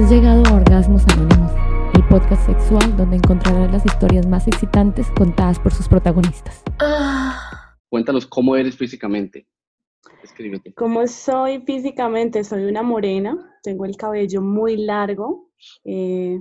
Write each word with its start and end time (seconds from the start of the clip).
Has 0.00 0.10
llegado 0.10 0.42
a 0.46 0.54
Orgasmos 0.54 1.02
Anónimos, 1.08 1.52
el 1.94 2.08
podcast 2.08 2.46
sexual 2.46 2.96
donde 2.96 3.16
encontrarás 3.16 3.70
las 3.70 3.84
historias 3.84 4.26
más 4.26 4.48
excitantes 4.48 5.06
contadas 5.10 5.58
por 5.58 5.74
sus 5.74 5.88
protagonistas. 5.88 6.64
Cuéntanos 7.90 8.24
cómo 8.24 8.56
eres 8.56 8.78
físicamente. 8.78 9.46
Escríbete. 10.22 10.72
¿Cómo 10.72 11.06
soy 11.06 11.60
físicamente? 11.66 12.44
Soy 12.44 12.64
una 12.64 12.82
morena, 12.82 13.58
tengo 13.62 13.84
el 13.84 13.98
cabello 13.98 14.40
muy 14.40 14.78
largo, 14.78 15.50
eh, 15.84 16.40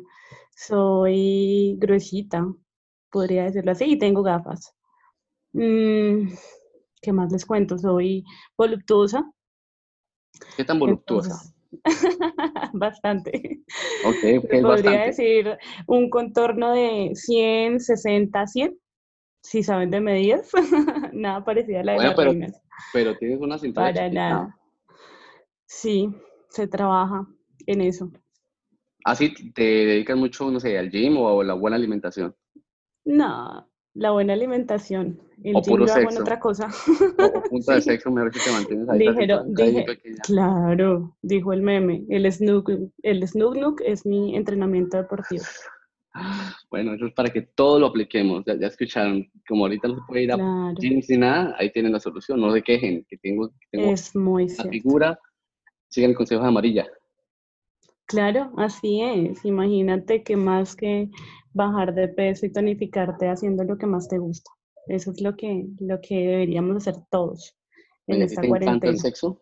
soy 0.55 1.75
gruesita, 1.79 2.47
podría 3.11 3.43
decirlo 3.43 3.73
así, 3.73 3.91
y 3.91 3.99
tengo 3.99 4.23
gafas. 4.23 4.73
Mm, 5.51 6.29
¿Qué 7.01 7.11
más 7.11 7.29
les 7.33 7.45
cuento? 7.45 7.77
Soy 7.77 8.23
voluptuosa. 8.57 9.29
¿Qué 10.55 10.63
tan 10.63 10.79
voluptuosa? 10.79 11.31
entonces- 11.31 11.58
bastante. 12.73 13.61
ok, 14.05 14.41
podría 14.43 14.61
bastante. 14.63 15.05
decir 15.07 15.57
un 15.87 16.09
contorno 16.09 16.73
de 16.73 17.11
100, 17.13 17.79
60, 17.79 18.47
100, 18.47 18.77
si 19.43 19.63
saben 19.63 19.91
de 19.91 20.01
medidas. 20.01 20.49
nada 21.13 21.43
parecido 21.43 21.79
a 21.79 21.83
la 21.83 21.91
de 21.93 21.97
Bueno, 21.97 22.09
las 22.09 22.17
pero- 22.17 22.31
reinas. 22.31 22.61
Pero 22.93 23.17
tienes 23.17 23.39
una 23.39 23.57
cintura 23.57 23.87
Para 23.87 24.05
chiquita. 24.05 24.29
nada. 24.29 24.57
Sí, 25.67 26.09
se 26.49 26.67
trabaja 26.67 27.27
en 27.67 27.81
eso. 27.81 28.09
Así 29.05 29.33
te 29.53 29.61
dedicas 29.63 30.17
mucho, 30.17 30.49
no 30.49 30.59
sé, 30.59 30.77
al 30.77 30.89
gym 30.89 31.17
o 31.17 31.41
a 31.41 31.43
la 31.43 31.53
buena 31.53 31.75
alimentación. 31.77 32.35
No, 33.05 33.68
la 33.99 34.11
buena 34.11 34.33
alimentación. 34.33 35.19
El 35.43 35.55
O 35.55 35.61
puro 35.61 35.83
hago 35.85 35.99
en 35.99 36.07
sexo. 36.07 36.21
otra 36.21 36.39
cosa. 36.39 36.67
O, 37.17 37.23
o 37.25 37.43
punto 37.49 37.71
de 37.73 37.81
sexo, 37.81 38.11
mejor 38.11 38.31
que 38.31 38.39
te 38.39 38.51
mantienes 38.51 38.89
ahí. 38.89 38.99
Dijeron- 38.99 39.53
dije-. 39.53 39.85
Claro, 40.23 41.15
dijo 41.21 41.53
el 41.53 41.61
meme. 41.61 42.03
El 42.09 42.29
snook, 42.31 42.69
el 43.03 43.27
snook 43.27 43.55
Nook 43.57 43.81
es 43.85 44.05
mi 44.05 44.35
entrenamiento 44.35 44.97
deportivo. 44.97 45.43
Bueno, 46.71 46.93
eso 46.95 47.05
es 47.05 47.13
para 47.13 47.29
que 47.29 47.41
todo 47.41 47.79
lo 47.79 47.87
apliquemos. 47.87 48.43
Ya, 48.45 48.55
ya 48.59 48.67
escucharon, 48.67 49.25
como 49.47 49.65
ahorita 49.65 49.87
no 49.87 49.95
se 49.95 50.01
puede 50.07 50.23
ir 50.23 50.31
a 50.31 50.35
Claro, 50.35 50.73
ni 50.81 51.17
nada, 51.17 51.55
ahí 51.57 51.71
tienen 51.71 51.91
la 51.93 51.99
solución. 51.99 52.41
No 52.41 52.51
se 52.51 52.61
quejen, 52.61 53.05
que 53.07 53.17
tengo, 53.17 53.49
que 53.49 53.67
tengo 53.77 53.91
es 53.93 54.15
muy 54.15 54.47
la 54.47 54.53
cierto. 54.55 54.71
figura. 54.71 55.19
Sigan 55.87 56.09
el 56.11 56.17
consejo 56.17 56.41
de 56.41 56.47
amarilla. 56.47 56.87
Claro, 58.05 58.51
así 58.57 59.01
es. 59.01 59.45
Imagínate 59.45 60.23
que 60.23 60.35
más 60.35 60.75
que 60.75 61.09
bajar 61.53 61.93
de 61.93 62.07
peso 62.07 62.45
y 62.45 62.51
tonificarte 62.51 63.27
haciendo 63.27 63.63
lo 63.63 63.77
que 63.77 63.87
más 63.87 64.07
te 64.07 64.17
gusta. 64.17 64.51
Eso 64.87 65.11
es 65.11 65.21
lo 65.21 65.35
que, 65.35 65.65
lo 65.79 65.99
que 66.01 66.15
deberíamos 66.15 66.77
hacer 66.77 66.95
todos 67.09 67.55
en 68.07 68.15
Oye, 68.15 68.23
¿a 68.23 68.27
ti 68.27 68.33
esta 68.33 68.41
¿Te 68.41 68.47
encanta 68.47 68.65
cuarentena. 68.65 68.91
el 68.91 68.99
sexo? 68.99 69.41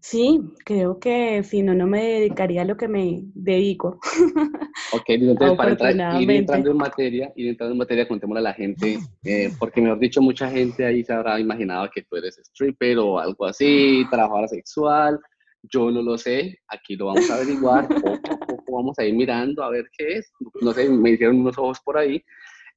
Sí, 0.00 0.40
creo 0.64 0.98
que 0.98 1.42
si 1.44 1.62
no, 1.62 1.74
no 1.74 1.86
me 1.86 2.04
dedicaría 2.04 2.62
a 2.62 2.64
lo 2.64 2.76
que 2.76 2.88
me 2.88 3.22
dedico. 3.34 3.98
Ok, 4.94 5.04
entonces 5.08 5.56
para 5.56 5.70
entrar, 5.70 6.20
ir 6.20 6.30
entrando 6.30 6.70
en 6.70 6.76
materia, 6.76 7.32
ir 7.34 7.48
entrando 7.48 7.72
en 7.72 7.78
materia, 7.78 8.06
contémosle 8.06 8.40
a 8.40 8.42
la 8.42 8.52
gente, 8.52 8.98
eh, 9.24 9.50
porque 9.58 9.80
mejor 9.80 9.98
dicho, 9.98 10.20
mucha 10.20 10.50
gente 10.50 10.84
ahí 10.84 11.02
se 11.02 11.14
habrá 11.14 11.40
imaginado 11.40 11.88
que 11.90 12.02
tú 12.02 12.16
eres 12.16 12.36
stripper 12.38 12.98
o 12.98 13.18
algo 13.18 13.46
así, 13.46 14.04
trabajadora 14.10 14.48
sexual. 14.48 15.18
Yo 15.62 15.90
no 15.90 16.02
lo 16.02 16.18
sé, 16.18 16.58
aquí 16.68 16.96
lo 16.96 17.06
vamos 17.06 17.30
a 17.30 17.36
averiguar, 17.36 17.88
poco 17.88 18.10
vamos 18.76 18.98
a 18.98 19.04
ir 19.04 19.14
mirando 19.14 19.62
a 19.62 19.70
ver 19.70 19.86
qué 19.96 20.18
es. 20.18 20.32
No 20.60 20.72
sé, 20.72 20.88
me 20.88 21.10
hicieron 21.10 21.40
unos 21.40 21.58
ojos 21.58 21.80
por 21.84 21.98
ahí. 21.98 22.22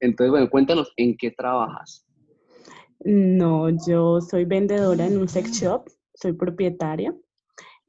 Entonces, 0.00 0.30
bueno, 0.30 0.50
cuéntanos, 0.50 0.92
¿en 0.96 1.16
qué 1.16 1.30
trabajas? 1.30 2.06
No, 3.00 3.68
yo 3.86 4.20
soy 4.20 4.44
vendedora 4.44 5.06
en 5.06 5.18
un 5.18 5.28
sex 5.28 5.52
shop, 5.52 5.88
soy 6.14 6.32
propietaria. 6.32 7.14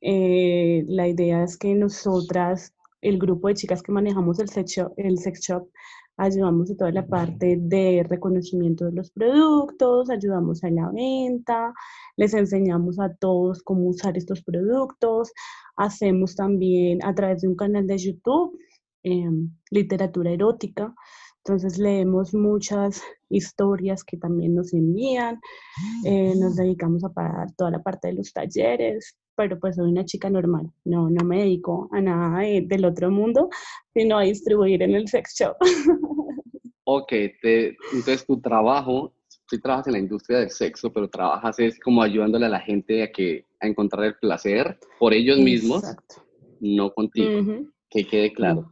Eh, 0.02 0.84
la 0.88 1.08
idea 1.08 1.44
es 1.44 1.58
que 1.58 1.74
nosotras, 1.74 2.74
el 3.02 3.18
grupo 3.18 3.48
de 3.48 3.56
chicas 3.56 3.82
que 3.82 3.92
manejamos 3.92 4.40
el 4.40 4.50
sex 4.50 4.72
shop, 4.72 4.94
el 4.98 5.18
sex 5.18 5.42
shop, 5.42 5.70
ayudamos 6.18 6.72
a 6.72 6.76
toda 6.76 6.92
la 6.92 7.06
parte 7.06 7.58
de 7.60 8.06
reconocimiento 8.08 8.86
de 8.86 8.92
los 8.92 9.12
productos, 9.12 10.10
ayudamos 10.10 10.64
a 10.64 10.70
la 10.70 10.90
venta, 10.92 11.74
les 12.18 12.34
enseñamos 12.34 13.00
a 13.00 13.14
todos 13.16 13.64
cómo 13.64 13.88
usar 13.88 14.18
estos 14.18 14.44
productos, 14.44 15.32
hacemos 15.78 16.36
también 16.36 17.00
a 17.06 17.14
través 17.16 17.42
de 17.42 17.48
un 17.48 17.56
canal 17.56 17.88
de 17.88 17.98
YouTube 17.98 18.58
em, 19.04 19.50
literatura 19.72 20.32
erótica. 20.32 20.94
Entonces 21.46 21.78
leemos 21.78 22.34
muchas 22.34 23.02
historias 23.30 24.04
que 24.04 24.18
también 24.18 24.54
nos 24.56 24.74
envían, 24.74 25.40
eh, 26.04 26.34
nos 26.38 26.58
dedicamos 26.58 27.06
a 27.06 27.10
pagar 27.14 27.48
toda 27.56 27.72
la 27.72 27.82
parte 27.82 28.10
de 28.10 28.16
los 28.16 28.34
talleres, 28.34 29.18
pero 29.36 29.58
pues 29.58 29.76
soy 29.78 29.90
una 29.90 30.04
chica 30.04 30.30
normal, 30.30 30.70
no, 30.84 31.10
no 31.10 31.24
me 31.24 31.38
dedico 31.44 31.88
a 31.94 32.02
nada 32.02 32.40
de- 32.42 32.64
del 32.68 32.84
otro 32.84 33.10
mundo, 33.12 33.50
sino 33.94 34.18
a 34.18 34.24
distribuir 34.24 34.82
en 34.84 34.96
el 34.96 35.08
sex 35.08 35.36
shop. 35.40 35.56
Ok, 36.90 37.10
te- 37.42 37.76
entonces 37.92 38.26
tu 38.26 38.40
trabajo, 38.40 39.14
tú 39.48 39.60
trabajas 39.60 39.88
en 39.88 39.94
la 39.94 40.00
industria 40.00 40.40
del 40.40 40.50
sexo, 40.50 40.92
pero 40.92 41.10
trabajas 41.10 41.60
es 41.60 41.80
como 41.80 42.02
ayudándole 42.02 42.46
a 42.46 42.50
la 42.50 42.60
gente 42.60 43.04
a, 43.04 43.12
que, 43.12 43.46
a 43.60 43.68
encontrar 43.68 44.06
el 44.06 44.16
placer 44.16 44.78
por 45.00 45.14
ellos 45.14 45.40
mismos, 45.40 45.84
Exacto. 45.84 46.24
no 46.60 46.94
contigo, 46.94 47.66
que 47.90 48.06
quede 48.06 48.34
claro. 48.34 48.72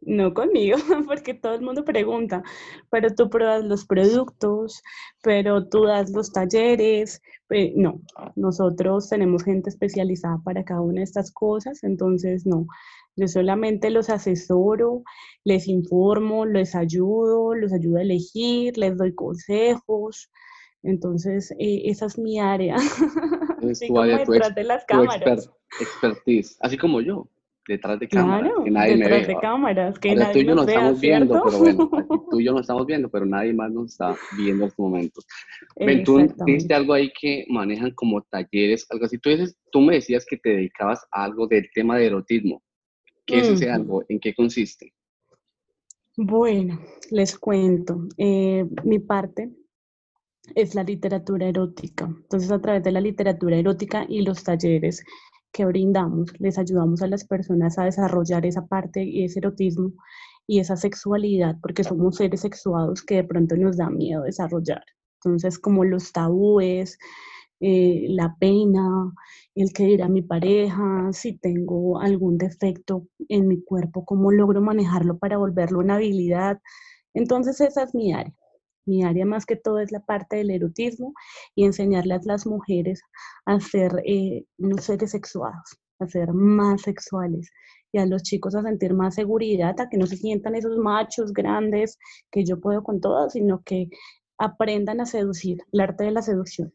No, 0.00 0.32
conmigo, 0.32 0.78
porque 1.08 1.34
todo 1.34 1.54
el 1.54 1.62
mundo 1.62 1.84
pregunta, 1.84 2.42
pero 2.90 3.12
tú 3.14 3.28
pruebas 3.28 3.64
los 3.64 3.84
productos, 3.84 4.80
pero 5.22 5.66
tú 5.66 5.84
das 5.84 6.10
los 6.12 6.32
talleres. 6.32 7.20
pe- 7.48 7.72
no, 7.76 8.00
nosotros 8.36 9.08
tenemos 9.08 9.42
gente 9.42 9.70
especializada 9.70 10.38
para 10.44 10.64
cada 10.64 10.82
una 10.82 11.00
de 11.00 11.04
estas 11.04 11.32
cosas, 11.32 11.82
entonces 11.82 12.46
no, 12.46 12.66
yo 13.18 13.28
solamente 13.28 13.90
los 13.90 14.08
asesoro, 14.10 15.02
les 15.44 15.66
informo, 15.68 16.46
les 16.46 16.74
ayudo, 16.74 17.54
los 17.54 17.72
ayudo 17.72 17.98
a 17.98 18.02
elegir, 18.02 18.78
les 18.78 18.96
doy 18.96 19.14
consejos. 19.14 20.30
Entonces, 20.82 21.50
eh, 21.58 21.82
esa 21.86 22.06
es 22.06 22.18
mi 22.18 22.38
área. 22.38 22.76
Es 23.60 23.80
tu 23.80 23.98
área, 23.98 24.24
tu, 24.24 24.30
detrás 24.32 24.50
ex- 24.50 24.54
de 24.54 24.64
las 24.64 24.86
tu 24.86 24.94
cámaras. 24.94 25.48
exper- 25.48 25.52
expertise, 25.80 26.56
así 26.60 26.78
como 26.78 27.00
yo, 27.00 27.28
detrás 27.66 27.98
de 27.98 28.08
cámaras, 28.08 28.42
Claro, 28.52 28.64
que 28.64 28.70
nadie 28.70 28.96
me 28.96 29.04
detrás 29.08 29.26
ve. 29.26 29.34
de 29.34 29.40
cámaras, 29.40 29.98
que 29.98 30.08
Ahora 30.10 30.20
tú 30.20 30.28
nadie 30.28 30.42
y 30.42 30.46
yo 30.46 30.54
nos 30.54 30.66
vea, 30.66 30.74
estamos 30.76 31.00
viendo, 31.00 31.34
¿cierto? 31.34 31.42
pero 31.44 31.58
bueno, 31.58 31.90
tú 32.30 32.40
y 32.40 32.44
yo 32.44 32.52
nos 32.52 32.60
estamos 32.62 32.86
viendo, 32.86 33.08
pero 33.10 33.26
nadie 33.26 33.52
más 33.52 33.72
nos 33.72 33.90
está 33.90 34.16
viendo 34.36 34.62
en 34.62 34.68
estos 34.68 34.78
momentos. 34.84 35.26
Ven, 35.76 36.04
tú 36.04 36.18
dijiste 36.46 36.72
algo 36.72 36.94
ahí 36.94 37.10
que 37.20 37.44
manejan 37.50 37.90
como 37.96 38.22
talleres, 38.22 38.86
algo 38.90 39.06
así. 39.06 39.18
Tú, 39.18 39.30
dices, 39.30 39.56
tú 39.72 39.80
me 39.80 39.94
decías 39.96 40.24
que 40.24 40.36
te 40.36 40.50
dedicabas 40.50 41.04
a 41.10 41.24
algo 41.24 41.48
del 41.48 41.68
tema 41.74 41.98
de 41.98 42.06
erotismo. 42.06 42.62
¿Qué 43.28 43.40
es 43.40 43.48
ese 43.48 43.70
algo? 43.70 44.02
¿En 44.08 44.18
qué 44.18 44.34
consiste? 44.34 44.94
Bueno, 46.16 46.80
les 47.10 47.38
cuento. 47.38 48.08
eh, 48.16 48.66
mi 48.84 48.98
parte 48.98 49.50
es 50.54 50.74
la 50.74 50.82
literatura 50.82 51.46
erótica. 51.46 52.06
Entonces, 52.06 52.50
a 52.50 52.60
través 52.60 52.82
de 52.82 52.90
la 52.90 53.02
literatura 53.02 53.56
erótica 53.56 54.06
y 54.08 54.22
los 54.22 54.42
talleres 54.42 55.04
que 55.52 55.66
brindamos, 55.66 56.32
les 56.40 56.58
ayudamos 56.58 57.02
a 57.02 57.06
las 57.06 57.26
personas 57.26 57.78
a 57.78 57.84
desarrollar 57.84 58.46
esa 58.46 58.66
parte 58.66 59.04
y 59.04 59.24
ese 59.24 59.40
erotismo 59.40 59.92
y 60.46 60.60
esa 60.60 60.76
sexualidad, 60.76 61.56
porque 61.60 61.84
somos 61.84 62.16
seres 62.16 62.40
sexuados 62.40 63.02
que 63.02 63.16
de 63.16 63.24
pronto 63.24 63.56
nos 63.56 63.76
da 63.76 63.90
miedo 63.90 64.22
desarrollar. 64.22 64.82
Entonces, 65.22 65.58
como 65.58 65.84
los 65.84 66.12
tabúes, 66.12 66.98
eh, 67.60 68.06
la 68.08 68.36
pena, 68.38 69.12
el 69.54 69.72
que 69.72 69.84
dirá 69.84 70.08
mi 70.08 70.22
pareja, 70.22 71.12
si 71.12 71.36
tengo 71.38 72.00
algún 72.00 72.38
defecto 72.38 73.06
en 73.28 73.48
mi 73.48 73.62
cuerpo, 73.62 74.04
cómo 74.04 74.30
logro 74.32 74.60
manejarlo 74.60 75.18
para 75.18 75.38
volverlo 75.38 75.80
una 75.80 75.96
habilidad. 75.96 76.58
Entonces 77.14 77.60
esa 77.60 77.82
es 77.84 77.94
mi 77.94 78.12
área. 78.12 78.34
Mi 78.86 79.04
área 79.04 79.26
más 79.26 79.44
que 79.46 79.56
todo 79.56 79.80
es 79.80 79.92
la 79.92 80.00
parte 80.00 80.36
del 80.36 80.50
erotismo 80.50 81.12
y 81.54 81.64
enseñarle 81.64 82.14
a 82.14 82.20
las 82.24 82.46
mujeres 82.46 83.02
a 83.46 83.60
ser 83.60 84.02
eh, 84.06 84.44
seres 84.80 85.10
sexuados, 85.10 85.78
a 85.98 86.06
ser 86.06 86.32
más 86.32 86.82
sexuales 86.82 87.50
y 87.92 87.98
a 87.98 88.06
los 88.06 88.22
chicos 88.22 88.54
a 88.54 88.62
sentir 88.62 88.94
más 88.94 89.14
seguridad, 89.14 89.78
a 89.80 89.88
que 89.88 89.98
no 89.98 90.06
se 90.06 90.16
sientan 90.16 90.54
esos 90.54 90.76
machos 90.78 91.32
grandes 91.32 91.98
que 92.30 92.44
yo 92.44 92.60
puedo 92.60 92.82
con 92.82 93.00
todo, 93.00 93.28
sino 93.30 93.62
que 93.62 93.88
aprendan 94.38 95.00
a 95.00 95.06
seducir, 95.06 95.58
el 95.72 95.80
arte 95.80 96.04
de 96.04 96.12
la 96.12 96.22
seducción. 96.22 96.72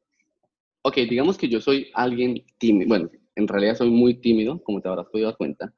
Ok, 0.86 0.98
digamos 1.10 1.38
que 1.38 1.48
yo 1.48 1.62
soy 1.62 1.90
alguien 1.94 2.44
tímido. 2.58 2.90
Bueno, 2.90 3.10
en 3.36 3.48
realidad 3.48 3.76
soy 3.76 3.90
muy 3.90 4.16
tímido, 4.16 4.62
como 4.64 4.82
te 4.82 4.90
habrás 4.90 5.08
podido 5.08 5.30
dar 5.30 5.38
cuenta. 5.38 5.74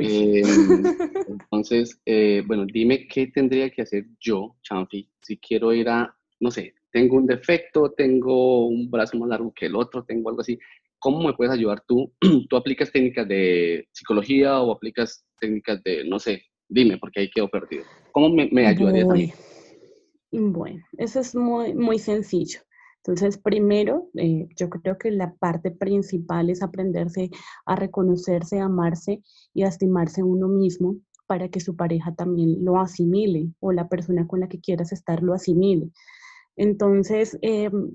Eh, 0.00 0.42
entonces, 1.28 2.00
eh, 2.04 2.42
bueno, 2.44 2.66
dime 2.66 3.06
qué 3.06 3.28
tendría 3.28 3.70
que 3.70 3.82
hacer 3.82 4.06
yo, 4.20 4.56
Chanfi, 4.62 5.08
si 5.22 5.38
quiero 5.38 5.72
ir 5.72 5.88
a, 5.88 6.16
no 6.40 6.50
sé, 6.50 6.74
tengo 6.90 7.16
un 7.16 7.26
defecto, 7.26 7.92
tengo 7.92 8.66
un 8.66 8.90
brazo 8.90 9.16
más 9.18 9.28
largo 9.28 9.52
que 9.54 9.66
el 9.66 9.76
otro, 9.76 10.04
tengo 10.04 10.30
algo 10.30 10.40
así. 10.40 10.58
¿Cómo 10.98 11.22
me 11.22 11.34
puedes 11.34 11.52
ayudar 11.52 11.84
tú? 11.86 12.12
¿Tú 12.48 12.56
aplicas 12.56 12.90
técnicas 12.90 13.28
de 13.28 13.86
psicología 13.92 14.60
o 14.60 14.72
aplicas 14.72 15.24
técnicas 15.38 15.80
de, 15.84 16.04
no 16.04 16.18
sé, 16.18 16.42
dime, 16.68 16.98
porque 16.98 17.20
ahí 17.20 17.30
quedo 17.30 17.48
perdido. 17.48 17.84
¿Cómo 18.10 18.30
me, 18.30 18.48
me 18.50 18.66
ayudarías 18.66 19.08
a 19.08 19.14
mí? 19.14 19.32
Bueno, 20.32 20.82
eso 20.98 21.20
es 21.20 21.36
muy, 21.36 21.72
muy 21.72 22.00
sencillo. 22.00 22.60
Entonces, 23.06 23.36
primero, 23.36 24.08
eh, 24.14 24.48
yo 24.56 24.70
creo 24.70 24.96
que 24.96 25.10
la 25.10 25.34
parte 25.34 25.70
principal 25.70 26.48
es 26.48 26.62
aprenderse 26.62 27.30
a 27.66 27.76
reconocerse, 27.76 28.60
a 28.60 28.64
amarse 28.64 29.22
y 29.52 29.62
a 29.62 29.68
estimarse 29.68 30.22
uno 30.22 30.48
mismo 30.48 30.96
para 31.26 31.50
que 31.50 31.60
su 31.60 31.76
pareja 31.76 32.14
también 32.14 32.64
lo 32.64 32.78
asimile 32.78 33.50
o 33.60 33.72
la 33.72 33.88
persona 33.88 34.26
con 34.26 34.40
la 34.40 34.48
que 34.48 34.60
quieras 34.60 34.90
estar 34.90 35.22
lo 35.22 35.34
asimile. 35.34 35.90
Entonces, 36.56 37.38
em, 37.42 37.92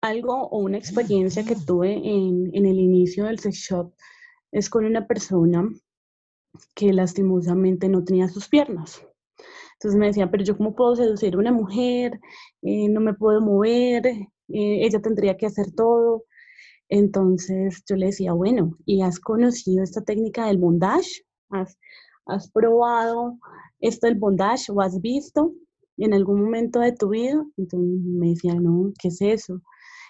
algo 0.00 0.48
o 0.48 0.58
una 0.60 0.78
experiencia 0.78 1.44
que 1.44 1.54
tuve 1.54 1.92
en 1.94 2.66
el 2.66 2.80
inicio 2.80 3.26
del 3.26 3.38
sex 3.38 3.56
shop 3.56 3.92
es 4.52 4.70
con 4.70 4.86
una 4.86 5.06
persona 5.06 5.68
que 6.74 6.92
lastimosamente 6.92 7.88
no 7.88 8.04
tenía 8.04 8.28
sus 8.28 8.48
piernas. 8.48 9.02
Entonces 9.82 9.98
me 9.98 10.06
decía, 10.06 10.30
pero 10.30 10.44
yo 10.44 10.56
cómo 10.56 10.76
puedo 10.76 10.94
seducir 10.94 11.34
a 11.34 11.38
una 11.38 11.50
mujer, 11.50 12.20
eh, 12.62 12.88
no 12.88 13.00
me 13.00 13.14
puedo 13.14 13.40
mover, 13.40 14.06
eh, 14.06 14.28
ella 14.48 15.00
tendría 15.00 15.36
que 15.36 15.46
hacer 15.46 15.72
todo. 15.72 16.22
Entonces 16.88 17.82
yo 17.88 17.96
le 17.96 18.06
decía, 18.06 18.32
bueno, 18.32 18.76
¿y 18.86 19.02
has 19.02 19.18
conocido 19.18 19.82
esta 19.82 20.02
técnica 20.02 20.46
del 20.46 20.58
bondage? 20.58 21.24
¿Has, 21.50 21.76
probado 22.52 23.38
esto 23.80 24.06
del 24.06 24.20
bondage 24.20 24.70
o 24.70 24.80
has 24.80 25.00
visto 25.00 25.52
en 25.96 26.14
algún 26.14 26.42
momento 26.42 26.78
de 26.78 26.92
tu 26.92 27.08
vida? 27.08 27.44
Entonces 27.56 28.04
me 28.04 28.28
decía, 28.28 28.54
no, 28.54 28.92
¿qué 29.00 29.08
es 29.08 29.20
eso? 29.20 29.62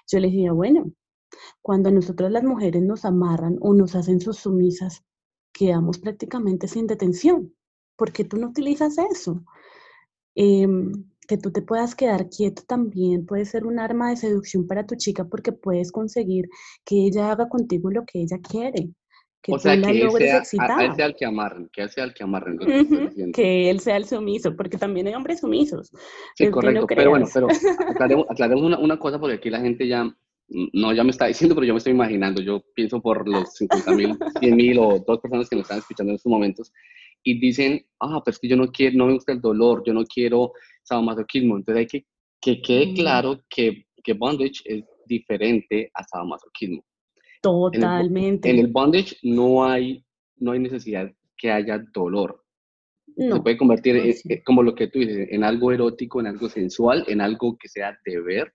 Yo 0.07 0.19
le 0.21 0.29
decía, 0.29 0.53
bueno, 0.53 0.93
cuando 1.63 1.91
nosotros 1.91 2.31
las 2.31 2.45
mujeres 2.45 2.83
nos 2.83 3.07
amarran 3.07 3.57
o 3.63 3.73
nos 3.73 3.95
hacen 3.95 4.21
sus 4.21 4.37
sumisas, 4.37 5.03
quedamos 5.55 5.99
prácticamente 5.99 6.69
sin 6.69 6.87
detención. 6.87 7.55
¿Por 7.97 8.13
qué 8.13 8.25
tú 8.25 8.37
no 8.37 8.49
utilizas 8.49 8.99
eso? 8.99 9.43
Em, 10.35 10.93
que 11.29 11.37
tú 11.37 11.51
te 11.51 11.63
puedas 11.63 11.95
quedar 11.95 12.29
quieto 12.29 12.63
también 12.67 13.25
puede 13.27 13.45
ser 13.45 13.65
un 13.65 13.79
arma 13.79 14.11
de 14.11 14.17
seducción 14.17 14.67
para 14.67 14.87
tu 14.87 14.97
chica 14.97 15.25
porque 15.25 15.53
puedes 15.53 15.93
conseguir 15.93 16.49
que 16.85 17.07
ella 17.07 17.31
haga 17.31 17.49
contigo 17.49 17.91
lo 17.91 18.05
que 18.05 18.23
ella 18.23 18.39
quiere. 18.39 18.91
Que 19.41 19.53
o 19.53 19.59
sea, 19.59 19.81
que 19.81 20.03
él 20.03 20.11
sea, 20.13 20.39
él 20.39 20.95
sea 20.95 21.07
el 21.07 21.17
que 21.17 21.25
amarren, 21.25 21.69
que 21.73 21.83
él 21.83 21.91
sea 21.91 22.05
el 22.05 22.15
que 22.15 22.23
amarren. 22.23 22.59
que 23.35 23.71
él 23.71 23.81
sea 23.81 23.97
el 23.97 24.05
sumiso, 24.05 24.55
porque 24.55 24.79
también 24.79 25.09
hay 25.09 25.15
hombres 25.15 25.41
sumisos. 25.41 25.91
Sí, 26.37 26.49
correcto. 26.49 26.87
pero 26.87 27.11
bueno, 27.11 27.27
pero 27.33 27.49
aclaremos, 28.31 28.63
una, 28.63 28.79
una, 28.79 28.99
cosa 29.01 29.19
porque 29.19 29.37
aquí 29.37 29.51
la 29.51 29.59
gente 29.59 29.89
ya, 29.89 30.05
no 30.49 30.93
ya 30.93 31.03
me 31.03 31.11
está 31.11 31.27
diciendo, 31.27 31.57
pero 31.57 31.67
yo 31.67 31.75
me 31.75 31.79
estoy 31.79 31.93
imaginando. 31.93 32.41
Yo 32.41 32.63
pienso 32.73 33.03
por 33.03 33.29
los 33.29 33.53
50 33.55 33.93
mil, 33.97 34.17
100 34.39 34.55
mil 34.55 34.79
o 34.79 35.03
dos 35.05 35.19
personas 35.19 35.49
que 35.49 35.57
nos 35.57 35.65
están 35.65 35.79
escuchando 35.79 36.11
en 36.13 36.17
estos 36.17 36.31
momentos 36.31 36.73
y 37.25 37.39
dicen, 37.39 37.85
ah, 38.01 38.21
pero 38.25 38.33
es 38.33 38.39
que 38.39 38.49
yo 38.49 38.57
no 38.57 38.69
quiero, 38.69 38.97
no 38.99 39.07
me 39.07 39.15
gusta 39.15 39.33
el 39.33 39.41
dolor, 39.41 39.83
yo 39.87 39.93
no 39.93 40.05
quiero 40.05 40.53
sadomasoquismo. 40.83 41.57
Entonces 41.57 41.81
hay 41.81 41.87
que 41.87 42.07
que 42.43 42.61
quede 42.61 42.89
mm. 42.89 42.95
claro 42.95 43.41
que, 43.49 43.87
que 44.03 44.13
bondage 44.13 44.61
es 44.65 44.85
diferente 45.07 45.91
a 45.95 46.03
sadomasoquismo. 46.03 46.85
Totalmente. 47.41 48.51
En 48.51 48.59
el, 48.59 48.67
bondage 48.67 49.17
no 49.23 49.65
hay, 49.65 50.05
no 50.37 50.53
hay 50.53 50.59
necesidad 50.59 51.11
que 51.39 51.51
haya 51.51 51.83
dolor. 51.95 52.41
Se 53.17 53.41
puede 53.41 53.59
convertir, 53.59 54.15
como 54.45 54.63
lo 54.63 54.75
que 54.75 54.87
tú 54.87 55.01
dices, 55.01 55.29
en 55.31 55.45
algo 55.45 55.71
erótico, 55.71 56.21
en 56.21 56.29
algo 56.29 56.49
sensual, 56.49 57.05
en 57.09 57.21
algo 57.21 57.59
que 57.59 57.69
sea 57.69 57.99
deber. 58.07 58.53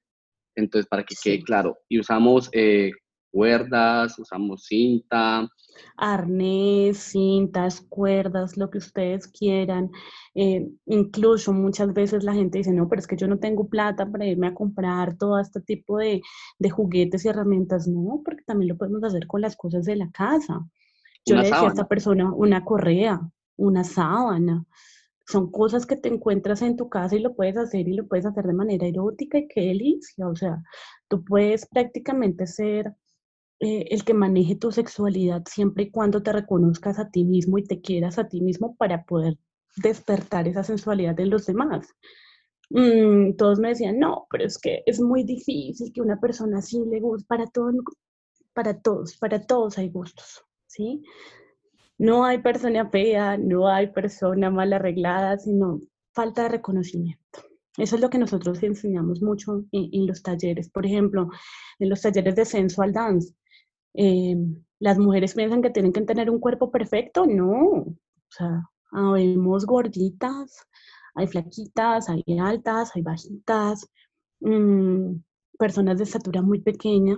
Entonces, 0.55 0.87
para 0.89 1.03
que 1.03 1.15
quede 1.21 1.43
claro. 1.43 1.77
Y 1.87 1.99
usamos 1.99 2.49
eh, 2.53 2.91
cuerdas, 3.29 4.17
usamos 4.17 4.63
cinta. 4.65 5.47
Arnés, 5.95 6.97
cintas, 6.97 7.81
cuerdas, 7.81 8.57
lo 8.57 8.69
que 8.69 8.77
ustedes 8.77 9.27
quieran. 9.27 9.91
Eh, 10.35 10.69
incluso 10.85 11.53
muchas 11.53 11.93
veces 11.93 12.23
la 12.23 12.33
gente 12.33 12.59
dice, 12.59 12.71
no, 12.71 12.87
pero 12.87 12.99
es 12.99 13.07
que 13.07 13.17
yo 13.17 13.27
no 13.27 13.39
tengo 13.39 13.67
plata 13.67 14.09
para 14.09 14.25
irme 14.25 14.47
a 14.47 14.53
comprar 14.53 15.17
todo 15.17 15.39
este 15.39 15.61
tipo 15.61 15.97
de, 15.97 16.21
de 16.59 16.69
juguetes 16.69 17.25
y 17.25 17.29
herramientas. 17.29 17.87
No, 17.87 18.21
porque 18.23 18.43
también 18.43 18.69
lo 18.69 18.77
podemos 18.77 19.03
hacer 19.03 19.27
con 19.27 19.41
las 19.41 19.55
cosas 19.55 19.85
de 19.85 19.95
la 19.95 20.09
casa. 20.11 20.65
Yo 21.25 21.35
le 21.35 21.43
decía 21.43 21.61
a 21.61 21.67
esta 21.67 21.87
persona 21.87 22.31
una 22.33 22.63
correa, 22.63 23.19
una 23.57 23.83
sábana. 23.83 24.65
Son 25.25 25.51
cosas 25.51 25.85
que 25.85 25.97
te 25.97 26.07
encuentras 26.07 26.61
en 26.61 26.77
tu 26.77 26.87
casa 26.87 27.17
y 27.17 27.19
lo 27.19 27.35
puedes 27.35 27.57
hacer 27.57 27.87
y 27.87 27.93
lo 27.93 28.07
puedes 28.07 28.25
hacer 28.25 28.45
de 28.45 28.53
manera 28.53 28.87
erótica 28.87 29.37
y 29.37 29.47
qué 29.49 29.61
delicia. 29.61 30.27
O 30.27 30.35
sea, 30.35 30.63
tú 31.09 31.25
puedes 31.25 31.65
prácticamente 31.65 32.47
ser 32.47 32.95
eh, 33.59 33.87
el 33.89 34.03
que 34.03 34.13
maneje 34.13 34.55
tu 34.55 34.71
sexualidad 34.71 35.43
siempre 35.49 35.85
y 35.85 35.91
cuando 35.91 36.21
te 36.21 36.31
reconozcas 36.31 36.99
a 36.99 37.09
ti 37.09 37.25
mismo 37.25 37.57
y 37.57 37.63
te 37.63 37.81
quieras 37.81 38.19
a 38.19 38.27
ti 38.27 38.41
mismo 38.41 38.75
para 38.75 39.03
poder 39.03 39.37
despertar 39.77 40.47
esa 40.47 40.63
sensualidad 40.63 41.19
en 41.19 41.29
los 41.29 41.45
demás. 41.45 41.87
Mm, 42.69 43.35
todos 43.35 43.59
me 43.59 43.69
decían, 43.69 43.99
no, 43.99 44.27
pero 44.29 44.45
es 44.45 44.57
que 44.57 44.83
es 44.85 44.99
muy 44.99 45.23
difícil 45.23 45.91
que 45.93 46.01
una 46.01 46.19
persona 46.19 46.59
así 46.59 46.83
le 46.85 46.99
guste, 46.99 47.25
para, 47.27 47.47
todo, 47.47 47.71
para 48.53 48.79
todos, 48.81 49.17
para 49.17 49.41
todos 49.41 49.77
hay 49.77 49.89
gustos, 49.89 50.43
¿sí? 50.67 51.03
No 51.97 52.25
hay 52.25 52.39
persona 52.39 52.89
fea, 52.89 53.37
no 53.37 53.67
hay 53.67 53.87
persona 53.87 54.51
mal 54.51 54.73
arreglada, 54.73 55.37
sino 55.39 55.81
falta 56.13 56.43
de 56.43 56.49
reconocimiento. 56.49 57.39
Eso 57.77 57.95
es 57.95 58.01
lo 58.01 58.09
que 58.09 58.17
nosotros 58.17 58.61
enseñamos 58.63 59.21
mucho 59.21 59.63
en, 59.71 60.07
los 60.07 60.23
talleres. 60.23 60.69
Por 60.69 60.85
ejemplo, 60.85 61.29
en 61.79 61.89
los 61.89 62.01
talleres 62.01 62.35
de 62.35 62.45
sensual 62.45 62.91
dance, 62.91 63.35
eh, 63.93 64.35
las 64.79 64.97
mujeres 64.99 65.33
piensan 65.35 65.61
que 65.61 65.69
tienen 65.69 65.93
que 65.93 66.01
tener 66.01 66.29
un 66.29 66.39
cuerpo 66.39 66.71
perfecto, 66.71 67.25
no, 67.25 67.49
o 67.49 67.95
sea, 68.29 68.63
vemos 68.91 69.65
gorditas, 69.65 70.65
hay 71.15 71.27
flaquitas, 71.27 72.09
hay 72.09 72.23
altas, 72.39 72.95
hay 72.95 73.01
bajitas, 73.01 73.87
mm, 74.41 75.15
personas 75.57 75.97
de 75.97 76.03
estatura 76.03 76.41
muy 76.41 76.61
pequeña, 76.61 77.17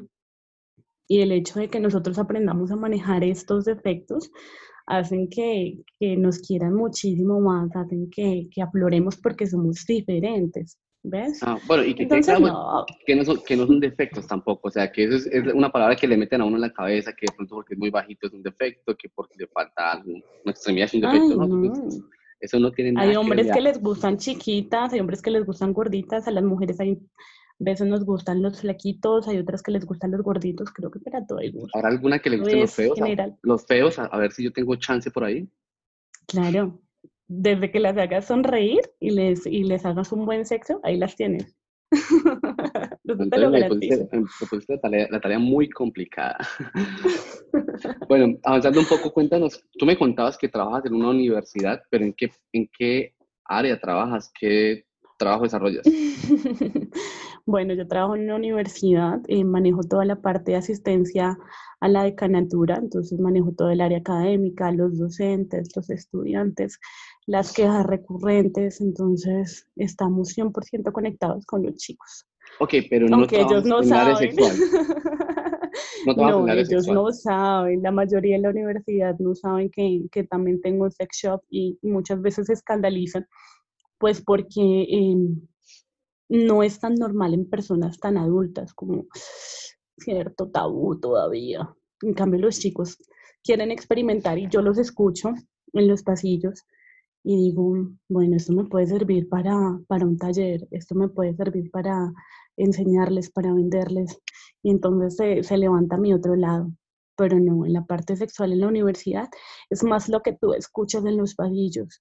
y 1.08 1.22
el 1.22 1.32
hecho 1.32 1.60
de 1.60 1.70
que 1.70 1.80
nosotros 1.80 2.20
aprendamos 2.20 2.72
a 2.72 2.76
manejar 2.76 3.24
estos 3.24 3.66
defectos 3.66 4.32
hacen 4.86 5.28
que, 5.30 5.84
que 6.00 6.16
nos 6.16 6.40
quieran 6.40 6.76
muchísimo 6.76 7.40
más, 7.42 7.76
hacen 7.76 8.10
que, 8.12 8.48
que 8.52 8.62
afloremos 8.62 9.18
porque 9.18 9.48
somos 9.48 9.86
diferentes. 9.88 10.78
¿Ves? 11.04 11.40
Ah, 11.44 11.58
bueno, 11.66 11.86
y 11.86 11.96
que, 11.96 12.06
no. 12.06 12.86
Que, 13.06 13.16
no 13.16 13.24
son, 13.24 13.42
que 13.46 13.56
no 13.56 13.66
son 13.66 13.80
defectos 13.80 14.28
tampoco, 14.28 14.68
o 14.68 14.72
sea, 14.72 14.92
que 14.92 15.06
eso 15.06 15.30
es, 15.32 15.54
una 15.54 15.72
palabra 15.72 15.96
que 15.96 16.08
le 16.08 16.18
meten 16.18 16.42
a 16.42 16.46
uno 16.46 16.58
en 16.58 16.62
la 16.62 16.74
cabeza, 16.74 17.14
que 17.14 17.26
de 17.28 17.34
pronto 17.34 17.56
porque 17.56 17.74
es 17.74 17.80
muy 17.80 17.90
bajito 17.90 18.28
es 18.28 18.34
un 18.34 18.44
defecto, 18.44 18.96
que 18.98 19.08
porque 19.08 19.36
le 19.38 19.48
falta 19.48 19.94
algo, 19.94 20.12
una 20.12 20.52
extremidad 20.52 20.86
es 20.86 20.94
un 20.96 21.02
defecto, 21.02 21.48
¿no? 21.48 21.90
eso 22.42 22.60
no 22.60 22.72
tiene 22.72 22.94
nada 22.94 23.08
Hay 23.08 23.16
hombres 23.16 23.52
que, 23.52 23.62
les 23.62 23.82
gustan 23.82 24.18
chiquitas, 24.18 24.92
hay 24.94 25.00
hombres 25.00 25.22
que 25.22 25.32
les 25.32 25.46
gustan 25.46 25.74
gorditas, 25.74 26.28
a 26.28 26.32
las 26.32 26.44
mujeres 26.44 26.80
hay 26.80 27.00
veces 27.60 27.88
nos 27.88 28.06
gustan 28.06 28.42
los 28.42 28.62
flaquitos, 28.62 29.28
hay 29.28 29.38
otras 29.38 29.62
que 29.62 29.72
les 29.72 29.86
gustan 29.86 30.12
los 30.12 30.22
gorditos, 30.22 30.72
creo 30.72 30.92
que 30.92 31.00
para 31.00 31.26
todo 31.26 31.40
hay 31.40 31.52
gusto. 31.52 31.78
¿Habrá 31.78 31.90
alguna 31.90 32.20
que 32.20 32.30
le 32.30 32.38
gusten 32.38 32.62
los 32.62 32.74
feos? 32.74 33.00
Los 33.42 33.66
feos, 33.66 34.00
a 34.00 34.18
ver 34.18 34.32
si 34.32 34.44
yo 34.44 34.52
tengo 34.52 34.76
chance 34.76 35.12
por 35.12 35.26
ahí. 35.26 35.50
Claro, 36.28 36.80
desde 37.30 37.72
que 37.72 37.80
las 37.80 37.96
hagas 37.96 38.26
sonreír 38.26 38.82
y 39.00 39.12
les, 39.12 39.46
y 39.46 39.64
les 39.64 39.86
hagas 39.86 40.12
un 40.12 40.26
buen 40.26 40.46
sexo, 40.46 40.80
ahí 40.84 40.98
las 40.98 41.16
tienes. 41.16 41.56
Entonces, 43.04 43.50
me 43.50 43.70
pusiste, 44.50 44.74
la, 44.74 44.80
tarea, 44.80 45.08
la, 45.10 45.22
tarea, 45.22 45.40
muy 45.40 45.70
complicada. 45.70 46.38
bueno, 48.10 48.38
avanzando 48.44 48.80
un 48.80 48.86
poco, 48.88 49.12
cuéntanos, 49.12 49.64
tú 49.78 49.86
me 49.86 49.98
contabas 49.98 50.38
que 50.38 50.50
trabajas 50.50 50.86
en 50.86 50.96
una 50.96 51.10
universidad, 51.10 51.82
pero 51.90 52.04
¿en 52.04 52.14
qué, 52.14 52.32
en 52.52 52.70
qué 52.78 53.14
área 53.46 53.80
trabajas? 53.80 54.32
¿Qué 54.40 54.86
trabajo 55.18 55.44
desarrollas? 55.44 55.84
bueno, 57.46 57.74
yo 57.76 57.88
trabajo 57.88 58.16
en 58.16 58.24
una 58.24 58.36
universidad, 58.36 59.20
eh, 59.28 59.44
manejo 59.44 59.82
toda 59.84 60.06
la 60.06 60.16
parte 60.16 60.52
de 60.52 60.58
asistencia 60.58 61.38
a 61.82 61.88
la 61.88 62.04
decanatura, 62.04 62.76
entonces 62.76 63.20
manejo 63.20 63.54
todo 63.54 63.70
el 63.70 63.82
área 63.82 64.00
académica, 64.00 64.72
los 64.72 64.98
docentes, 64.98 65.70
los 65.76 65.90
estudiantes, 65.90 66.80
las 67.26 67.54
quejas 67.54 67.86
recurrentes, 67.86 68.82
entonces 68.82 69.68
estamos 69.76 70.36
100% 70.38 70.92
conectados 70.92 71.46
con 71.46 71.64
los 71.64 71.76
chicos. 71.76 72.28
Ok, 72.60 72.74
pero 72.90 73.08
no 73.08 73.18
Aunque 73.18 73.42
ellos 73.42 73.64
no 73.66 73.84
saben. 73.84 74.36
no, 76.06 76.46
no 76.46 76.54
ellos 76.54 76.88
no 76.88 77.12
saben, 77.12 77.82
la 77.82 77.92
mayoría 77.92 78.36
de 78.36 78.42
la 78.42 78.50
universidad 78.50 79.16
no 79.20 79.36
saben 79.36 79.70
que, 79.70 80.02
que 80.12 80.24
también 80.24 80.60
tengo 80.62 80.86
un 80.86 80.92
sex 80.92 81.18
shop 81.24 81.42
y, 81.50 81.78
muchas 81.82 82.22
veces 82.22 82.48
se 82.48 82.54
escandalizan, 82.54 83.26
pues 83.98 84.22
porque 84.22 84.88
em, 84.90 85.40
no 86.30 86.64
es 86.64 86.80
tan 86.80 86.96
normal 86.96 87.34
en 87.34 87.50
personas 87.50 88.00
tan 88.00 88.18
adultas 88.18 88.74
como 88.74 89.06
cierto 90.00 90.50
tabú 90.50 91.00
todavía. 91.00 91.74
En 92.02 92.14
cambio, 92.14 92.40
los 92.40 92.60
chicos 92.60 92.98
quieren 93.44 93.72
experimentar 93.72 94.38
y 94.38 94.48
yo 94.50 94.62
los 94.62 94.78
escucho 94.78 95.34
en 95.74 95.88
los 95.88 96.04
pasillos 96.04 96.64
y 97.24 97.36
digo, 97.36 97.74
bueno, 98.08 98.38
esto 98.38 98.54
me 98.54 98.66
puede 98.66 98.88
servir 98.88 99.28
para, 99.28 99.80
para 99.88 100.06
un 100.06 100.18
taller, 100.18 100.68
esto 100.72 100.96
me 100.96 101.10
puede 101.10 101.36
servir 101.36 101.70
para 101.72 102.12
enseñarles, 102.58 103.30
para 103.30 103.54
venderles. 103.54 104.20
Y 104.64 104.72
entonces 104.72 105.18
se, 105.18 105.44
se 105.44 105.58
levanta 105.58 105.98
mi 105.98 106.14
otro 106.14 106.36
lado. 106.36 106.72
Pero 107.18 107.38
no, 107.40 107.66
en 107.66 107.74
la 107.74 107.86
parte 107.86 108.16
sexual 108.16 108.54
en 108.54 108.62
la 108.62 108.68
universidad 108.68 109.28
es 109.70 109.84
más 109.84 110.08
lo 110.08 110.22
que 110.22 110.34
tú 110.34 110.54
escuchas 110.54 111.06
en 111.06 111.18
los 111.18 111.36
pasillos. 111.36 112.00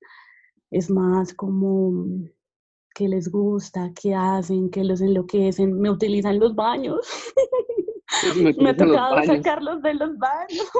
Es 0.71 0.91
más 0.91 1.35
como 1.35 2.07
qué 2.95 3.09
les 3.09 3.31
gusta, 3.31 3.93
qué 4.01 4.15
hacen, 4.15 4.71
qué 4.71 4.85
los 4.85 5.01
enloquecen, 5.01 5.81
me 5.81 5.91
utilizan 5.91 6.39
los 6.39 6.55
baños. 6.55 7.07
Me, 8.59 8.71
ha 8.71 8.77
tocado 8.77 9.23
sacarlos 9.25 9.83
de 9.83 9.95
los 9.95 10.19
baños. 10.19 10.71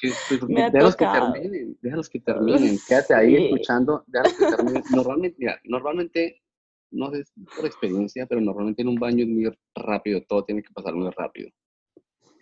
Pues, 0.00 0.42
me 0.48 0.62
ha 0.62 0.70
déjalos 0.70 0.96
que 0.96 1.06
terminen, 1.06 1.78
déjalos 1.80 2.08
que 2.08 2.20
terminen, 2.20 2.78
quédate 2.86 3.14
ahí 3.14 3.36
escuchando, 3.36 4.04
déjalos 4.06 4.34
que 4.34 4.56
terminen. 4.56 4.82
Normalmente, 4.90 5.36
mira, 5.38 5.60
normalmente, 5.64 6.42
no 6.90 7.10
sé 7.10 7.24
por 7.56 7.66
experiencia, 7.66 8.26
pero 8.26 8.40
normalmente 8.40 8.82
en 8.82 8.88
un 8.88 8.96
baño 8.96 9.24
es 9.24 9.28
muy 9.28 9.52
rápido, 9.74 10.22
todo 10.28 10.44
tiene 10.44 10.62
que 10.62 10.72
pasar 10.72 10.94
muy 10.94 11.10
rápido. 11.10 11.50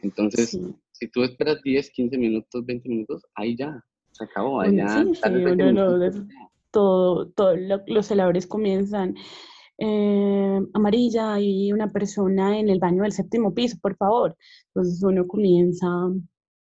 Entonces, 0.03 0.59
si 0.93 1.09
tú 1.09 1.23
esperas 1.23 1.63
10, 1.63 1.91
15 1.91 2.19
minutos, 2.19 2.65
20 2.65 2.89
minutos, 2.89 3.25
ahí 3.35 3.57
ya, 3.57 3.83
se 4.13 4.25
acabó, 4.25 4.65
ya. 4.65 4.89
Sí, 4.89 5.15
sí, 5.15 6.27
todo, 6.71 7.29
todo 7.31 7.55
los 7.87 8.07
celadores 8.07 8.47
comienzan 8.47 9.15
eh, 9.79 10.61
amarilla 10.75 11.39
y 11.41 11.73
una 11.73 11.93
persona 11.93 12.59
en 12.59 12.69
el 12.69 12.79
baño 12.79 13.03
del 13.03 13.13
séptimo 13.13 13.55
piso, 13.55 13.77
por 13.81 13.97
favor. 13.97 14.37
Entonces 14.69 15.03
uno 15.03 15.27
comienza 15.27 15.87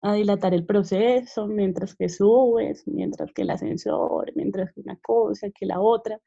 a 0.01 0.13
dilatar 0.13 0.53
el 0.53 0.65
proceso 0.65 1.47
mientras 1.47 1.95
que 1.95 2.09
subes, 2.09 2.83
mientras 2.87 3.31
que 3.33 3.41
el 3.43 3.49
ascensor, 3.49 4.31
mientras 4.35 4.71
que 4.73 4.81
una 4.81 4.97
cosa, 5.01 5.49
que 5.51 5.65
la 5.65 5.79
otra. 5.81 6.19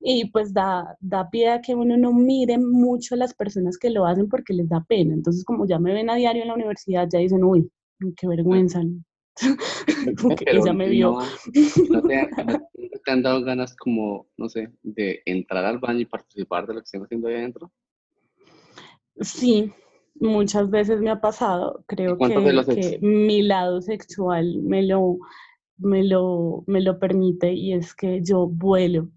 Y 0.00 0.30
pues 0.30 0.52
da, 0.54 0.96
da 1.00 1.28
pie 1.30 1.50
a 1.50 1.60
que 1.60 1.74
uno 1.74 1.96
no 1.96 2.12
mire 2.12 2.58
mucho 2.58 3.14
a 3.14 3.18
las 3.18 3.34
personas 3.34 3.78
que 3.78 3.90
lo 3.90 4.06
hacen 4.06 4.28
porque 4.28 4.54
les 4.54 4.68
da 4.68 4.84
pena. 4.88 5.14
Entonces 5.14 5.44
como 5.44 5.66
ya 5.66 5.78
me 5.78 5.92
ven 5.92 6.10
a 6.10 6.16
diario 6.16 6.42
en 6.42 6.48
la 6.48 6.54
universidad, 6.54 7.08
ya 7.10 7.18
dicen, 7.18 7.44
uy, 7.44 7.70
qué 8.16 8.28
vergüenza, 8.28 8.82
porque 10.22 10.44
ella 10.48 10.72
me 10.72 10.88
vio. 10.88 11.18
No, 11.90 12.02
te, 12.02 12.28
han 13.06 13.22
dado 13.22 13.42
ganas 13.42 13.74
como, 13.76 14.28
no 14.36 14.48
sé, 14.48 14.70
de 14.82 15.22
entrar 15.24 15.64
al 15.64 15.78
baño 15.78 16.00
y 16.00 16.06
participar 16.06 16.66
de 16.66 16.74
lo 16.74 16.80
que 16.80 16.84
están 16.84 17.02
haciendo 17.02 17.28
ahí 17.28 17.36
adentro? 17.36 17.72
Sí, 19.20 19.72
muchas 20.14 20.70
veces 20.70 21.00
me 21.00 21.10
ha 21.10 21.20
pasado. 21.20 21.84
Creo 21.86 22.16
que, 22.18 22.98
mi 23.00 23.42
lado 23.42 23.80
sexual 23.80 24.62
me 24.62 24.82
lo, 24.82 25.18
me, 25.76 26.04
lo, 26.04 26.64
me 26.66 26.80
lo 26.80 26.98
permite 26.98 27.52
y 27.52 27.72
es 27.72 27.94
que 27.94 28.20
yo 28.22 28.46
vuelo 28.46 29.10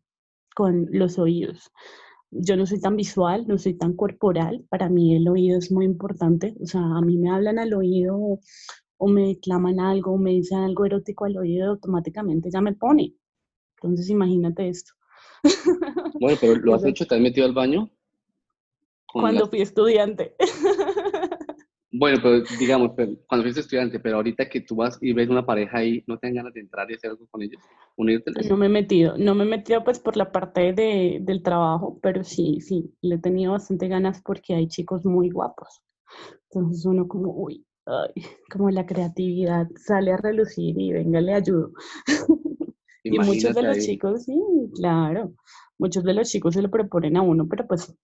con 0.56 0.88
los 0.92 1.20
oídos. 1.20 1.72
Yo 2.32 2.56
no 2.56 2.66
soy 2.66 2.80
tan 2.80 2.96
visual, 2.96 3.46
no 3.48 3.58
soy 3.58 3.74
tan 3.74 3.94
corporal. 3.94 4.66
Para 4.70 4.88
mí 4.88 5.16
el 5.16 5.28
oído 5.28 5.58
es 5.58 5.72
muy 5.72 5.86
importante. 5.86 6.56
O 6.62 6.66
sea, 6.66 6.82
a 6.82 7.02
mí 7.02 7.18
me 7.18 7.30
hablan 7.30 7.60
al 7.60 7.74
oído 7.74 8.40
o 9.04 9.08
me 9.08 9.40
claman 9.40 9.80
algo 9.80 10.12
o 10.12 10.18
me 10.18 10.30
dicen 10.30 10.60
algo 10.60 10.86
erótico 10.86 11.26
al 11.26 11.36
oído, 11.36 11.72
automáticamente 11.72 12.52
ya 12.52 12.62
me 12.62 12.74
pone. 12.74 13.16
Entonces 13.76 14.10
imagínate 14.10 14.70
esto. 14.70 14.94
Bueno, 16.20 16.38
pero 16.40 16.56
¿lo 16.58 16.76
has 16.76 16.86
hecho? 16.86 17.08
¿Te 17.08 17.16
has 17.16 17.22
metido 17.22 17.48
al 17.48 17.54
baño? 17.54 17.90
Cuando 19.12 19.48
fui 19.48 19.62
estudiante. 19.62 20.36
Bueno, 21.92 22.20
pero 22.22 22.44
digamos, 22.60 22.92
cuando 23.26 23.44
fuiste 23.44 23.62
estudiante, 23.62 24.00
pero 24.00 24.18
ahorita 24.18 24.48
que 24.48 24.62
tú 24.62 24.76
vas 24.76 25.00
y 25.02 25.14
ves 25.14 25.30
una 25.30 25.48
pareja 25.48 25.80
ahí, 25.80 26.04
¿no 26.06 26.20
te 26.20 26.28
dan 26.28 26.36
ganas 26.36 26.54
de 26.54 26.60
entrar 26.60 26.92
y 26.92 26.94
hacer 26.94 27.10
algo 27.10 27.26
con 27.32 27.42
ellos? 27.42 27.60
No 27.98 28.58
me 28.58 28.68
he 28.68 28.70
metido, 28.70 29.18
no 29.18 29.34
me 29.34 29.46
he 29.46 29.48
metido 29.48 29.84
pues 29.84 29.98
por 29.98 30.16
la 30.16 30.32
parte 30.32 30.74
de, 30.74 31.18
del 31.22 31.42
trabajo, 31.42 31.98
pero 32.04 32.24
sí, 32.24 32.62
sí, 32.62 32.94
le 33.02 33.16
he 33.16 33.20
tenido 33.20 33.54
bastante 33.54 33.88
ganas 33.88 34.22
porque 34.22 34.54
hay 34.54 34.68
chicos 34.68 35.06
muy 35.06 35.32
guapos. 35.32 35.82
Entonces 36.52 36.86
uno 36.86 37.08
como, 37.08 37.34
uy, 37.34 37.66
como 38.52 38.70
la 38.70 38.86
creatividad 38.86 39.68
sale 39.76 40.12
a 40.12 40.18
relucir 40.18 40.80
y 40.80 40.92
venga, 40.92 41.22
le 41.22 41.34
ayudo. 41.34 41.72
y 43.04 43.20
muchos 43.20 43.56
de 43.56 43.62
los 43.64 43.80
chicos, 43.80 44.26
sí, 44.26 44.40
claro, 44.76 45.34
muchos 45.78 46.04
de 46.04 46.14
los 46.14 46.30
chicos 46.30 46.54
se 46.54 46.62
lo 46.62 46.70
proponen 46.70 47.18
a 47.18 47.22
uno, 47.22 47.48
pero 47.48 47.68
pues 47.68 47.96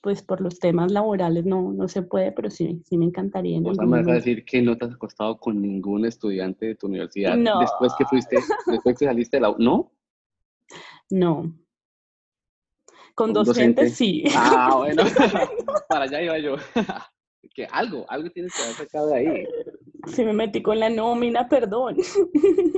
pues 0.00 0.22
por 0.22 0.40
los 0.40 0.60
temas 0.60 0.92
laborales 0.92 1.44
no, 1.44 1.72
no 1.72 1.88
se 1.88 2.02
puede, 2.02 2.30
pero 2.30 2.50
sí, 2.50 2.80
sí 2.84 2.96
me 2.96 3.06
encantaría. 3.06 3.60
O 3.60 3.74
sea, 3.74 3.84
me 3.84 3.98
vas 3.98 4.08
a 4.08 4.12
decir 4.12 4.44
que 4.44 4.62
no 4.62 4.76
te 4.78 4.84
has 4.84 4.92
acostado 4.92 5.38
con 5.38 5.60
ningún 5.60 6.04
estudiante 6.04 6.66
de 6.66 6.74
tu 6.76 6.86
universidad 6.86 7.36
después 7.60 7.92
que 7.98 8.04
fuiste, 8.04 8.38
después 8.66 8.96
que 8.96 9.06
saliste 9.06 9.38
de 9.38 9.40
la 9.40 9.54
¿no? 9.58 9.90
No. 11.10 11.52
Con, 13.14 13.32
docentes 13.32 13.96
sí. 13.96 14.22
Ah, 14.36 14.70
bueno, 14.76 15.02
para 15.88 16.04
allá 16.04 16.22
iba 16.22 16.38
yo 16.38 16.56
que 17.58 17.66
algo, 17.72 18.06
algo 18.08 18.30
tienes 18.30 18.54
que 18.54 18.62
haber 18.62 18.74
sacado 18.76 19.08
de 19.08 19.16
ahí. 19.16 19.46
Sí, 20.06 20.24
me 20.24 20.32
metí 20.32 20.62
con 20.62 20.78
la 20.78 20.88
nómina, 20.88 21.48
perdón. 21.48 21.96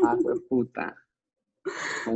Ah, 0.03 0.17
pues 0.23 0.41
puta. 0.49 0.97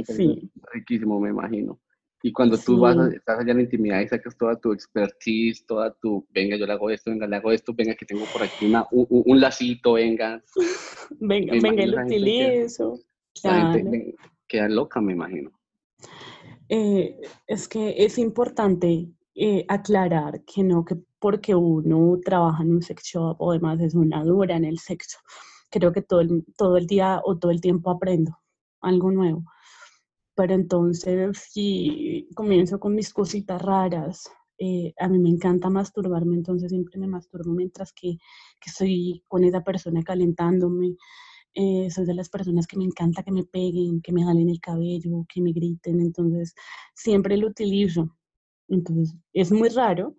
Sí. 0.06 0.50
Riquísimo, 0.72 1.20
me 1.20 1.28
imagino. 1.28 1.78
Y 2.22 2.32
cuando 2.32 2.56
tú 2.56 2.80
vas, 2.80 2.96
estás 3.12 3.40
allá 3.40 3.50
en 3.50 3.58
la 3.58 3.62
intimidad 3.64 4.00
y 4.00 4.08
sacas 4.08 4.34
toda 4.38 4.58
tu 4.58 4.72
expertise, 4.72 5.66
toda 5.66 5.92
tu, 5.92 6.26
venga, 6.30 6.56
yo 6.56 6.64
le 6.64 6.72
hago 6.72 6.88
esto, 6.88 7.10
venga, 7.10 7.26
le 7.26 7.36
hago 7.36 7.52
esto, 7.52 7.74
venga, 7.74 7.94
que 7.94 8.06
tengo 8.06 8.24
por 8.32 8.42
aquí 8.42 8.64
una, 8.64 8.86
un, 8.90 9.38
lacito, 9.38 9.92
venga. 9.92 10.42
Venga, 11.20 11.52
venga, 11.60 11.84
lo 11.84 12.02
utilizo. 12.02 12.98
Claro. 13.42 13.78
queda 14.48 14.70
loca, 14.70 15.02
me 15.02 15.12
imagino. 15.12 15.52
Eh, 16.70 17.20
es 17.46 17.68
que 17.68 17.94
es 17.98 18.16
importante 18.16 19.10
eh, 19.34 19.64
aclarar 19.68 20.44
que 20.44 20.62
no, 20.62 20.84
que 20.84 20.96
porque 21.18 21.54
uno 21.54 22.18
trabaja 22.24 22.62
en 22.62 22.74
un 22.74 22.82
sex 22.82 23.04
shop 23.04 23.36
o 23.40 23.50
además 23.52 23.80
es 23.80 23.94
una 23.94 24.22
dura 24.24 24.56
en 24.56 24.64
el 24.64 24.78
sexo. 24.78 25.18
Creo 25.70 25.92
que 25.92 26.02
todo 26.02 26.20
el, 26.20 26.44
todo 26.56 26.76
el 26.76 26.86
día 26.86 27.20
o 27.24 27.38
todo 27.38 27.50
el 27.50 27.60
tiempo 27.60 27.90
aprendo 27.90 28.38
algo 28.80 29.10
nuevo. 29.10 29.44
Pero 30.36 30.54
entonces, 30.54 31.38
si 31.50 32.28
comienzo 32.34 32.80
con 32.80 32.94
mis 32.94 33.12
cositas 33.12 33.60
raras, 33.62 34.28
eh, 34.58 34.94
a 34.98 35.08
mí 35.08 35.18
me 35.18 35.30
encanta 35.30 35.70
masturbarme, 35.70 36.36
entonces 36.36 36.70
siempre 36.70 36.98
me 36.98 37.08
masturbo 37.08 37.52
mientras 37.52 37.92
que, 37.92 38.18
que 38.60 38.70
estoy 38.70 39.24
con 39.28 39.44
esa 39.44 39.62
persona 39.62 40.02
calentándome. 40.02 40.96
Eh, 41.54 41.88
soy 41.90 42.04
de 42.06 42.14
las 42.14 42.28
personas 42.30 42.66
que 42.66 42.76
me 42.76 42.84
encanta 42.84 43.22
que 43.22 43.32
me 43.32 43.44
peguen, 43.44 44.00
que 44.02 44.12
me 44.12 44.24
jalen 44.24 44.48
el 44.50 44.60
cabello, 44.60 45.24
que 45.28 45.40
me 45.40 45.52
griten, 45.52 46.00
entonces 46.00 46.54
siempre 46.94 47.36
lo 47.36 47.48
utilizo. 47.48 48.16
Entonces, 48.68 49.14
es 49.32 49.52
muy 49.52 49.68
raro, 49.68 50.14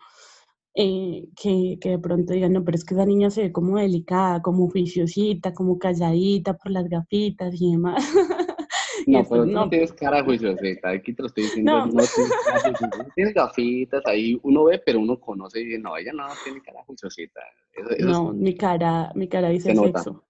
eh, 0.75 1.27
que, 1.41 1.77
que, 1.79 1.89
de 1.89 1.99
pronto 1.99 2.33
digan, 2.33 2.53
no, 2.53 2.63
pero 2.63 2.75
es 2.75 2.83
que 2.83 2.95
esa 2.95 3.05
niña 3.05 3.29
se 3.29 3.43
ve 3.43 3.51
como 3.51 3.77
delicada, 3.77 4.41
como 4.41 4.69
juiciosita, 4.69 5.53
como 5.53 5.79
calladita 5.79 6.57
por 6.57 6.71
las 6.71 6.89
gafitas 6.89 7.53
y 7.59 7.71
demás. 7.71 8.03
No, 9.07 9.23
pero 9.29 9.43
tú 9.43 9.51
no, 9.51 9.69
tienes 9.69 9.93
cara 9.93 10.23
juiciosita, 10.23 10.89
aquí 10.89 11.13
te 11.13 11.21
lo 11.21 11.27
estoy 11.27 11.43
diciendo, 11.43 11.71
no, 11.71 11.85
no 11.85 12.01
tienes, 13.15 13.33
gafitas, 13.35 14.03
ahí 14.05 14.39
uno 14.41 14.63
ve, 14.63 14.81
pero 14.83 14.99
uno 14.99 15.19
conoce 15.19 15.61
y 15.61 15.65
dice, 15.65 15.79
no, 15.79 15.95
ella 15.95 16.11
no 16.13 16.25
tiene 16.43 16.61
cara 16.61 16.83
juiciosita. 16.85 17.41
no, 17.99 18.33
mi 18.33 18.55
cara, 18.55 19.11
mi 19.13 19.27
cara 19.27 19.49
dice 19.49 19.75
sexo. 19.75 20.23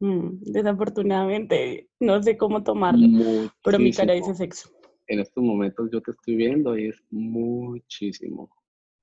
Mm, 0.00 0.42
desafortunadamente, 0.42 1.88
no 2.00 2.22
sé 2.22 2.36
cómo 2.36 2.62
tomarlo, 2.62 3.50
pero 3.64 3.78
mi 3.78 3.92
cara 3.92 4.14
dice 4.14 4.34
sexo. 4.34 4.70
En 5.12 5.20
estos 5.20 5.44
momentos 5.44 5.90
yo 5.92 6.00
te 6.00 6.12
estoy 6.12 6.36
viendo 6.36 6.74
y 6.74 6.88
es 6.88 6.98
muchísimo. 7.10 8.48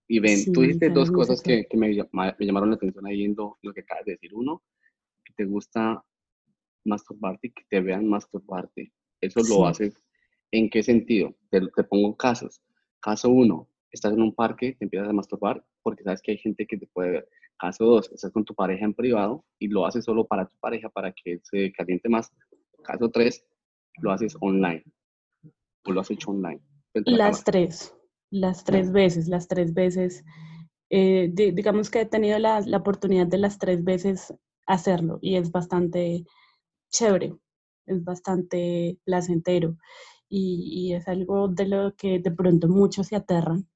Y 0.07 0.17
ven, 0.17 0.51
tú 0.51 0.61
dijiste 0.61 0.89
dos 0.89 1.11
cosas 1.11 1.39
que, 1.39 1.67
que 1.67 1.77
me, 1.77 1.89
me, 1.89 2.35
llamaron 2.39 2.71
la 2.71 2.77
atención 2.77 3.05
ahí 3.05 3.17
viendo 3.17 3.59
lo 3.61 3.71
que 3.71 3.81
acabas 3.81 4.05
de 4.05 4.13
decir. 4.13 4.33
Uno, 4.33 4.63
que 5.23 5.33
te 5.37 5.45
gusta 5.45 6.03
masturbarte 6.83 7.49
y 7.49 7.51
que 7.51 7.63
te 7.69 7.79
vean 7.81 8.07
masturbarte. 8.07 8.91
Eso 9.21 9.41
lo 9.47 9.67
haces. 9.67 10.01
¿En 10.49 10.71
qué 10.71 10.81
sentido? 10.81 11.35
Te, 11.51 11.61
te, 11.61 11.83
pongo 11.83 12.17
casos. 12.17 12.59
Caso 12.99 13.29
uno, 13.29 13.69
estás 13.91 14.13
en 14.13 14.23
un 14.23 14.33
parque, 14.33 14.73
te 14.79 14.85
empiezas 14.85 15.09
a 15.09 15.13
masturbar 15.13 15.63
porque 15.83 16.01
sabes 16.01 16.23
que 16.23 16.31
hay 16.31 16.39
gente 16.39 16.65
que 16.65 16.77
te 16.77 16.87
puede 16.87 17.11
ver. 17.11 17.29
Caso 17.59 17.85
dos, 17.85 18.11
estás 18.11 18.31
con 18.31 18.45
tu 18.45 18.55
pareja 18.55 18.83
en 18.83 18.95
privado 18.95 19.45
y 19.59 19.67
lo 19.67 19.85
haces 19.85 20.05
solo 20.05 20.25
para 20.25 20.47
tu 20.47 20.55
pareja, 20.59 20.89
para 20.89 21.11
que 21.11 21.39
se 21.43 21.71
caliente 21.71 22.09
más. 22.09 22.31
Caso 22.83 23.11
tres, 23.11 23.45
lo 24.01 24.11
haces 24.11 24.35
online. 24.39 24.83
O 25.89 25.93
lo 25.93 26.01
has 26.01 26.11
hecho 26.11 26.31
online. 26.31 26.61
Las 26.93 27.43
tres. 27.43 27.95
Las 28.31 28.63
tres 28.63 28.91
veces, 28.91 29.27
las 29.27 29.47
tres 29.47 29.73
veces. 29.73 30.23
Eh, 30.91 31.31
digamos 31.33 31.89
que 31.89 32.01
he 32.01 32.05
tenido 32.05 32.39
la, 32.39 32.61
la, 32.61 32.77
oportunidad 32.77 33.27
de 33.27 33.37
las 33.37 33.59
tres 33.59 33.83
veces 33.83 34.33
hacerlo 34.65 35.19
y 35.21 35.35
es 35.35 35.51
bastante 35.51 36.25
chévere, 36.91 37.35
es 37.85 38.03
bastante 38.03 38.97
placentero 39.03 39.77
y, 40.27 40.89
y, 40.89 40.93
es 40.95 41.07
algo 41.07 41.47
de 41.47 41.67
lo 41.67 41.95
que 41.95 42.17
de 42.17 42.31
pronto 42.31 42.67
muchos 42.67 43.05
se 43.07 43.15
aterran, 43.15 43.67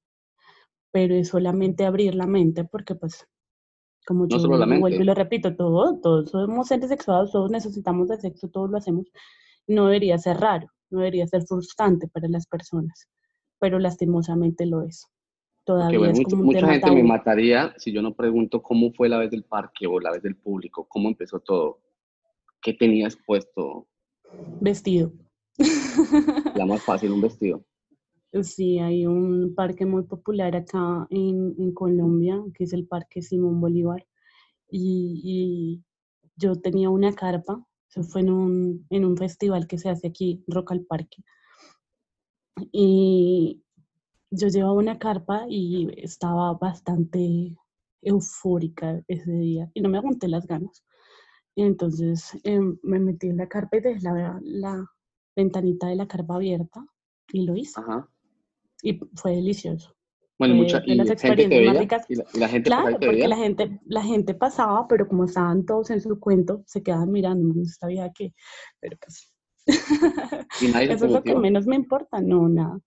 pero 0.90 1.14
es 1.14 1.28
solamente 1.28 1.84
abrir 1.86 2.16
la 2.16 2.26
mente 2.26 2.64
porque 2.64 2.96
pues 2.96 3.28
como 4.06 4.28
yo 4.28 4.38
vuelvo 4.46 4.88
y 4.88 5.04
lo 5.04 5.14
repito, 5.14 5.54
todo, 5.56 5.98
todos 6.00 6.30
somos 6.30 6.68
seres 6.68 6.88
sexuados, 6.88 7.32
todos 7.32 7.50
necesitamos 7.50 8.08
de 8.08 8.18
sexo, 8.18 8.48
todos 8.48 8.70
lo 8.70 8.76
hacemos, 8.76 9.06
no 9.66 9.86
debería 9.86 10.18
ser 10.18 10.38
raro, 10.38 10.68
no 10.94 11.00
debería 11.00 11.26
ser 11.26 11.42
frustrante 11.46 12.08
para 12.08 12.28
las 12.28 12.46
personas 12.46 13.08
pero 13.64 13.78
lastimosamente 13.78 14.66
lo 14.66 14.82
es. 14.82 15.06
Todavía 15.64 16.10
es 16.10 16.20
como 16.24 16.44
mucha 16.44 16.70
gente 16.70 16.90
me 16.90 17.02
mataría 17.02 17.72
si 17.78 17.92
yo 17.92 18.02
no 18.02 18.14
pregunto 18.14 18.62
cómo 18.62 18.92
fue 18.92 19.08
la 19.08 19.16
vez 19.16 19.30
del 19.30 19.44
parque 19.44 19.86
o 19.86 19.98
la 19.98 20.10
vez 20.10 20.22
del 20.22 20.36
público, 20.36 20.86
cómo 20.86 21.08
empezó 21.08 21.40
todo, 21.40 21.80
qué 22.60 22.74
tenías 22.74 23.16
puesto. 23.26 23.88
Vestido. 24.60 25.14
La 26.54 26.66
más 26.66 26.82
fácil, 26.82 27.12
un 27.12 27.22
vestido. 27.22 27.64
Sí, 28.42 28.80
hay 28.80 29.06
un 29.06 29.54
parque 29.54 29.86
muy 29.86 30.02
popular 30.02 30.54
acá 30.56 31.06
en, 31.08 31.54
en 31.56 31.72
Colombia, 31.72 32.42
que 32.52 32.64
es 32.64 32.74
el 32.74 32.86
Parque 32.86 33.22
Simón 33.22 33.62
Bolívar. 33.62 34.04
Y, 34.68 35.22
y 35.24 35.84
yo 36.36 36.56
tenía 36.56 36.90
una 36.90 37.14
carpa, 37.14 37.64
eso 37.94 38.02
fue 38.02 38.22
en 38.22 38.30
un, 38.30 38.86
en 38.90 39.04
un 39.04 39.16
festival 39.16 39.68
que 39.68 39.78
se 39.78 39.88
hace 39.88 40.08
aquí, 40.08 40.42
Rock 40.48 40.72
al 40.72 40.84
Parque. 40.84 41.22
Y 42.72 43.62
yo 44.30 44.48
llevaba 44.48 44.72
una 44.72 44.98
carpa 44.98 45.46
y 45.48 45.88
estaba 45.96 46.54
bastante 46.54 47.56
eufórica 48.02 49.00
ese 49.06 49.30
día 49.30 49.70
y 49.74 49.80
no 49.80 49.88
me 49.88 49.98
aguanté 49.98 50.26
las 50.26 50.46
ganas. 50.46 50.84
Y 51.54 51.62
entonces 51.62 52.36
em, 52.42 52.78
me 52.82 52.98
metí 52.98 53.28
en 53.28 53.36
la 53.36 53.48
carpa 53.48 53.76
y 53.76 53.80
dejé 53.80 54.00
la, 54.00 54.40
la 54.42 54.90
ventanita 55.36 55.86
de 55.86 55.94
la 55.94 56.08
carpa 56.08 56.34
abierta 56.34 56.84
y 57.32 57.46
lo 57.46 57.56
hice. 57.56 57.80
Ajá. 57.80 58.08
Y 58.82 58.98
fue 59.14 59.36
delicioso. 59.36 59.93
Bueno, 60.38 60.54
mucha, 60.56 60.80
de 60.80 60.92
y 60.92 60.94
las 60.96 61.10
experiencias 61.10 61.62
más 61.62 61.78
ricas. 61.78 62.06
y 62.08 62.16
la, 62.16 62.24
y 62.34 62.38
la 62.38 62.48
gente 62.48 62.70
Claro, 62.70 62.98
porque 63.06 63.06
veía. 63.06 63.28
la 63.28 63.36
gente, 63.36 63.80
la 63.86 64.02
gente 64.02 64.34
pasaba, 64.34 64.88
pero 64.88 65.06
como 65.08 65.24
estaban 65.24 65.64
todos 65.64 65.90
en 65.90 66.00
su 66.00 66.18
cuento, 66.18 66.62
se 66.66 66.82
quedaban 66.82 67.12
mirando, 67.12 67.54
no 67.54 67.64
sabía 67.66 68.10
qué, 68.12 68.34
pero 68.80 68.96
pues... 69.04 69.32
Y 70.60 70.68
nadie 70.68 70.88
Eso 70.92 71.06
es 71.06 71.12
lo 71.12 71.22
que 71.22 71.34
menos 71.36 71.66
me 71.66 71.76
importa, 71.76 72.20
no, 72.20 72.48
nada, 72.48 72.80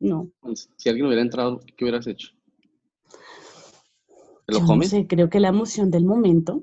no. 0.00 0.30
Si 0.76 0.88
alguien 0.88 1.06
hubiera 1.06 1.22
entrado, 1.22 1.60
¿qué 1.76 1.84
hubieras 1.84 2.06
hecho? 2.06 2.30
¿Te 4.46 4.52
lo 4.54 4.60
Yo 4.60 4.66
no 4.66 4.66
comes? 4.66 4.90
sé, 4.90 5.06
creo 5.06 5.28
que 5.30 5.40
la 5.40 5.48
emoción 5.48 5.90
del 5.90 6.04
momento, 6.04 6.62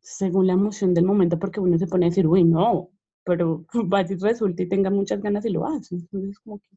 según 0.00 0.46
la 0.48 0.54
emoción 0.54 0.94
del 0.94 1.04
momento, 1.04 1.38
porque 1.38 1.60
uno 1.60 1.78
se 1.78 1.86
pone 1.86 2.06
a 2.06 2.08
decir, 2.10 2.26
uy, 2.26 2.44
no, 2.44 2.90
pero 3.24 3.64
vaya 3.86 4.14
y 4.14 4.18
resulta 4.18 4.62
y 4.62 4.68
tenga 4.68 4.90
muchas 4.90 5.20
ganas 5.22 5.44
y 5.44 5.50
lo 5.50 5.66
hace. 5.66 5.94
Entonces, 5.96 6.38
como 6.40 6.58
que... 6.60 6.76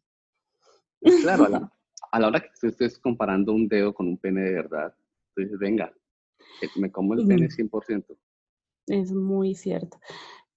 Claro, 1.21 1.45
a 1.45 1.49
la, 1.49 1.73
a 2.11 2.19
la 2.19 2.27
hora 2.27 2.39
que 2.41 2.49
tú 2.59 2.67
estés 2.67 2.99
comparando 2.99 3.53
un 3.53 3.67
dedo 3.67 3.93
con 3.93 4.07
un 4.07 4.17
pene 4.17 4.41
de 4.41 4.53
verdad, 4.53 4.93
tú 5.33 5.41
dices, 5.41 5.57
venga, 5.57 5.93
eh, 6.61 6.69
me 6.75 6.91
como 6.91 7.13
el 7.13 7.25
pene 7.27 7.45
Ujú. 7.47 7.55
100%. 7.55 8.17
Es 8.87 9.11
muy 9.11 9.55
cierto. 9.55 9.99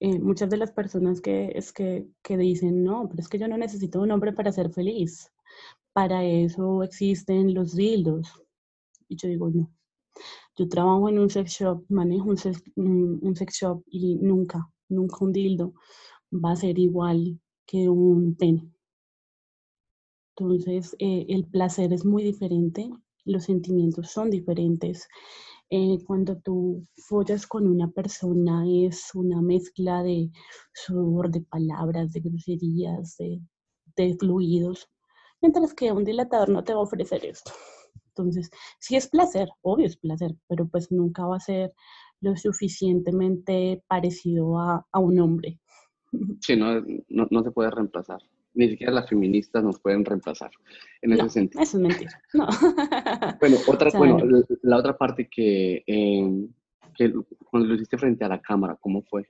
Eh, 0.01 0.19
muchas 0.19 0.51
de 0.51 0.57
las 0.57 0.73
personas 0.73 1.21
que, 1.21 1.53
es 1.55 1.73
que, 1.73 2.09
que 2.23 2.37
dicen, 2.37 2.83
no, 2.83 3.09
pero 3.09 3.21
es 3.21 3.29
que 3.29 3.39
yo 3.39 3.49
no 3.49 3.57
necesito 3.57 4.01
un 4.01 4.11
hombre 4.11 4.33
para 4.33 4.53
ser 4.53 4.71
feliz. 4.71 5.31
Para 5.93 6.25
eso 6.25 6.83
existen 6.83 7.55
los 7.55 7.77
dildos. 7.77 8.33
Y 9.09 9.17
yo 9.17 9.29
digo, 9.29 9.51
no. 9.51 9.71
Yo 10.57 10.69
trabajo 10.69 11.09
en 11.09 11.19
un 11.19 11.31
sex 11.31 11.53
shop, 11.53 11.85
manejo 11.89 12.29
un 12.29 12.37
sex, 12.37 12.63
un 12.77 13.35
sex 13.37 13.55
shop 13.55 13.83
y 13.87 14.17
nunca, 14.17 14.69
nunca 14.89 15.17
un 15.21 15.33
dildo 15.33 15.75
va 16.33 16.53
a 16.53 16.57
ser 16.57 16.79
igual 16.79 17.41
que 17.67 17.89
un 17.89 18.35
pene. 18.37 18.74
Entonces, 20.37 20.97
eh, 20.99 21.27
el 21.29 21.47
placer 21.47 21.93
es 21.93 22.05
muy 22.05 22.25
diferente, 22.25 22.91
los 23.25 23.45
sentimientos 23.45 24.11
son 24.11 24.31
diferentes. 24.31 25.09
Eh, 25.71 25.99
cuando 26.07 26.37
tú 26.39 26.87
follas 26.97 27.47
con 27.47 27.67
una 27.67 27.91
persona 27.91 28.65
es 28.69 29.15
una 29.15 29.41
mezcla 29.41 30.03
de 30.03 30.31
sudor, 30.73 31.31
de 31.31 31.41
palabras, 31.43 32.13
de 32.13 32.21
groserías, 32.21 33.17
de, 33.17 33.41
de 33.97 34.17
fluidos, 34.19 34.89
mientras 35.41 35.73
que 35.73 35.93
un 35.93 36.05
dilatador 36.05 36.49
no 36.49 36.65
te 36.65 36.75
va 36.75 36.81
a 36.81 36.83
ofrecer 36.83 37.25
esto. 37.25 37.53
Entonces, 38.09 38.51
sí 38.79 38.97
es 38.97 39.09
placer, 39.09 39.49
obvio 39.63 39.87
es 39.87 39.97
placer, 39.97 40.37
pero 40.49 40.69
pues 40.69 40.91
nunca 40.93 41.27
va 41.27 41.37
a 41.37 41.41
ser 41.41 41.73
lo 42.21 42.37
suficientemente 42.37 43.83
parecido 43.89 44.59
a, 44.59 44.87
a 44.93 44.99
un 44.99 45.19
hombre. 45.21 45.61
Sí, 46.41 46.57
no, 46.57 46.81
no, 47.09 47.27
no 47.31 47.43
se 47.43 47.51
puede 47.51 47.71
reemplazar. 47.71 48.21
Ni 48.55 48.69
siquiera 48.71 48.93
las 48.93 49.09
feministas 49.09 49.63
nos 49.65 49.81
pueden 49.81 50.05
reemplazar 50.05 50.51
en 51.03 51.13
ese 51.13 51.29
sentido. 51.29 51.63
eso 51.63 51.77
es 51.77 51.83
mentira. 51.83 52.23
No. 52.33 52.47
Bueno, 53.41 53.57
otra, 53.67 53.91
bueno, 53.99 54.17
Claro. 54.19 54.43
la, 54.63 54.77
otra 54.79 54.97
parte 54.97 55.29
que, 55.29 55.83
eh, 55.87 56.49
que 56.97 57.13
cuando 57.51 57.69
lo 57.69 57.75
hiciste 57.75 57.99
frente 57.99 58.25
a 58.25 58.29
la 58.29 58.41
cámara, 58.41 58.77
¿cómo 58.81 59.03
fue? 59.03 59.27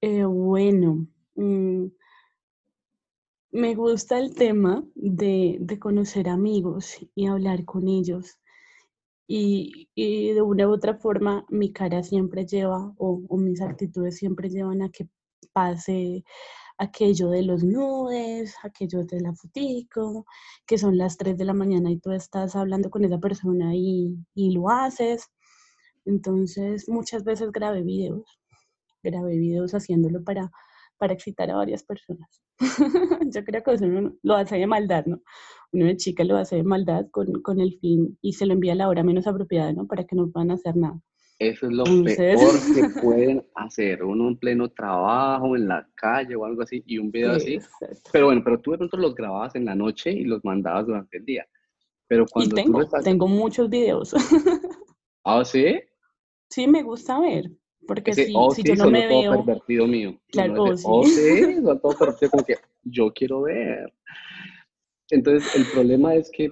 Eh, 0.00 0.24
bueno, 0.24 1.06
mm, 1.34 1.86
me 3.52 3.74
gusta 3.74 4.18
el 4.18 4.34
tema 4.34 4.84
de, 4.94 5.56
de 5.60 5.78
conocer 5.78 6.28
amigos 6.28 6.96
y 7.14 7.26
hablar 7.26 7.64
con 7.64 7.88
ellos. 7.88 8.38
Y, 9.26 9.88
y 9.94 10.32
de 10.32 10.42
una 10.42 10.68
u 10.68 10.72
otra 10.72 10.96
forma, 10.98 11.46
mi 11.48 11.72
cara 11.72 12.02
siempre 12.02 12.44
lleva, 12.46 12.92
o, 12.98 13.22
o 13.28 13.36
mis 13.38 13.60
actitudes 13.62 14.16
siempre 14.16 14.50
llevan 14.50 14.82
a 14.82 14.90
que 14.90 15.08
pase 15.52 16.24
aquello 16.78 17.30
de 17.30 17.42
los 17.42 17.64
nudes, 17.64 18.54
aquello 18.62 19.04
de 19.04 19.20
la 19.20 19.34
fotico, 19.34 20.26
que 20.66 20.78
son 20.78 20.98
las 20.98 21.16
3 21.16 21.36
de 21.38 21.44
la 21.44 21.54
mañana 21.54 21.90
y 21.90 21.98
tú 21.98 22.12
estás 22.12 22.56
hablando 22.56 22.90
con 22.90 23.04
esa 23.04 23.18
persona 23.18 23.74
y, 23.74 24.16
y 24.34 24.52
lo 24.52 24.70
haces. 24.70 25.30
Entonces, 26.04 26.88
muchas 26.88 27.24
veces 27.24 27.50
grabé 27.52 27.82
videos, 27.82 28.24
grabé 29.02 29.38
videos 29.38 29.74
haciéndolo 29.74 30.24
para, 30.24 30.50
para 30.98 31.14
excitar 31.14 31.50
a 31.50 31.56
varias 31.56 31.84
personas. 31.84 32.42
Yo 33.34 33.44
creo 33.44 33.62
que 33.62 33.72
uno 33.72 34.00
no- 34.02 34.14
lo 34.22 34.34
hace 34.36 34.56
de 34.58 34.66
maldad, 34.66 35.06
¿no? 35.06 35.20
Uno 35.72 35.86
de 35.86 35.96
chica 35.96 36.24
lo 36.24 36.36
hace 36.36 36.56
de 36.56 36.64
maldad 36.64 37.06
con, 37.10 37.42
con 37.42 37.60
el 37.60 37.78
fin 37.80 38.18
y 38.22 38.34
se 38.34 38.46
lo 38.46 38.54
envía 38.54 38.72
a 38.72 38.76
la 38.76 38.88
hora 38.88 39.02
menos 39.04 39.26
apropiada, 39.26 39.72
¿no? 39.72 39.86
Para 39.86 40.04
que 40.04 40.16
no 40.16 40.30
puedan 40.30 40.50
hacer 40.52 40.76
nada. 40.76 41.00
Eso 41.38 41.66
es 41.66 41.72
lo 41.72 41.84
peor 41.84 42.54
que 42.74 43.00
pueden 43.02 43.46
hacer. 43.54 44.04
Uno 44.04 44.28
en 44.28 44.36
pleno 44.36 44.68
trabajo, 44.68 45.56
en 45.56 45.68
la 45.68 45.88
calle 45.94 46.36
o 46.36 46.44
algo 46.44 46.62
así, 46.62 46.82
y 46.86 46.98
un 46.98 47.10
video 47.10 47.32
así. 47.32 47.54
Exacto. 47.54 48.10
Pero 48.12 48.26
bueno, 48.26 48.42
pero 48.44 48.60
tú 48.60 48.72
de 48.72 48.78
pronto 48.78 48.96
los 48.96 49.14
grababas 49.14 49.54
en 49.56 49.64
la 49.64 49.74
noche 49.74 50.12
y 50.12 50.24
los 50.24 50.44
mandabas 50.44 50.86
durante 50.86 51.18
el 51.18 51.24
día. 51.24 51.46
Pero 52.06 52.24
Y 52.24 52.26
cuando 52.32 52.50
tú 52.50 52.56
tengo, 52.56 52.84
tengo 53.02 53.28
muchos 53.28 53.68
videos. 53.68 54.14
Ah, 55.26 55.42
¿sí? 55.42 55.80
sí, 56.50 56.68
me 56.68 56.82
gusta 56.82 57.18
ver, 57.18 57.50
porque 57.86 58.10
Ese, 58.10 58.26
si, 58.26 58.34
oh, 58.36 58.50
si 58.50 58.60
sí, 58.60 58.68
yo 58.68 58.74
no 58.74 58.90
me 58.90 59.08
todo 59.08 59.22
veo, 59.22 59.44
pervertido 59.46 59.86
mío. 59.86 60.20
Claro, 60.30 60.64
oh, 60.64 60.76
sí. 60.76 60.84
oh, 60.86 61.04
sí, 61.04 61.56
todo 61.82 61.98
pervertido, 61.98 62.30
como 62.30 62.44
que 62.44 62.56
yo 62.82 63.10
quiero 63.14 63.40
ver. 63.40 63.90
Entonces, 65.08 65.56
el 65.56 65.64
problema 65.72 66.14
es 66.14 66.30
que, 66.30 66.50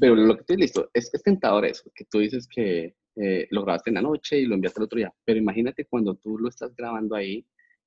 pero 0.00 0.14
lo 0.14 0.38
que 0.38 0.44
tú 0.44 0.54
listo, 0.54 0.88
es, 0.94 1.12
es 1.12 1.22
tentador 1.22 1.66
eso, 1.66 1.90
que 1.94 2.06
tú 2.06 2.20
dices 2.20 2.48
que 2.48 2.94
eh, 3.16 3.46
lo 3.50 3.62
grabaste 3.62 3.90
en 3.90 3.94
la 3.94 4.02
noche 4.02 4.40
y 4.40 4.46
lo 4.46 4.54
enviaste 4.54 4.80
al 4.80 4.84
otro 4.84 4.98
día, 4.98 5.12
pero 5.24 5.38
imagínate 5.38 5.84
cuando 5.84 6.14
tú 6.14 6.38
lo 6.38 6.48
estás 6.48 6.74
grabando 6.74 7.14
ahí 7.14 7.44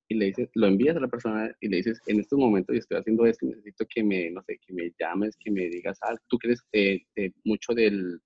y 0.08 0.14
le 0.14 0.26
dices, 0.26 0.48
lo 0.54 0.66
envías 0.66 0.96
a 0.96 1.00
la 1.00 1.08
persona 1.08 1.52
y 1.60 1.68
le 1.68 1.78
dices, 1.78 2.00
en 2.06 2.20
estos 2.20 2.38
momentos 2.38 2.74
yo 2.74 2.78
estoy 2.78 2.98
haciendo 2.98 3.26
esto, 3.26 3.46
necesito 3.46 3.84
que 3.92 4.04
me, 4.04 4.30
no 4.30 4.42
sé, 4.42 4.58
que 4.64 4.72
me 4.72 4.92
llames, 4.98 5.36
que 5.36 5.50
me 5.50 5.68
digas 5.68 5.98
algo, 6.02 6.22
tú 6.28 6.38
crees 6.38 6.62
eh, 6.72 7.00
eh, 7.16 7.32
mucho 7.44 7.74
del, 7.74 8.20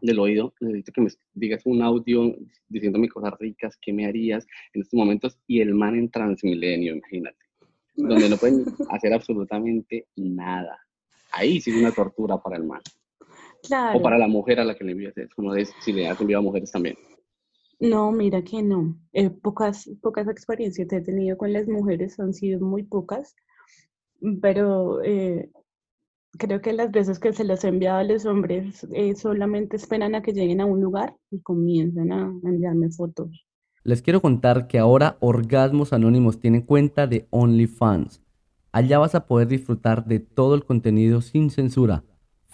del 0.00 0.18
oído, 0.18 0.54
necesito 0.60 0.92
que 0.92 1.00
me 1.02 1.10
digas 1.34 1.62
un 1.66 1.82
audio 1.82 2.36
diciéndome 2.68 3.08
cosas 3.08 3.34
ricas, 3.38 3.76
¿qué 3.80 3.92
me 3.92 4.06
harías 4.06 4.46
en 4.72 4.82
estos 4.82 4.98
momentos? 4.98 5.38
Y 5.46 5.60
el 5.60 5.74
man 5.74 5.94
en 5.94 6.10
Transmilenio, 6.10 6.96
imagínate, 6.96 7.38
donde 7.94 8.28
no 8.28 8.36
pueden 8.36 8.64
hacer 8.90 9.12
absolutamente 9.12 10.08
nada. 10.16 10.78
Ahí 11.30 11.60
sí 11.60 11.70
es 11.70 11.76
una 11.76 11.92
tortura 11.92 12.38
para 12.38 12.56
el 12.56 12.64
man. 12.64 12.80
Claro. 13.66 13.98
O 13.98 14.02
para 14.02 14.18
la 14.18 14.28
mujer 14.28 14.60
a 14.60 14.64
la 14.64 14.74
que 14.74 14.84
le 14.84 14.92
envías 14.92 15.14
no 15.38 15.54
es 15.54 15.72
si 15.80 15.92
le 15.92 16.08
has 16.08 16.20
enviado 16.20 16.40
a 16.40 16.44
mujeres 16.44 16.70
también. 16.70 16.96
No, 17.80 18.12
mira 18.12 18.42
que 18.42 18.62
no. 18.62 18.96
Eh, 19.12 19.30
pocas, 19.30 19.90
pocas 20.00 20.28
experiencias 20.28 20.92
he 20.92 21.00
tenido 21.00 21.36
con 21.36 21.52
las 21.52 21.68
mujeres, 21.68 22.18
han 22.20 22.32
sido 22.32 22.60
muy 22.60 22.84
pocas, 22.84 23.34
pero 24.40 25.02
eh, 25.02 25.50
creo 26.38 26.60
que 26.60 26.72
las 26.72 26.90
veces 26.90 27.18
que 27.18 27.32
se 27.32 27.44
las 27.44 27.64
he 27.64 27.68
enviado 27.68 27.98
a 27.98 28.04
los 28.04 28.24
hombres 28.26 28.86
eh, 28.92 29.14
solamente 29.16 29.76
esperan 29.76 30.14
a 30.14 30.22
que 30.22 30.32
lleguen 30.32 30.60
a 30.60 30.66
un 30.66 30.80
lugar 30.80 31.16
y 31.30 31.40
comienzan 31.40 32.12
a 32.12 32.24
a 32.26 32.48
enviarme 32.48 32.90
fotos. 32.90 33.46
Les 33.82 34.00
quiero 34.00 34.22
contar 34.22 34.66
que 34.66 34.78
ahora 34.78 35.18
Orgasmos 35.20 35.92
Anónimos 35.92 36.40
tiene 36.40 36.64
cuenta 36.64 37.06
de 37.06 37.26
OnlyFans. 37.28 38.22
Allá 38.72 38.98
vas 38.98 39.14
a 39.14 39.26
poder 39.26 39.46
disfrutar 39.46 40.06
de 40.06 40.20
todo 40.20 40.54
el 40.54 40.64
contenido 40.64 41.20
sin 41.20 41.50
censura, 41.50 42.02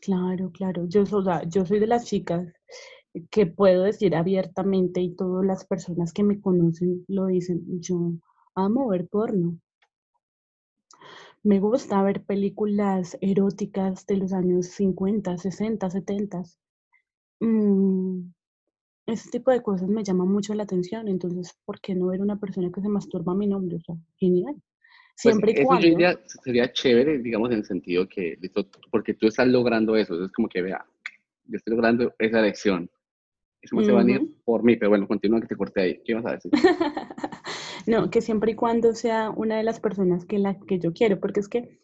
claro, 0.00 0.50
claro. 0.52 0.86
Yo, 0.88 1.02
o 1.02 1.22
sea, 1.22 1.42
yo 1.44 1.66
soy 1.66 1.80
de 1.80 1.86
las 1.86 2.06
chicas 2.06 2.48
que 3.30 3.46
puedo 3.46 3.84
decir 3.84 4.16
abiertamente 4.16 5.00
y 5.00 5.14
todas 5.16 5.44
las 5.46 5.64
personas 5.66 6.12
que 6.12 6.22
me 6.24 6.40
conocen 6.40 7.04
lo 7.08 7.26
dicen, 7.26 7.62
yo 7.80 8.12
amo 8.54 8.88
ver 8.88 9.08
porno. 9.08 9.58
me 11.42 11.60
gusta 11.60 12.02
ver 12.02 12.24
películas 12.26 13.16
eróticas 13.22 14.04
de 14.06 14.18
los 14.18 14.34
años 14.34 14.66
50, 14.66 15.38
60, 15.38 15.88
70. 15.88 16.42
ese 19.06 19.30
tipo 19.30 19.50
de 19.50 19.62
cosas 19.62 19.88
me 19.88 20.04
llama 20.04 20.24
mucho 20.24 20.54
la 20.54 20.62
atención. 20.62 21.08
Entonces, 21.08 21.58
¿por 21.64 21.80
qué 21.80 21.96
no 21.96 22.06
ver 22.06 22.20
una 22.22 22.38
persona 22.38 22.70
que 22.70 22.80
se 22.80 22.88
masturba 22.88 23.32
a 23.32 23.36
mi 23.36 23.48
nombre? 23.48 23.76
O 23.78 23.80
sea, 23.80 23.96
genial. 24.16 24.62
Pues 25.22 25.34
Siempre 25.34 25.52
y 25.52 25.54
eso 25.54 25.66
cuando. 25.66 25.86
yo 25.86 25.90
diría, 25.90 26.20
sería 26.44 26.72
chévere, 26.72 27.18
digamos, 27.18 27.50
en 27.50 27.58
el 27.58 27.64
sentido 27.64 28.06
que, 28.08 28.36
listo, 28.40 28.66
porque 28.90 29.14
tú 29.14 29.26
estás 29.26 29.46
logrando 29.48 29.96
eso, 29.96 30.22
es 30.22 30.32
como 30.32 30.48
que 30.48 30.60
vea, 30.60 30.84
yo 31.44 31.56
estoy 31.56 31.72
logrando 31.72 32.14
esa 32.18 32.40
elección. 32.40 32.90
Eso 33.62 33.82
se 33.82 33.90
va 33.90 34.00
a 34.00 34.04
venir 34.04 34.36
por 34.44 34.62
mí, 34.62 34.76
pero 34.76 34.90
bueno, 34.90 35.08
continúa 35.08 35.40
que 35.40 35.48
te 35.48 35.56
corté 35.56 35.80
ahí. 35.80 36.02
¿Qué 36.04 36.12
ibas 36.12 36.26
a 36.26 36.32
decir? 36.32 36.52
No, 37.86 38.10
que 38.10 38.20
siempre 38.20 38.52
y 38.52 38.54
cuando 38.56 38.94
sea 38.94 39.30
una 39.30 39.58
de 39.58 39.62
las 39.62 39.78
personas 39.78 40.24
que 40.24 40.40
la 40.40 40.58
que 40.58 40.80
yo 40.80 40.92
quiero, 40.92 41.20
porque 41.20 41.38
es 41.38 41.48
que 41.48 41.78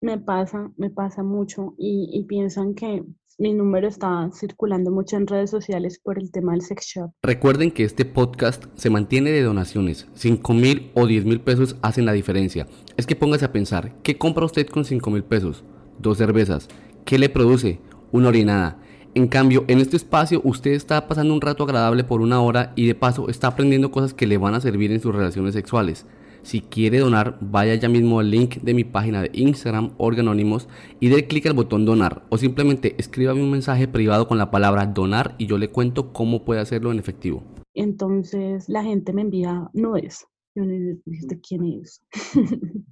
me 0.00 0.16
pasa, 0.16 0.70
me 0.76 0.88
pasa 0.88 1.24
mucho 1.24 1.74
y, 1.78 2.10
y 2.12 2.24
piensan 2.24 2.76
que 2.76 3.02
mi 3.38 3.52
número 3.52 3.88
está 3.88 4.30
circulando 4.32 4.90
mucho 4.90 5.16
en 5.16 5.26
redes 5.26 5.50
sociales 5.50 5.98
por 5.98 6.18
el 6.18 6.30
tema 6.30 6.52
del 6.52 6.62
sex 6.62 6.86
shop. 6.86 7.12
Recuerden 7.22 7.70
que 7.70 7.84
este 7.84 8.04
podcast 8.04 8.64
se 8.74 8.90
mantiene 8.90 9.30
de 9.30 9.42
donaciones. 9.42 10.08
5 10.14 10.52
mil 10.54 10.90
o 10.94 11.06
10 11.06 11.24
mil 11.24 11.40
pesos 11.40 11.76
hacen 11.82 12.06
la 12.06 12.12
diferencia. 12.12 12.66
Es 12.96 13.06
que 13.06 13.16
póngase 13.16 13.44
a 13.44 13.52
pensar, 13.52 13.94
¿qué 14.02 14.18
compra 14.18 14.44
usted 14.44 14.66
con 14.66 14.84
5 14.84 15.10
mil 15.10 15.24
pesos? 15.24 15.64
Dos 15.98 16.18
cervezas. 16.18 16.68
¿Qué 17.04 17.18
le 17.18 17.28
produce? 17.28 17.80
Una 18.10 18.28
orinada. 18.28 18.78
En 19.14 19.28
cambio, 19.28 19.64
en 19.68 19.78
este 19.78 19.96
espacio 19.96 20.40
usted 20.44 20.70
está 20.70 21.06
pasando 21.06 21.34
un 21.34 21.40
rato 21.40 21.64
agradable 21.64 22.02
por 22.04 22.22
una 22.22 22.40
hora 22.40 22.72
y 22.76 22.86
de 22.86 22.94
paso 22.94 23.28
está 23.28 23.48
aprendiendo 23.48 23.90
cosas 23.90 24.14
que 24.14 24.26
le 24.26 24.38
van 24.38 24.54
a 24.54 24.60
servir 24.60 24.90
en 24.90 25.00
sus 25.00 25.14
relaciones 25.14 25.52
sexuales. 25.52 26.06
Si 26.42 26.60
quiere 26.60 26.98
donar, 26.98 27.38
vaya 27.40 27.74
ya 27.76 27.88
mismo 27.88 28.18
al 28.18 28.30
link 28.30 28.56
de 28.56 28.74
mi 28.74 28.82
página 28.82 29.22
de 29.22 29.30
Instagram, 29.32 29.92
Organónimos, 29.96 30.68
y 30.98 31.08
dé 31.08 31.26
clic 31.26 31.46
al 31.46 31.54
botón 31.54 31.84
donar. 31.84 32.24
O 32.30 32.38
simplemente 32.38 32.96
escríbame 32.98 33.42
un 33.42 33.50
mensaje 33.50 33.86
privado 33.86 34.26
con 34.26 34.38
la 34.38 34.50
palabra 34.50 34.86
donar 34.86 35.36
y 35.38 35.46
yo 35.46 35.56
le 35.56 35.68
cuento 35.68 36.12
cómo 36.12 36.44
puede 36.44 36.60
hacerlo 36.60 36.90
en 36.90 36.98
efectivo. 36.98 37.42
Entonces 37.74 38.68
la 38.68 38.82
gente 38.82 39.12
me 39.12 39.22
envía 39.22 39.70
nudes. 39.72 40.26
Y 40.54 40.60
uno 40.60 40.72
dice, 40.72 41.00
¿este 41.06 41.40
quién 41.40 41.64
es? 41.80 42.02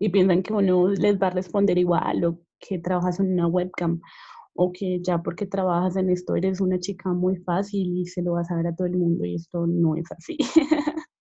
y 0.00 0.08
piensan 0.08 0.42
que 0.42 0.52
uno 0.52 0.88
les 0.88 1.20
va 1.20 1.28
a 1.28 1.30
responder 1.30 1.78
igual 1.78 2.24
o 2.24 2.40
que 2.58 2.78
trabajas 2.78 3.20
en 3.20 3.32
una 3.32 3.46
webcam 3.46 4.00
o 4.54 4.72
que 4.72 5.00
ya 5.02 5.22
porque 5.22 5.46
trabajas 5.46 5.96
en 5.96 6.10
esto 6.10 6.36
eres 6.36 6.60
una 6.60 6.78
chica 6.78 7.12
muy 7.12 7.36
fácil 7.36 7.96
y 7.96 8.06
se 8.06 8.22
lo 8.22 8.32
vas 8.32 8.50
a 8.50 8.56
dar 8.56 8.66
a 8.66 8.74
todo 8.74 8.86
el 8.86 8.98
mundo 8.98 9.24
y 9.24 9.36
esto 9.36 9.66
no 9.66 9.96
es 9.96 10.10
así. 10.12 10.36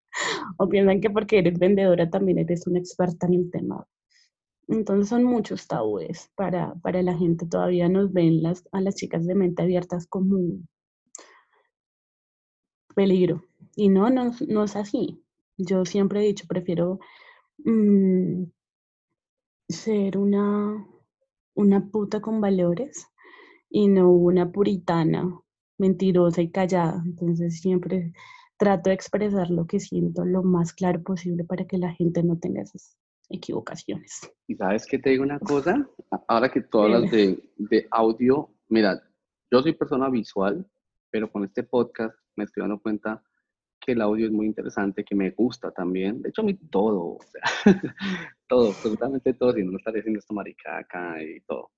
o 0.58 0.70
piensan 0.70 1.02
que 1.02 1.10
porque 1.10 1.40
eres 1.40 1.58
vendedora 1.60 2.10
también 2.10 2.40
eres 2.40 2.68
una 2.68 2.80
experta 2.80 3.28
en 3.28 3.34
el 3.36 3.52
tema. 3.52 3.86
Entonces 4.68 5.10
son 5.10 5.24
muchos 5.24 5.68
tabúes 5.68 6.32
para, 6.36 6.76
para 6.76 7.02
la 7.02 7.18
gente. 7.18 7.46
Todavía 7.46 7.90
nos 7.90 8.14
ven 8.14 8.42
las, 8.42 8.64
a 8.72 8.82
las 8.82 8.96
chicas 8.96 9.26
de 9.26 9.36
mente 9.36 9.62
abiertas 9.64 10.08
como 10.08 10.36
un 10.36 10.70
peligro. 12.96 13.44
Y 13.76 13.90
no, 13.90 14.10
no, 14.10 14.32
no 14.48 14.64
es 14.64 14.76
así. 14.76 15.24
Yo 15.58 15.86
siempre 15.86 16.22
he 16.22 16.28
dicho, 16.28 16.46
prefiero 16.48 17.00
mm, 17.66 18.44
ser 19.70 20.18
una, 20.18 20.88
una 21.56 21.90
puta 21.90 22.22
con 22.22 22.42
valores 22.42 23.08
y 23.70 23.88
no 23.88 24.12
una 24.12 24.52
puritana, 24.52 25.40
mentirosa 25.78 26.42
y 26.42 26.52
callada. 26.52 27.02
Entonces 27.06 27.60
siempre 27.62 28.14
trato 28.62 28.92
de 28.92 28.94
expresar 28.94 29.50
lo 29.50 29.66
que 29.66 29.80
siento 29.80 30.24
lo 30.24 30.44
más 30.44 30.72
claro 30.72 31.02
posible 31.02 31.44
para 31.44 31.66
que 31.66 31.80
la 31.80 31.92
gente 31.94 32.22
no 32.22 32.38
tenga 32.38 32.62
esas 32.62 32.96
equivocaciones. 33.28 34.32
Y 34.48 34.54
sabes 34.54 34.86
que 34.86 35.00
te 35.00 35.10
digo 35.10 35.24
una 35.24 35.40
cosa, 35.40 35.90
ahora 36.28 36.52
que 36.52 36.62
tú 36.62 36.80
hablas 36.80 37.10
de, 37.10 37.42
de 37.58 37.88
audio, 37.90 38.54
mira, 38.70 39.02
yo 39.50 39.64
soy 39.64 39.74
persona 39.74 40.12
visual, 40.12 40.64
pero 41.10 41.32
con 41.32 41.44
este 41.44 41.64
podcast 41.64 42.16
me 42.36 42.44
estoy 42.44 42.62
dando 42.62 42.80
cuenta 42.80 43.24
que 43.80 43.94
el 43.94 44.02
audio 44.02 44.28
es 44.28 44.32
muy 44.32 44.46
interesante, 44.46 45.04
que 45.04 45.16
me 45.16 45.32
gusta 45.32 45.72
también. 45.72 46.22
De 46.22 46.30
hecho, 46.30 46.44
a 46.44 46.46
mí 46.46 46.54
todo, 46.54 47.18
o 47.18 47.20
sea, 47.32 47.42
todo, 48.48 48.68
absolutamente 48.68 49.34
todo, 49.34 49.54
si 49.54 49.64
no 49.64 49.76
estaría 49.76 50.02
haciendo 50.02 50.20
esta 50.20 50.36
maricaca 50.36 51.16
y 51.24 51.40
todo. 51.48 51.72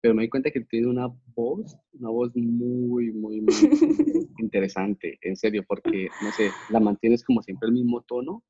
Pero 0.00 0.14
me 0.14 0.22
di 0.22 0.28
cuenta 0.28 0.50
que 0.50 0.60
tiene 0.60 0.86
una 0.88 1.08
voz, 1.34 1.76
una 1.92 2.10
voz 2.10 2.34
muy, 2.36 3.12
muy, 3.12 3.40
muy 3.40 3.46
interesante, 4.38 5.18
en 5.22 5.36
serio, 5.36 5.64
porque, 5.66 6.10
no 6.20 6.32
sé, 6.32 6.54
la 6.68 6.80
mantienes 6.80 7.24
como 7.24 7.42
siempre 7.42 7.66
el 7.68 7.74
mismo 7.74 8.02
tono, 8.02 8.44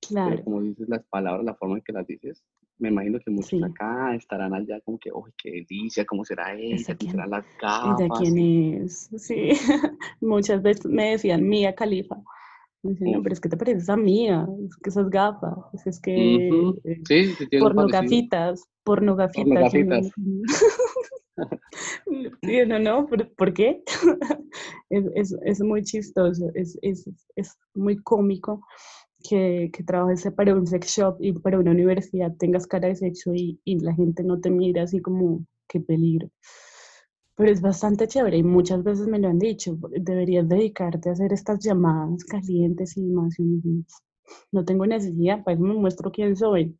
pero 0.00 0.08
Claro, 0.08 0.44
como 0.44 0.62
dices 0.62 0.88
las 0.88 1.04
palabras, 1.06 1.44
la 1.44 1.54
forma 1.54 1.76
en 1.76 1.82
que 1.82 1.92
las 1.92 2.06
dices, 2.06 2.44
me 2.78 2.88
imagino 2.88 3.18
que 3.20 3.30
muchos 3.30 3.50
sí. 3.50 3.62
acá 3.62 4.14
estarán 4.14 4.54
allá 4.54 4.80
como 4.80 4.98
que, 4.98 5.10
uy, 5.12 5.30
qué 5.36 5.50
delicia, 5.68 6.04
cómo 6.04 6.24
será 6.24 6.54
ella, 6.54 6.76
¿Esa 6.76 6.94
cómo 6.94 6.98
quién? 6.98 7.10
serán 7.12 7.30
las 7.30 7.44
¿Ella 7.84 8.08
gafas. 8.08 8.18
quién 8.18 8.38
y- 8.38 8.74
es? 8.76 9.10
Sí, 9.16 9.50
muchas 10.20 10.62
veces 10.62 10.86
me 10.86 11.10
decían 11.12 11.48
Mía 11.48 11.74
Califa. 11.74 12.16
Me 12.84 13.12
no, 13.12 13.22
pero 13.22 13.32
es 13.32 13.40
que 13.40 13.48
te 13.48 13.56
pareces 13.56 13.88
a 13.88 13.96
Mía, 13.96 14.46
es 14.66 14.76
que 14.76 14.90
esas 14.90 15.08
gafas, 15.08 15.56
es 15.86 16.00
que 16.00 16.48
Ujú. 16.50 16.80
eh, 16.84 17.00
Sí, 17.06 17.34
sí, 17.36 17.48
tiene 17.48 17.64
un 17.64 17.68
porno 17.70 17.82
parecido. 17.88 18.02
gafitas, 18.02 18.64
porno 18.82 19.14
gafitas. 19.16 19.46
y 19.46 19.50
uno- 19.52 19.60
gafitas. 19.60 20.12
Y 22.42 22.60
uno, 22.62 22.78
no, 22.78 23.06
¿por, 23.06 23.32
por 23.34 23.52
qué? 23.54 23.82
Es, 24.90 25.06
es, 25.14 25.34
es 25.46 25.60
muy 25.62 25.82
chistoso, 25.84 26.50
es, 26.54 26.78
es, 26.82 27.08
es 27.34 27.56
muy 27.74 27.96
cómico 27.96 28.60
que, 29.26 29.70
que 29.72 29.82
trabajes 29.84 30.28
para 30.36 30.54
un 30.54 30.66
sex 30.66 30.88
shop 30.88 31.16
y 31.20 31.32
para 31.32 31.58
una 31.58 31.70
universidad 31.70 32.34
tengas 32.38 32.66
cara 32.66 32.88
de 32.88 32.96
sexo 32.96 33.32
y, 33.34 33.58
y 33.64 33.78
la 33.80 33.94
gente 33.94 34.22
no 34.22 34.38
te 34.40 34.50
mira 34.50 34.82
así 34.82 35.00
como, 35.00 35.46
qué 35.66 35.80
peligro. 35.80 36.28
Pero 37.36 37.50
es 37.50 37.60
bastante 37.60 38.06
chévere 38.06 38.36
y 38.38 38.42
muchas 38.42 38.82
veces 38.82 39.06
me 39.06 39.18
lo 39.18 39.28
han 39.28 39.38
dicho, 39.38 39.76
deberías 39.90 40.48
dedicarte 40.48 41.08
a 41.08 41.12
hacer 41.12 41.32
estas 41.32 41.64
llamadas 41.64 42.24
calientes 42.24 42.96
y 42.96 43.02
más. 43.02 43.38
y 43.38 43.84
No 44.52 44.64
tengo 44.64 44.86
necesidad, 44.86 45.42
para 45.42 45.54
eso 45.54 45.64
me 45.64 45.74
muestro 45.74 46.12
quién 46.12 46.36
soy. 46.36 46.76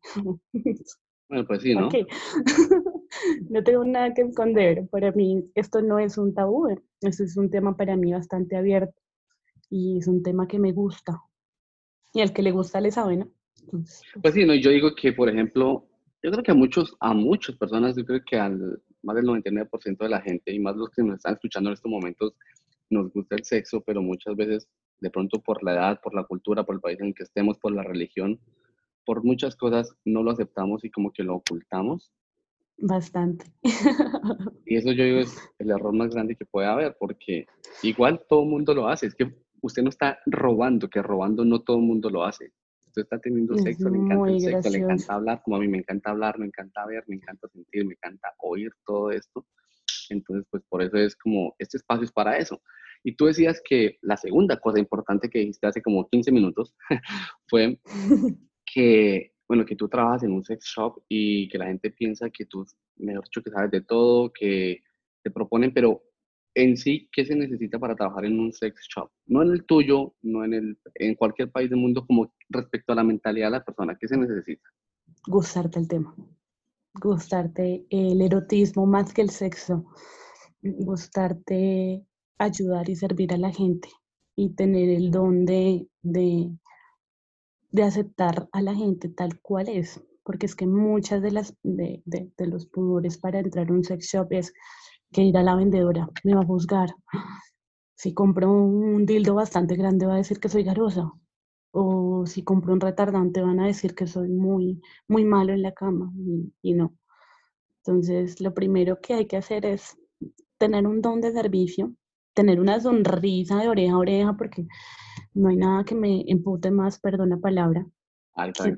Bueno, 1.29 1.47
pues 1.47 1.61
sí, 1.61 1.73
¿no? 1.75 1.87
Ok. 1.87 1.95
no 3.49 3.63
tengo 3.63 3.83
nada 3.83 4.13
que 4.13 4.21
esconder. 4.21 4.87
Para 4.89 5.11
mí 5.11 5.49
esto 5.55 5.81
no 5.81 5.97
es 5.97 6.17
un 6.17 6.33
tabú, 6.33 6.67
esto 7.01 7.23
es 7.23 7.37
un 7.37 7.49
tema 7.49 7.75
para 7.75 7.95
mí 7.97 8.13
bastante 8.13 8.55
abierto 8.55 8.93
y 9.69 9.97
es 9.97 10.07
un 10.07 10.21
tema 10.21 10.47
que 10.47 10.59
me 10.59 10.71
gusta. 10.71 11.19
Y 12.13 12.21
al 12.21 12.31
que 12.31 12.43
le 12.43 12.51
gusta 12.51 12.79
le 12.79 12.91
sabe, 12.91 13.17
¿no? 13.17 13.31
Entonces, 13.59 14.03
Pues 14.21 14.35
sí, 14.35 14.45
no, 14.45 14.53
yo 14.53 14.69
digo 14.69 14.93
que, 14.93 15.13
por 15.13 15.29
ejemplo, 15.29 15.87
yo 16.21 16.31
creo 16.31 16.43
que 16.43 16.51
a 16.51 16.55
muchos, 16.55 16.95
a 16.99 17.13
muchas 17.13 17.55
personas, 17.55 17.95
yo 17.95 18.05
creo 18.05 18.21
que 18.23 18.37
al 18.37 18.79
más 19.03 19.15
del 19.15 19.25
99% 19.25 19.97
de 19.97 20.09
la 20.09 20.21
gente 20.21 20.53
y 20.53 20.59
más 20.59 20.75
los 20.75 20.89
que 20.89 21.03
nos 21.03 21.17
están 21.17 21.33
escuchando 21.33 21.69
en 21.69 21.73
estos 21.75 21.91
momentos, 21.91 22.33
nos 22.89 23.11
gusta 23.11 23.35
el 23.35 23.43
sexo, 23.43 23.81
pero 23.81 24.01
muchas 24.01 24.35
veces, 24.35 24.67
de 24.99 25.09
pronto 25.09 25.41
por 25.41 25.63
la 25.63 25.73
edad, 25.73 26.01
por 26.01 26.13
la 26.13 26.23
cultura, 26.23 26.63
por 26.63 26.75
el 26.75 26.81
país 26.81 26.99
en 26.99 27.07
el 27.07 27.13
que 27.13 27.23
estemos, 27.23 27.57
por 27.57 27.73
la 27.73 27.83
religión, 27.83 28.39
por 29.05 29.23
muchas 29.23 29.55
cosas, 29.55 29.95
no 30.05 30.23
lo 30.23 30.31
aceptamos 30.31 30.83
y 30.83 30.89
como 30.89 31.11
que 31.11 31.23
lo 31.23 31.35
ocultamos. 31.35 32.11
bastante. 32.77 33.45
Y 34.65 34.77
eso 34.77 34.91
yo 34.91 35.03
digo 35.03 35.19
es 35.19 35.37
el 35.59 35.71
error 35.71 35.93
más 35.93 36.09
grande 36.11 36.35
que 36.35 36.45
puede 36.45 36.67
haber, 36.67 36.95
porque 36.99 37.45
igual 37.83 38.23
todo 38.27 38.43
el 38.43 38.49
mundo 38.49 38.73
lo 38.73 38.87
hace. 38.87 39.07
Es 39.07 39.15
que 39.15 39.33
usted 39.61 39.83
no 39.83 39.89
está 39.89 40.19
robando, 40.25 40.89
que 40.89 41.01
robando 41.01 41.45
no 41.45 41.61
todo 41.61 41.77
el 41.77 41.83
mundo 41.83 42.09
lo 42.09 42.23
hace. 42.23 42.51
Usted 42.93 43.01
está 43.01 43.17
teniendo 43.17 43.55
Es 43.55 43.63
sexo, 43.63 43.89
le 43.89 43.97
encanta 43.97 44.29
el 44.29 44.39
sexo, 44.39 44.69
le 44.69 44.77
encanta 44.77 45.15
hablar, 45.15 45.41
como 45.43 45.57
a 45.57 45.59
mí 45.59 45.67
me 45.67 45.79
encanta 45.79 46.11
hablar, 46.11 46.37
me 46.37 46.45
encanta 46.45 46.85
ver, 46.85 47.03
me 47.07 47.15
encanta 47.15 47.47
sentir, 47.47 47.87
me 47.87 47.93
encanta 47.93 48.27
oír 48.37 48.71
todo 48.85 49.09
esto. 49.09 49.47
Entonces, 50.11 50.45
pues 50.51 50.61
por 50.69 50.83
eso 50.83 50.97
es 50.97 51.15
como, 51.15 51.55
este 51.57 51.77
espacio 51.77 52.03
es 52.03 52.11
para 52.11 52.37
eso. 52.37 52.61
Y 53.03 53.15
tú 53.15 53.25
decías 53.25 53.59
que 53.67 53.97
la 54.01 54.15
segunda 54.15 54.59
cosa 54.59 54.77
importante 54.77 55.27
que 55.27 55.39
dijiste 55.39 55.65
hace 55.65 55.81
como 55.81 56.07
15 56.07 56.31
minutos 56.31 56.75
fue 57.47 57.79
que, 58.63 59.33
bueno, 59.47 59.65
que 59.65 59.75
tú 59.75 59.89
trabajas 59.89 60.21
en 60.21 60.31
un 60.31 60.45
sex 60.45 60.63
shop 60.63 61.01
y 61.09 61.49
que 61.49 61.57
la 61.57 61.65
gente 61.65 61.89
piensa 61.89 62.29
que 62.29 62.45
tú, 62.45 62.63
mejor 62.97 63.23
dicho, 63.23 63.41
que 63.41 63.49
sabes 63.49 63.71
de 63.71 63.81
todo, 63.81 64.31
que 64.31 64.83
te 65.23 65.31
proponen, 65.31 65.73
pero 65.73 66.03
en 66.55 66.77
sí, 66.77 67.09
¿qué 67.11 67.25
se 67.25 67.35
necesita 67.35 67.79
para 67.79 67.95
trabajar 67.95 68.25
en 68.25 68.39
un 68.39 68.53
sex 68.53 68.87
shop? 68.89 69.09
No 69.25 69.41
en 69.41 69.49
el 69.49 69.65
tuyo, 69.65 70.13
no 70.21 70.45
en, 70.45 70.53
el, 70.53 70.79
en 70.95 71.15
cualquier 71.15 71.51
país 71.51 71.69
del 71.69 71.79
mundo, 71.79 72.05
como 72.05 72.33
respecto 72.49 72.93
a 72.93 72.95
la 72.95 73.03
mentalidad 73.03 73.47
de 73.47 73.51
la 73.51 73.63
persona, 73.63 73.97
¿qué 73.99 74.07
se 74.07 74.17
necesita? 74.17 74.69
Gustarte 75.27 75.79
el 75.79 75.87
tema. 75.87 76.15
Gustarte 76.93 77.85
el 77.89 78.21
erotismo 78.21 78.85
más 78.85 79.13
que 79.13 79.21
el 79.21 79.29
sexo. 79.29 79.85
Gustarte 80.61 82.05
ayudar 82.37 82.89
y 82.89 82.95
servir 82.95 83.33
a 83.33 83.37
la 83.37 83.51
gente 83.51 83.89
y 84.35 84.55
tener 84.55 84.89
el 84.89 85.11
don 85.11 85.45
de, 85.45 85.87
de, 86.01 86.51
de 87.71 87.83
aceptar 87.83 88.49
a 88.51 88.61
la 88.61 88.75
gente 88.75 89.09
tal 89.09 89.39
cual 89.41 89.69
es. 89.69 90.01
Porque 90.23 90.45
es 90.45 90.55
que 90.55 90.65
muchas 90.65 91.21
de, 91.21 91.31
las, 91.31 91.55
de, 91.63 92.01
de, 92.05 92.47
los 92.47 92.65
pudores 92.67 93.17
para 93.17 93.39
entrar 93.39 93.69
a 93.69 93.73
un 93.73 93.83
sex 93.83 94.07
shop 94.07 94.27
es 94.31 94.53
que 95.13 95.21
ir 95.23 95.37
a 95.37 95.43
la 95.43 95.55
vendedora 95.55 96.09
me 96.25 96.35
va 96.35 96.41
a 96.41 96.45
juzgar. 96.45 96.89
Si 97.95 98.13
compro 98.13 98.51
un 98.51 99.05
dildo 99.05 99.35
bastante 99.35 99.77
grande 99.77 100.05
va 100.05 100.15
a 100.15 100.17
decir 100.17 100.41
que 100.41 100.49
soy 100.49 100.63
garosa. 100.63 101.09
o 101.71 102.25
si 102.25 102.43
compro 102.43 102.73
un 102.73 102.81
retardante 102.81 103.41
van 103.41 103.59
a 103.59 103.67
decir 103.67 103.95
que 103.95 104.07
soy 104.07 104.29
muy, 104.29 104.81
muy 105.07 105.23
malo 105.25 105.53
en 105.53 105.61
la 105.61 105.71
cama 105.73 106.11
y, 106.61 106.73
no. 106.73 106.93
Entonces, 107.77 108.41
lo 108.41 108.53
primero 108.53 108.99
que 109.01 109.13
hay 109.13 109.25
que 109.25 109.37
hacer 109.37 109.65
es 109.65 109.97
tener 110.57 110.85
un 110.85 111.01
don 111.01 111.21
de 111.21 111.31
servicio, 111.31 111.93
tener 112.33 112.59
una 112.59 112.79
sonrisa 112.79 113.57
de 113.61 113.69
oreja 113.69 113.93
a 113.93 113.97
oreja, 113.97 114.37
porque 114.37 114.67
no 115.33 115.49
hay 115.49 115.57
nada 115.57 115.83
que 115.83 115.95
me 115.95 116.23
empute 116.27 116.71
más, 116.71 116.99
perdón 116.99 117.29
la 117.29 117.37
palabra, 117.37 117.85
que, 118.53 118.73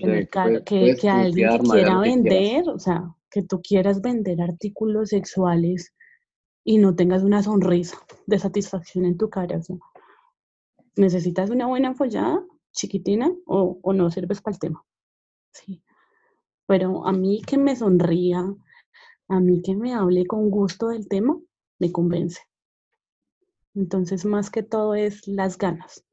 que, 0.65 0.95
que, 0.95 1.09
alguien 1.09 1.49
que 1.49 1.69
quiera 1.69 1.99
vender, 1.99 2.69
o 2.69 2.79
sea, 2.79 3.13
que 3.29 3.43
tú 3.43 3.61
quieras 3.61 4.01
vender 4.01 4.41
artículos 4.41 5.09
sexuales 5.09 5.93
y 6.65 6.79
no 6.79 6.95
tengas 6.95 7.23
una 7.23 7.43
sonrisa 7.43 7.97
de 8.25 8.39
satisfacción 8.39 9.05
en 9.05 9.17
tu 9.17 9.29
cara. 9.29 9.59
O 9.59 9.63
sea, 9.63 9.77
necesitas 10.97 11.51
una 11.51 11.67
buena 11.67 11.93
follada 11.93 12.43
chiquitina 12.71 13.31
o, 13.45 13.79
no 13.93 14.09
sirves 14.09 14.41
para 14.41 14.55
el 14.55 14.59
tema. 14.59 14.83
Sí. 15.51 15.81
Pero 16.65 17.07
a 17.07 17.13
mí 17.13 17.43
que 17.43 17.57
me 17.57 17.75
sonría, 17.75 18.43
a 19.27 19.39
mí 19.39 19.61
que 19.61 19.75
me 19.75 19.93
hable 19.93 20.25
con 20.25 20.49
gusto 20.49 20.87
del 20.89 21.07
tema, 21.07 21.39
me 21.79 21.91
convence. 21.91 22.41
Entonces, 23.75 24.25
más 24.25 24.49
que 24.49 24.63
todo 24.63 24.95
es 24.95 25.27
las 25.27 25.59
ganas. 25.59 26.03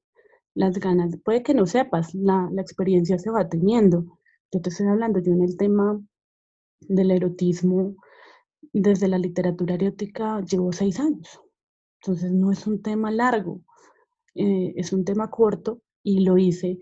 Las 0.55 0.79
ganas, 0.79 1.17
puede 1.25 1.43
que 1.43 1.55
no 1.55 1.65
sepas, 1.65 2.15
la, 2.15 2.51
la 2.53 2.61
experiencia 2.61 3.19
se 3.19 3.31
va 3.31 3.49
teniendo. 3.49 4.19
Yo 4.53 4.61
te 4.61 4.69
estoy 4.69 4.87
hablando, 4.88 5.19
yo 5.21 5.33
en 5.33 5.43
el 5.43 5.57
tema 5.57 5.99
del 6.81 7.11
erotismo, 7.11 7.97
desde 8.73 9.09
la 9.09 9.19
literatura 9.19 9.75
erótica 9.75 10.41
llevo 10.41 10.73
seis 10.73 10.99
años. 11.01 11.41
Entonces 12.01 12.33
no 12.33 12.51
es 12.51 12.67
un 12.67 12.83
tema 12.83 13.11
largo, 13.11 13.61
eh, 14.35 14.73
es 14.77 14.93
un 14.93 15.05
tema 15.05 15.31
corto 15.31 15.83
y 16.03 16.25
lo 16.25 16.39
hice 16.39 16.79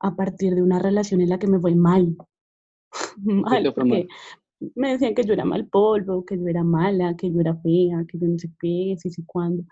a 0.00 0.14
partir 0.16 0.54
de 0.54 0.62
una 0.62 0.78
relación 0.78 1.20
en 1.20 1.28
la 1.28 1.38
que 1.38 1.46
me 1.46 1.60
fue 1.60 1.74
mal. 1.74 2.16
mal, 3.16 3.72
porque 3.74 4.06
me 4.74 4.92
decían 4.92 5.14
que 5.14 5.24
yo 5.24 5.32
era 5.32 5.44
mal 5.44 5.66
polvo, 5.66 6.24
que 6.24 6.38
yo 6.38 6.46
era 6.46 6.62
mala, 6.62 7.16
que 7.16 7.30
yo 7.30 7.40
era 7.40 7.56
fea, 7.56 8.04
que 8.08 8.18
yo 8.18 8.26
no 8.26 8.38
sé 8.38 8.50
qué, 8.58 8.96
si 8.98 9.10
sé 9.10 9.22
cuándo. 9.26 9.64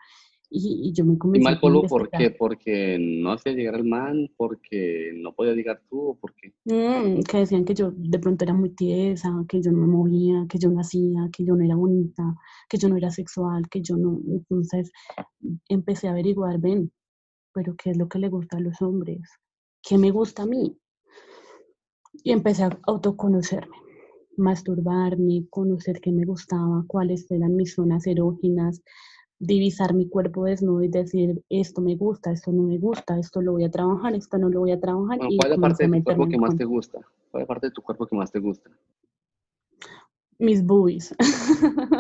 Y, 0.55 0.93
yo 0.93 1.05
me 1.07 1.17
convencí. 1.17 1.43
¿Y 1.43 1.45
mal 1.45 1.61
polvo 1.61 1.83
por 1.85 2.11
qué? 2.11 2.31
¿Porque 2.31 2.99
no 3.01 3.33
hacía 3.33 3.53
llegar 3.53 3.75
al 3.75 3.85
man? 3.85 4.31
¿Porque 4.37 5.13
no 5.17 5.35
podía 5.35 5.55
llegar 5.55 5.81
tú? 5.89 6.11
¿O 6.11 6.15
por 6.15 6.35
qué? 6.35 6.53
Mm, 6.65 7.23
que 7.23 7.39
decían 7.39 7.65
que 7.65 7.75
yo 7.75 7.91
de 7.95 8.19
pronto 8.19 8.45
era 8.45 8.53
muy 8.53 8.71
tiesa, 8.71 9.31
que 9.49 9.63
yo 9.63 9.73
no 9.73 9.79
me 9.79 9.87
movía, 9.87 10.45
que 10.51 10.59
yo 10.59 10.71
no 10.71 10.81
hacía, 10.81 11.29
que 11.33 11.45
yo 11.45 11.57
no 11.57 11.65
era 11.65 11.75
bonita, 11.75 12.35
que 12.69 12.77
yo 12.77 12.91
no 12.91 12.97
era 12.97 13.11
sexual, 13.11 13.69
que 13.71 13.81
yo 13.81 13.97
no. 13.97 14.21
Entonces 14.29 14.93
empecé 15.69 16.09
a 16.09 16.11
averiguar, 16.11 16.59
ven, 16.61 16.93
pero 17.55 17.75
¿qué 17.75 17.91
es 17.91 17.97
lo 17.97 18.09
que 18.09 18.19
le 18.19 18.29
gusta 18.29 18.59
a 18.59 18.61
los 18.61 18.81
hombres? 18.83 19.23
¿Qué 19.83 19.97
me 19.97 20.11
gusta 20.11 20.43
a 20.43 20.47
mí? 20.47 20.79
Y 22.25 22.31
empecé 22.31 22.65
a 22.65 22.79
autoconocerme, 22.87 23.77
masturbarme, 24.37 25.47
conocer 25.49 26.01
qué 26.03 26.13
me 26.13 26.27
gustaba, 26.27 26.85
cuáles 26.87 27.31
eran 27.31 27.57
mis 27.57 27.75
zonas 27.75 28.07
erógenas, 28.07 28.83
divisar 29.43 29.93
mi 29.93 30.09
cuerpo 30.09 30.45
desnudo 30.45 30.85
y 30.85 30.89
decir, 30.89 31.43
esto 31.49 31.81
me 31.81 31.97
gusta, 31.97 32.31
esto 32.31 32.53
no 32.53 32.63
me 32.63 32.79
gusta, 32.79 33.19
esto 33.19 33.43
lo 33.43 33.53
voy 33.53 33.65
a 33.65 33.71
trabajar, 33.71 34.15
esto 34.15 34.39
no 34.39 34.49
lo 34.49 34.61
voy 34.61 34.71
a 34.71 34.81
trabajar. 34.81 35.19
¿Cuál 35.19 35.33
es 35.33 35.49
la 35.49 35.57
parte 35.57 35.89
de 35.89 35.99
tu 35.99 36.05
cuerpo 36.05 36.29
que 36.29 36.39
más 36.39 36.57
te 36.57 36.65
gusta? 36.65 37.01
¿Cuál 37.31 37.43
es 37.43 37.45
la 37.45 37.47
parte 37.47 37.67
de 37.67 37.73
tu 37.73 37.83
cuerpo 37.83 38.07
que 38.07 38.17
más 38.17 38.31
te 38.31 38.39
gusta? 38.39 38.71
Mis 40.39 40.65
boobies. 40.65 41.15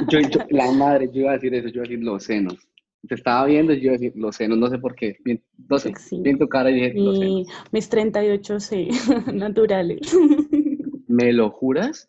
Yo, 0.08 0.20
la 0.50 0.70
madre, 0.70 1.10
yo 1.12 1.22
iba 1.22 1.30
a 1.30 1.34
decir 1.34 1.52
eso, 1.54 1.66
yo 1.66 1.74
iba 1.74 1.82
a 1.82 1.88
decir 1.88 2.04
los 2.04 2.22
senos. 2.22 2.68
Te 3.08 3.16
estaba 3.16 3.46
viendo 3.46 3.72
y 3.72 3.80
yo 3.80 3.86
iba 3.86 3.94
a 3.94 3.98
decir 3.98 4.12
los 4.14 4.36
senos, 4.36 4.58
no 4.58 4.68
sé 4.68 4.78
por 4.78 4.94
qué. 4.94 5.16
Bien, 5.24 5.42
no 5.68 5.78
sé, 5.80 5.92
bien 6.20 6.38
tu 6.38 6.48
cara 6.48 6.70
y 6.70 6.74
dije 6.74 6.94
los 6.94 7.18
senos. 7.18 7.48
Mis 7.72 7.88
38 7.88 8.60
sí, 8.60 8.88
naturales. 9.34 10.16
¿Me 11.08 11.32
lo 11.32 11.50
juras? 11.50 12.08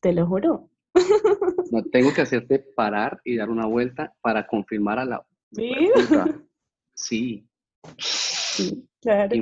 Te 0.00 0.14
lo 0.14 0.26
juro. 0.26 0.70
No, 1.72 1.82
tengo 1.82 2.12
que 2.14 2.22
hacerte 2.22 2.60
parar 2.60 3.20
y 3.24 3.36
dar 3.36 3.50
una 3.50 3.66
vuelta 3.66 4.14
para 4.20 4.46
confirmar 4.46 4.98
a 5.00 5.04
la... 5.04 5.26
¿Sí? 5.52 5.90
Sí. 6.98 8.88
claro. 9.02 9.34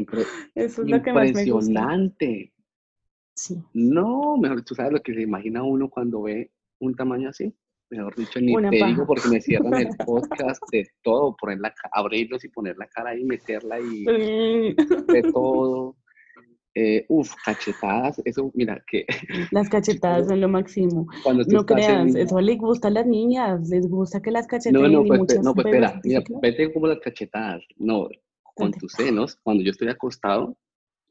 Eso 0.55 0.83
es 0.83 0.89
lo 0.89 1.03
que 1.03 1.13
más 1.13 1.33
me 1.33 1.45
gusta. 1.45 1.71
Impresionante. 1.71 2.53
Sí. 3.37 3.63
No, 3.73 4.37
mejor 4.37 4.63
tú 4.63 4.75
sabes 4.75 4.93
lo 4.93 5.01
que 5.01 5.15
se 5.15 5.23
imagina 5.23 5.63
uno 5.63 5.89
cuando 5.89 6.23
ve 6.23 6.51
un 6.81 6.97
tamaño 6.97 7.29
así. 7.29 7.55
Mejor 7.91 8.17
dicho, 8.17 8.41
ni 8.41 8.55
te 8.55 8.87
digo 8.87 9.07
porque 9.07 9.29
me 9.29 9.41
cierran 9.41 9.75
el 9.75 9.89
podcast 10.05 10.61
de 10.73 10.85
todo, 11.03 11.37
ponerla, 11.37 11.73
abrirlos 11.93 12.45
y 12.45 12.49
poner 12.49 12.77
la 12.77 12.89
cara 12.89 13.11
ahí, 13.11 13.25
meterla 13.25 13.79
y 13.79 14.05
de 14.05 15.31
todo. 15.33 15.97
Eh, 16.77 17.07
uf, 17.09 17.33
cachetadas, 17.45 18.21
eso, 18.25 18.51
mira, 18.55 18.83
que... 18.89 19.07
Las 19.53 19.69
cachetadas 19.69 20.27
son 20.27 20.41
lo 20.41 20.49
máximo. 20.49 21.07
no 21.47 21.67
creas, 21.67 22.15
eso 22.17 22.41
les 22.41 22.59
gusta 22.59 22.89
a 22.89 22.91
las 22.91 23.07
niñas, 23.07 23.69
les 23.69 23.89
gusta 23.89 24.21
que 24.21 24.33
las 24.33 24.49
cachetadas. 24.49 24.91
No, 24.91 25.03
no, 25.03 25.07
pues, 25.07 25.41
no, 25.41 25.55
pues 25.55 25.67
espera, 25.67 26.01
mira, 26.03 26.23
vete 26.43 26.73
como 26.73 26.89
las 26.89 26.99
cachetadas. 26.99 27.63
No, 27.77 28.09
con 28.55 28.73
tus 28.73 28.93
senos, 28.93 29.37
cuando 29.43 29.63
yo 29.63 29.71
estoy 29.71 29.89
acostado 29.89 30.57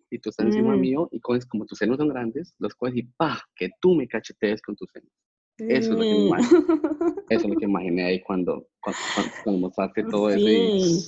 y 0.10 0.20
tú 0.20 0.30
estás 0.30 0.48
encima 0.48 0.76
mm. 0.76 0.80
mío 0.80 1.10
y 1.12 1.20
coges, 1.22 1.46
como 1.46 1.66
tus 1.66 1.78
senos 1.78 1.98
son 1.98 2.10
grandes, 2.10 2.54
los 2.60 2.76
coges 2.76 2.98
y 2.98 3.04
¡pa! 3.04 3.42
Que 3.56 3.70
tú 3.82 3.96
me 3.96 4.08
cachetees 4.08 4.62
con 4.62 4.76
tus 4.76 4.90
senos. 4.92 5.10
Eso, 5.58 5.94
es 5.94 5.98
lo 5.98 6.00
que 6.00 6.10
imaginé, 6.10 6.60
eso 7.30 7.48
es 7.48 7.54
lo 7.54 7.56
que 7.56 7.66
imaginé 7.66 8.04
ahí 8.06 8.22
cuando, 8.22 8.68
cuando, 8.82 9.00
cuando 9.44 9.62
mostraste 9.62 10.04
todo 10.04 10.30
eso. 10.30 10.48
Y, 10.48 11.06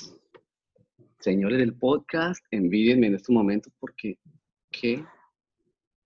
señores 1.19 1.57
del 1.57 1.75
podcast, 1.75 2.45
envídenme 2.51 3.07
en 3.07 3.15
estos 3.15 3.33
momentos 3.33 3.73
porque 3.79 4.19
qué 4.79 5.03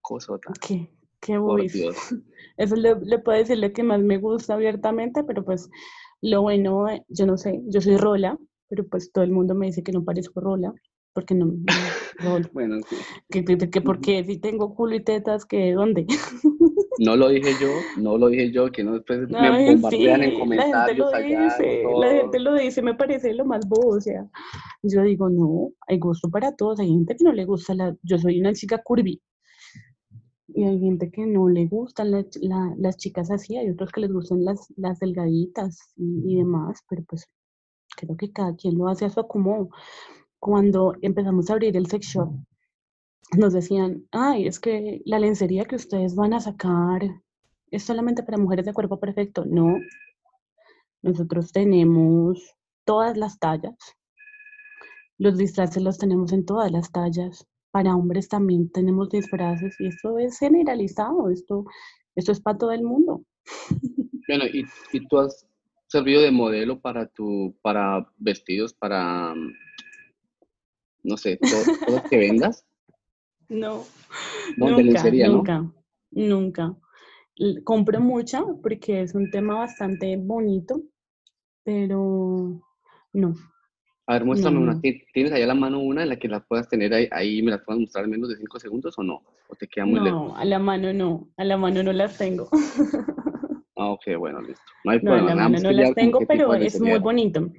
cosota. 0.01 0.51
Qué, 0.61 0.89
qué 1.19 1.37
Eso 2.57 2.75
le, 2.75 2.95
le, 3.01 3.19
puedo 3.19 3.37
decir 3.37 3.57
lo 3.57 3.71
que 3.71 3.83
más 3.83 4.01
me 4.01 4.17
gusta 4.17 4.53
abiertamente, 4.55 5.23
pero 5.23 5.45
pues 5.45 5.69
lo 6.21 6.41
bueno, 6.41 6.87
yo 7.07 7.25
no 7.25 7.37
sé, 7.37 7.61
yo 7.67 7.79
soy 7.81 7.97
Rola, 7.97 8.37
pero 8.67 8.85
pues 8.87 9.11
todo 9.11 9.23
el 9.23 9.31
mundo 9.31 9.55
me 9.55 9.67
dice 9.67 9.83
que 9.83 9.91
no 9.91 10.03
parezco 10.03 10.41
Rola, 10.41 10.73
porque 11.13 11.35
no, 11.35 11.53
bueno, 12.53 12.77
sí. 12.87 12.97
Que, 13.29 13.43
que, 13.45 13.81
porque 13.81 14.23
si 14.25 14.37
tengo 14.37 14.75
culo 14.75 14.95
y 14.95 15.03
tetas, 15.03 15.45
que 15.45 15.73
¿dónde? 15.73 16.05
No 16.99 17.15
lo 17.15 17.29
dije 17.29 17.51
yo, 17.61 17.69
no 17.97 18.17
lo 18.17 18.27
dije 18.27 18.51
yo, 18.51 18.69
que 18.71 18.83
no 18.83 18.95
después 18.95 19.29
me 19.29 19.71
bombardean 19.71 20.21
en 20.21 20.37
comentarios 20.37 21.11
la 21.11 21.17
gente 21.19 21.37
lo 21.37 21.45
Dice, 21.45 21.83
la 21.97 22.09
gente 22.09 22.39
lo 22.39 22.53
dice, 22.55 22.81
me 22.81 22.93
parece 22.93 23.33
lo 23.33 23.45
más 23.45 23.65
bobo, 23.69 23.95
o 23.95 24.01
sea, 24.01 24.29
yo 24.83 25.01
digo, 25.03 25.29
no, 25.29 25.71
hay 25.87 25.97
gusto 25.97 26.29
para 26.29 26.53
todos, 26.57 26.81
hay 26.81 26.89
gente 26.89 27.15
que 27.15 27.23
no 27.23 27.31
le 27.31 27.45
gusta 27.45 27.73
la, 27.73 27.95
yo 28.03 28.17
soy 28.17 28.41
una 28.41 28.51
chica 28.51 28.81
curvy, 28.83 29.21
y 30.49 30.65
hay 30.65 30.77
gente 30.77 31.09
que 31.09 31.25
no 31.25 31.47
le 31.47 31.67
gustan 31.67 32.11
las 32.11 32.97
chicas 32.97 33.31
así, 33.31 33.55
hay 33.55 33.69
otros 33.69 33.93
que 33.93 34.01
les 34.01 34.11
gustan 34.11 34.43
las, 34.43 34.67
las 34.75 34.99
delgaditas 34.99 35.93
y, 35.95 36.33
y, 36.33 36.35
demás, 36.39 36.83
pero 36.89 37.01
pues 37.07 37.29
creo 37.95 38.17
que 38.17 38.33
cada 38.33 38.57
quien 38.57 38.77
lo 38.77 38.89
hace 38.89 39.05
a 39.05 39.09
su 39.09 39.21
acomodo. 39.21 39.69
Cuando 40.37 40.95
empezamos 41.01 41.49
a 41.49 41.53
abrir 41.53 41.77
el 41.77 41.87
sex 41.87 42.07
shop, 42.07 42.29
nos 43.37 43.53
decían, 43.53 44.07
ay, 44.11 44.47
es 44.47 44.59
que 44.59 45.01
la 45.05 45.19
lencería 45.19 45.65
que 45.65 45.75
ustedes 45.75 46.15
van 46.15 46.33
a 46.33 46.39
sacar 46.39 47.01
es 47.71 47.83
solamente 47.83 48.23
para 48.23 48.37
mujeres 48.37 48.65
de 48.65 48.73
cuerpo 48.73 48.99
perfecto. 48.99 49.45
No, 49.45 49.77
nosotros 51.01 51.51
tenemos 51.51 52.55
todas 52.85 53.17
las 53.17 53.39
tallas. 53.39 53.75
Los 55.17 55.37
disfraces 55.37 55.83
los 55.83 55.97
tenemos 55.97 56.31
en 56.33 56.45
todas 56.45 56.71
las 56.71 56.91
tallas. 56.91 57.45
Para 57.71 57.95
hombres 57.95 58.29
también 58.29 58.71
tenemos 58.71 59.09
disfraces 59.09 59.75
y 59.79 59.87
esto 59.87 60.17
es 60.17 60.39
generalizado, 60.39 61.29
esto, 61.29 61.65
esto 62.15 62.31
es 62.31 62.41
para 62.41 62.57
todo 62.57 62.71
el 62.71 62.83
mundo. 62.83 63.23
Bueno, 64.27 64.45
¿y, 64.45 64.63
y 64.93 65.07
tú 65.07 65.17
has 65.17 65.47
servido 65.87 66.21
de 66.21 66.29
modelo 66.29 66.79
para, 66.79 67.07
tu, 67.07 67.55
para 67.63 68.07
vestidos, 68.17 68.75
para, 68.75 69.33
no 71.01 71.17
sé, 71.17 71.37
todo, 71.37 71.95
lo 71.95 72.03
que 72.03 72.17
vendas? 72.29 72.63
No, 73.49 73.83
nunca, 74.57 75.11
nunca, 75.11 75.71
nunca. 76.11 76.75
Compro 77.63 77.99
mucha 77.99 78.43
porque 78.61 79.01
es 79.01 79.15
un 79.15 79.31
tema 79.31 79.55
bastante 79.55 80.17
bonito, 80.17 80.81
pero 81.63 82.61
no. 83.13 83.33
A 84.05 84.13
ver, 84.13 84.25
muéstrame 84.25 84.57
una. 84.57 84.81
¿Tienes 85.13 85.31
ahí 85.31 85.43
a 85.43 85.47
la 85.47 85.55
mano 85.55 85.79
una 85.79 86.03
en 86.03 86.09
la 86.09 86.15
que 86.17 86.27
la 86.27 86.39
puedas 86.39 86.67
tener 86.67 86.93
ahí, 86.93 87.07
ahí 87.11 87.41
me 87.41 87.51
la 87.51 87.63
puedas 87.63 87.79
mostrar 87.79 88.05
en 88.05 88.11
menos 88.11 88.29
de 88.29 88.37
cinco 88.37 88.59
segundos 88.59 88.97
o 88.97 89.03
no? 89.03 89.21
¿O 89.47 89.55
te 89.55 89.67
queda 89.67 89.85
muy 89.85 89.99
no, 89.99 90.35
a 90.35 90.45
la 90.45 90.59
mano 90.59 90.93
no, 90.93 91.29
a 91.37 91.43
la 91.43 91.57
mano 91.57 91.83
no 91.83 91.93
las 91.93 92.17
tengo. 92.17 92.49
Ah, 93.81 93.91
ok, 93.91 94.17
bueno, 94.17 94.41
listo. 94.41 94.61
No 94.83 94.91
hay 94.91 94.99
problema. 94.99 95.31
A 95.31 95.35
la 95.35 95.43
mano 95.43 95.59
no 95.61 95.71
las 95.71 95.95
tengo, 95.95 96.19
pero 96.27 96.53
es 96.55 96.81
muy 96.81 96.99
bonito. 96.99 97.49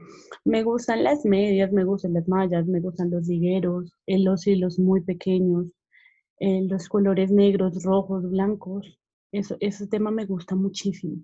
Me 0.44 0.62
gustan 0.62 1.02
las 1.02 1.24
medias, 1.24 1.72
me 1.72 1.82
gustan 1.82 2.12
las 2.12 2.28
mallas, 2.28 2.66
me 2.66 2.78
gustan 2.78 3.10
los 3.10 3.26
ligueros, 3.26 3.90
los 4.06 4.46
hilos 4.46 4.78
muy 4.78 5.00
pequeños, 5.00 5.68
eh, 6.40 6.62
los 6.66 6.88
colores 6.88 7.30
negros, 7.30 7.84
rojos, 7.84 8.28
blancos. 8.30 8.98
Eso, 9.30 9.56
ese 9.60 9.86
tema 9.86 10.10
me 10.10 10.24
gusta 10.24 10.56
muchísimo. 10.56 11.22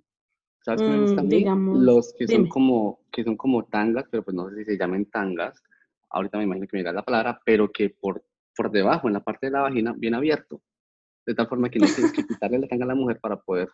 ¿Sabes 0.63 0.83
qué 0.83 0.89
me 0.89 1.01
gusta 1.01 1.23
mm, 1.23 1.29
Digamos, 1.29 1.79
los 1.79 2.15
que 2.19 2.29
son 2.29 2.49
como 2.49 3.01
que 3.11 3.25
son 3.25 3.37
como 3.37 3.65
tangas, 3.65 4.05
pero 4.11 4.23
pues 4.23 4.35
no 4.35 4.49
sé 4.51 4.57
si 4.57 4.65
se 4.65 4.79
llaman 4.79 5.07
tangas. 5.07 5.63
ahorita 6.11 6.39
me 6.39 6.45
imagino 6.45 6.67
que 6.67 6.77
me 6.77 6.81
dirá 6.81 6.93
la 6.93 7.03
palabra, 7.03 7.41
pero 7.47 7.73
que 7.73 7.91
por, 7.91 8.23
por 8.55 8.71
debajo, 8.71 9.09
en 9.09 9.15
la 9.15 9.25
parte 9.25 9.47
de 9.47 9.53
la 9.53 9.63
vagina, 9.63 9.95
bien 9.97 10.15
abierto, 10.15 10.61
de 11.25 11.35
tal 11.35 11.49
forma 11.49 11.71
que 11.71 11.79
no 11.79 11.87
tienes 11.87 12.13
que 12.13 12.23
quitarle 12.27 12.59
la 12.59 12.69
tanga 12.69 12.85
a 12.85 12.89
la 12.89 12.95
mujer 12.95 13.19
para 13.21 13.41
poder 13.41 13.69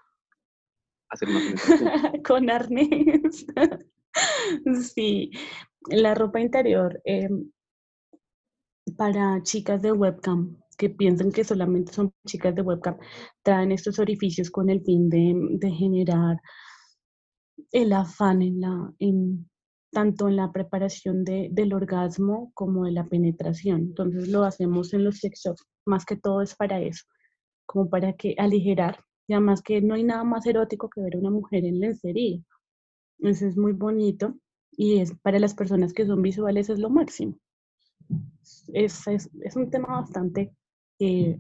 hacer 1.11 1.29
una 1.29 1.41
penetración. 1.41 1.91
Con 2.25 2.51
arnés. 2.51 3.47
sí, 4.95 5.31
la 5.89 6.15
ropa 6.15 6.41
interior 6.41 7.01
em, 7.05 7.51
para 8.97 9.43
chicas 9.43 9.83
de 9.83 9.93
webcam 9.93 10.62
que 10.83 10.91
piensan 10.91 11.31
que 11.31 11.45
solamente 11.45 11.93
son 11.93 12.13
chicas 12.27 12.57
de 12.57 12.63
webcam, 12.63 12.97
traen 13.45 13.71
estos 13.71 14.01
orificios 14.01 14.51
con 14.51 14.69
el 14.69 14.83
fin 14.83 15.09
de, 15.09 15.33
de 15.61 15.71
generar 15.71 16.39
el 17.71 17.93
afán 17.93 18.43
en 18.43 18.61
la, 18.61 18.93
en, 18.99 19.49
tanto 19.93 20.29
en 20.29 20.35
la 20.35 20.51
preparación 20.51 21.23
de, 21.23 21.51
del 21.53 21.73
orgasmo 21.73 22.51
como 22.55 22.85
de 22.85 22.91
la 22.91 23.07
penetración. 23.07 23.83
Entonces 23.83 24.29
lo 24.29 24.43
hacemos 24.43 24.93
en 24.93 25.05
los 25.05 25.19
sexos, 25.19 25.65
más 25.87 26.05
que 26.05 26.17
todo 26.17 26.43
es 26.43 26.57
para 26.57 26.81
eso, 26.81 27.05
como 27.65 27.89
para 27.89 28.15
que 28.15 28.35
aligerar. 28.37 29.05
Y 29.29 29.35
además 29.35 29.63
que 29.63 29.81
no 29.81 29.95
hay 29.95 30.03
nada 30.03 30.25
más 30.25 30.47
erótico 30.47 30.91
que 30.91 31.01
ver 31.01 31.15
a 31.15 31.21
una 31.21 31.31
mujer 31.31 31.65
en 31.65 31.79
lencería. 31.79 32.41
Eso 33.21 33.47
es 33.47 33.57
muy 33.57 33.73
bonito 33.73 34.35
y 34.73 34.99
es 34.99 35.15
para 35.23 35.39
las 35.39 35.55
personas 35.55 35.93
que 35.93 36.07
son 36.07 36.23
visuales 36.23 36.71
es 36.71 36.81
lo 36.81 36.91
máximo. 36.91 37.39
Es, 38.73 39.07
es, 39.07 39.31
es 39.45 39.55
un 39.55 39.71
tema 39.71 40.01
bastante 40.01 40.53
eh, 41.03 41.39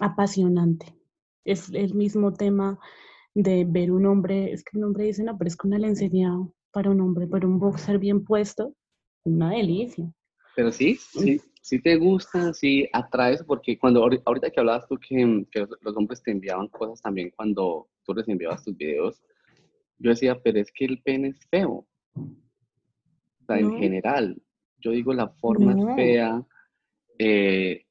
apasionante. 0.00 0.94
Es 1.44 1.70
el 1.70 1.94
mismo 1.94 2.32
tema 2.32 2.78
de 3.34 3.64
ver 3.66 3.90
un 3.90 4.06
hombre, 4.06 4.52
es 4.52 4.62
que 4.64 4.76
un 4.76 4.84
hombre 4.84 5.04
dice, 5.04 5.22
no, 5.24 5.36
pero 5.36 5.48
es 5.48 5.56
que 5.56 5.66
una 5.66 5.78
lencería 5.78 6.30
para 6.72 6.90
un 6.90 7.00
hombre, 7.00 7.26
pero 7.26 7.48
un 7.48 7.58
boxer 7.58 7.98
bien 7.98 8.24
puesto, 8.24 8.74
una 9.24 9.50
delicia. 9.50 10.12
Pero 10.54 10.72
sí, 10.72 10.96
sí, 10.96 11.40
sí 11.62 11.80
te 11.80 11.96
gusta, 11.96 12.52
sí 12.52 12.88
atraes, 12.92 13.42
porque 13.42 13.78
cuando 13.78 14.02
ahorita 14.02 14.50
que 14.50 14.60
hablabas 14.60 14.86
tú 14.88 14.96
que, 14.98 15.46
que, 15.50 15.66
los 15.80 15.96
hombres 15.96 16.22
te 16.22 16.32
enviaban 16.32 16.68
cosas 16.68 17.00
también 17.00 17.30
cuando 17.30 17.88
tú 18.04 18.14
les 18.14 18.28
enviabas 18.28 18.64
tus 18.64 18.76
videos, 18.76 19.22
yo 19.98 20.10
decía, 20.10 20.38
pero 20.42 20.60
es 20.60 20.70
que 20.70 20.84
el 20.84 21.02
pene 21.02 21.28
es 21.28 21.46
feo. 21.50 21.86
O 22.14 23.46
sea, 23.46 23.58
en 23.58 23.78
general, 23.78 24.42
yo 24.78 24.90
digo 24.90 25.12
la 25.14 25.28
forma 25.28 25.72
es 25.72 25.96
fea, 25.96 26.46
eh, 27.18 27.85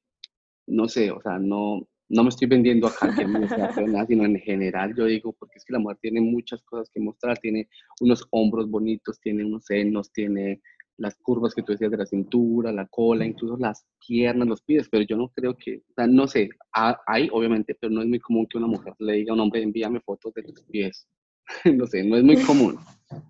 no 0.67 0.87
sé, 0.87 1.11
o 1.11 1.21
sea, 1.21 1.39
no, 1.39 1.87
no 2.09 2.23
me 2.23 2.29
estoy 2.29 2.47
vendiendo 2.47 2.87
acá 2.87 3.13
que 3.15 3.25
me 3.25 3.47
sea 3.47 3.73
feo 3.73 3.87
nada, 3.87 4.05
sino 4.05 4.25
en 4.25 4.39
general 4.39 4.95
yo 4.95 5.05
digo, 5.05 5.33
porque 5.33 5.57
es 5.57 5.65
que 5.65 5.73
la 5.73 5.79
mujer 5.79 5.97
tiene 6.01 6.21
muchas 6.21 6.61
cosas 6.63 6.89
que 6.93 6.99
mostrar, 6.99 7.37
tiene 7.39 7.67
unos 8.01 8.25
hombros 8.31 8.69
bonitos, 8.69 9.19
tiene 9.19 9.45
unos 9.45 9.65
senos, 9.65 10.11
tiene 10.11 10.61
las 10.97 11.15
curvas 11.17 11.53
que 11.53 11.61
tú 11.61 11.73
decías 11.73 11.91
de 11.91 11.97
la 11.97 12.05
cintura, 12.05 12.71
la 12.71 12.87
cola, 12.87 13.25
incluso 13.25 13.57
las 13.57 13.85
piernas, 14.05 14.47
los 14.47 14.61
pies, 14.61 14.87
pero 14.89 15.03
yo 15.03 15.17
no 15.17 15.29
creo 15.29 15.55
que, 15.57 15.83
o 15.89 15.93
sea, 15.93 16.07
no 16.07 16.27
sé, 16.27 16.49
hay 16.71 17.29
obviamente, 17.31 17.75
pero 17.79 17.91
no 17.91 18.01
es 18.01 18.07
muy 18.07 18.19
común 18.19 18.47
que 18.49 18.57
una 18.57 18.67
mujer 18.67 18.93
le 18.99 19.13
diga 19.13 19.31
a 19.31 19.35
un 19.35 19.41
hombre, 19.41 19.61
envíame 19.61 19.99
fotos 19.99 20.33
de 20.33 20.43
tus 20.43 20.63
pies. 20.63 21.07
no 21.75 21.85
sé, 21.85 22.03
no 22.03 22.17
es 22.17 22.23
muy 22.23 22.37
común. 22.37 22.77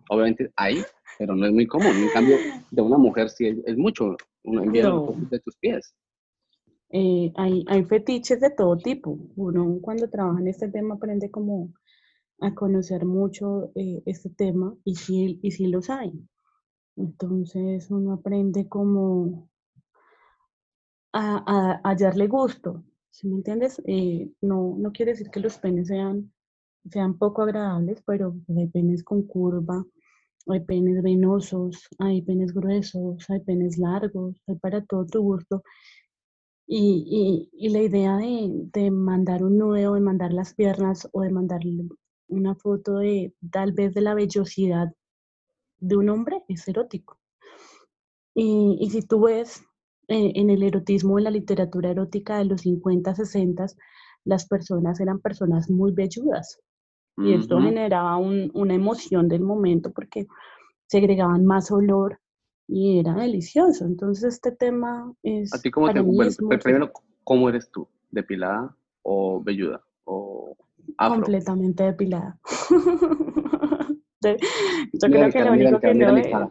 Obviamente 0.10 0.52
hay, 0.56 0.84
pero 1.18 1.36
no 1.36 1.46
es 1.46 1.52
muy 1.52 1.68
común. 1.68 1.92
En 1.96 2.10
cambio, 2.10 2.38
de 2.72 2.82
una 2.82 2.98
mujer 2.98 3.30
sí 3.30 3.48
es, 3.66 3.78
mucho, 3.78 4.16
enviar 4.44 4.92
fotos 4.92 5.30
de 5.30 5.40
tus 5.40 5.58
pies. 5.58 5.94
Eh, 6.98 7.34
hay, 7.36 7.84
fetiches 7.84 8.40
de 8.40 8.52
todo 8.52 8.78
tipo. 8.78 9.20
Uno 9.36 9.80
cuando 9.82 10.10
trabaja 10.10 10.40
en 10.40 10.48
este 10.48 10.70
tema 10.70 10.96
aprende 10.96 11.30
a 12.40 12.56
conocer 12.56 13.06
mucho 13.06 13.74
eh, 13.76 14.02
este 14.06 14.30
tema 14.30 14.74
y 14.86 14.96
sí, 14.96 15.38
y 15.44 15.68
los 15.68 15.90
hay. 15.90 16.14
Entonces 16.96 17.92
uno 17.92 18.14
aprende 18.14 18.70
como 18.70 19.50
a, 21.12 21.44
a, 21.46 21.82
hallarle 21.84 22.28
gusto, 22.28 22.86
¿sí 23.10 23.28
me 23.28 23.36
entiendes? 23.38 23.82
Eh, 23.86 24.32
no, 24.40 24.76
no 24.78 24.94
quiere 24.94 25.12
decir 25.12 25.30
que 25.30 25.42
los 25.42 25.58
penes 25.58 25.90
sean, 25.90 26.32
sean 26.90 27.18
poco 27.18 27.42
agradables, 27.42 28.02
pero 28.06 28.38
hay 28.58 28.68
penes 28.68 29.04
con 29.04 29.24
curva, 29.24 29.86
hay 30.48 30.62
penes 30.62 31.04
venosos, 31.04 31.90
hay 32.00 32.22
penes 32.22 32.54
gruesos, 32.54 33.30
hay 33.30 33.42
penes 33.42 33.78
largos, 33.78 34.42
hay 34.48 34.56
para 34.56 34.82
todo 34.86 35.06
tu 35.06 35.22
gusto. 35.22 35.62
Y, 36.68 37.50
y, 37.52 37.66
y 37.68 37.70
la 37.70 37.82
idea 37.82 38.18
de, 38.18 38.50
de, 38.74 38.92
mandar 38.92 39.44
un 39.44 39.58
nudo, 39.58 39.94
de 39.94 40.02
mandar 40.02 40.34
las 40.34 40.56
piernas 40.56 41.08
o 41.12 41.22
de 41.22 41.30
mandarle 41.30 41.88
una 42.28 42.56
foto 42.56 42.98
de 42.98 43.34
tal 43.52 43.72
vez 43.72 43.94
de 43.94 44.02
la 44.02 44.16
vellosidad 44.16 44.92
de 45.80 45.96
un 45.96 46.10
hombre 46.10 46.44
es 46.48 46.68
erótico. 46.68 47.20
Y, 48.34 48.78
y 48.80 48.90
si 48.90 49.02
tú 49.04 49.22
ves 49.22 49.64
eh, 50.08 50.34
en 50.36 50.50
el 50.50 50.64
erotismo, 50.64 51.18
en 51.18 51.26
la 51.26 51.32
literatura 51.32 51.92
erótica 51.92 52.38
de 52.38 52.46
los 52.46 52.62
50, 52.62 53.16
60, 53.16 53.66
las 54.24 54.48
personas 54.48 55.00
eran 55.00 55.20
personas 55.20 55.70
muy 55.70 55.92
velludas. 55.92 56.60
Y 57.18 57.34
esto 57.34 57.62
generaba 57.62 58.18
un, 58.18 58.52
una 58.54 58.74
emoción 58.74 59.30
del 59.30 59.40
momento 59.40 59.94
porque 59.94 60.28
segregaban 60.88 61.46
más 61.46 61.72
olor 61.72 62.20
y 62.68 63.00
era 63.00 63.14
delicioso. 63.14 63.86
Entonces 63.86 64.36
este 64.36 64.52
tema 64.52 65.14
es... 65.24 65.54
¿A 65.54 65.62
ti 65.62 65.72
cómo 65.72 65.92
te... 65.94 66.00
Bueno, 66.00 66.32
primero, 66.62 66.92
¿cómo 67.24 67.50
eres 67.50 67.70
tú? 67.72 67.88
¿Depilada 68.12 68.76
o 69.04 69.42
velluda? 69.44 69.84
¿O 70.06 70.56
Completamente 70.98 71.84
depilada. 71.84 72.40
Yo 74.22 75.10
creo 75.10 75.32
que 75.32 75.44
lo 75.44 75.52
único 75.52 75.80
que 75.80 75.94
no 75.94 76.18
es... 76.18 76.28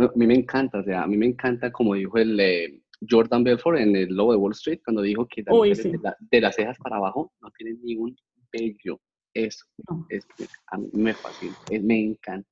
A 0.00 0.10
mí 0.16 0.26
me 0.26 0.34
encanta, 0.34 0.80
o 0.80 0.82
sea, 0.82 1.04
a 1.04 1.06
mí 1.06 1.16
me 1.16 1.26
encanta 1.26 1.70
como 1.70 1.94
dijo 1.94 2.18
el 2.18 2.38
eh, 2.40 2.82
Jordan 3.08 3.44
Belfort 3.44 3.78
en 3.78 3.94
el 3.94 4.14
Lobo 4.14 4.32
de 4.32 4.38
Wall 4.38 4.52
Street 4.52 4.80
cuando 4.84 5.02
dijo 5.02 5.26
que 5.28 5.42
de, 5.42 6.40
las 6.40 6.56
cejas 6.56 6.78
para 6.78 6.96
abajo 6.96 7.32
no 7.40 7.50
tienen 7.56 7.80
ningún 7.82 8.16
bello. 8.52 9.00
Eso 9.32 9.64
es, 10.08 10.26
a 10.66 10.78
mí 10.78 10.88
me 10.92 11.14
fascina, 11.14 11.54
me 11.82 12.00
encanta. 12.00 12.48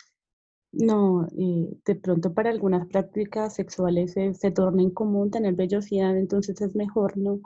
No, 0.72 1.26
de 1.32 1.94
pronto 1.94 2.34
para 2.34 2.50
algunas 2.50 2.86
prácticas 2.88 3.54
sexuales 3.54 4.12
se, 4.12 4.34
se 4.34 4.50
torna 4.50 4.82
incomún 4.82 5.30
tener 5.30 5.54
vellosidad, 5.54 6.16
entonces 6.16 6.60
es 6.60 6.76
mejor 6.76 7.16
no, 7.16 7.40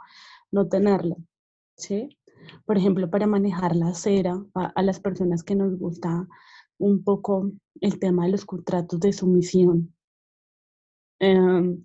no 0.50 0.68
tenerla, 0.68 1.16
¿sí? 1.76 2.18
Por 2.66 2.76
ejemplo, 2.78 3.10
para 3.10 3.26
manejar 3.26 3.76
la 3.76 3.94
cera, 3.94 4.44
a, 4.54 4.82
las 4.82 5.00
personas 5.00 5.44
que 5.44 5.54
nos 5.54 5.78
gusta 5.78 6.26
un 6.78 7.04
poco 7.04 7.52
el 7.80 7.98
tema 7.98 8.24
de 8.24 8.32
los 8.32 8.44
contratos 8.44 9.00
de 9.00 9.12
sumisión, 9.12 9.94
em, 11.20 11.84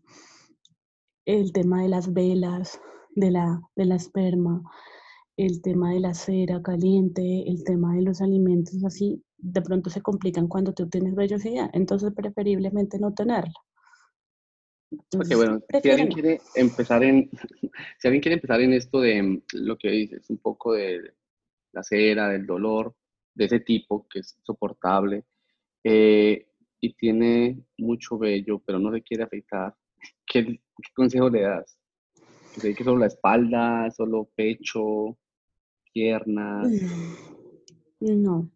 el 1.26 1.52
tema 1.54 1.84
de 1.84 1.90
las 1.90 2.14
velas, 2.14 2.80
de 3.16 3.32
la, 3.32 3.62
de 3.76 3.86
la 3.86 3.96
esperma, 3.96 4.64
el 5.38 5.62
tema 5.62 5.92
de 5.92 6.00
la 6.00 6.14
cera 6.14 6.62
caliente, 6.64 7.44
el 7.48 7.64
tema 7.64 7.96
de 7.96 8.02
los 8.02 8.22
alimentos 8.22 8.84
así, 8.84 9.24
de 9.38 9.62
pronto 9.62 9.90
se 9.90 10.02
complican 10.02 10.48
cuando 10.48 10.74
tú 10.74 10.90
tienes 10.90 11.16
vellosidad, 11.16 11.70
entonces 11.74 12.12
preferiblemente 12.14 13.00
no 13.00 13.14
tenerla. 13.14 13.54
Porque 15.12 15.36
bueno, 15.36 15.60
si 15.82 15.90
alguien 15.90 16.08
quiere 16.08 16.42
empezar 16.56 17.04
en, 17.04 17.30
si 18.00 18.08
alguien 18.08 18.22
quiere 18.22 18.36
empezar 18.36 18.62
en 18.62 18.74
esto 18.74 19.02
de 19.02 19.22
mm, 19.22 19.42
lo 19.54 19.78
que 19.78 19.90
dices, 19.90 20.30
un 20.30 20.38
poco 20.38 20.74
de 20.74 21.14
la 21.74 21.84
cera, 21.84 22.30
del 22.30 22.46
dolor, 22.46 22.96
de 23.34 23.46
ese 23.46 23.60
tipo 23.60 24.08
que 24.08 24.20
es 24.20 24.40
soportable, 24.44 25.26
eh, 25.84 26.48
y 26.80 26.94
tiene 26.94 27.64
mucho 27.78 28.18
vello, 28.18 28.60
pero 28.66 28.80
no 28.80 28.92
se 28.92 29.02
quiere 29.02 29.24
afeitar, 29.24 29.76
¿qué, 30.26 30.62
consejo 30.96 31.30
le 31.30 31.42
das? 31.42 31.78
¿Que 32.62 32.84
solo 32.84 32.98
la 32.98 33.08
espalda, 33.08 33.92
solo 33.92 34.32
pecho, 34.36 35.18
piernas? 35.94 36.72
No. 38.00 38.50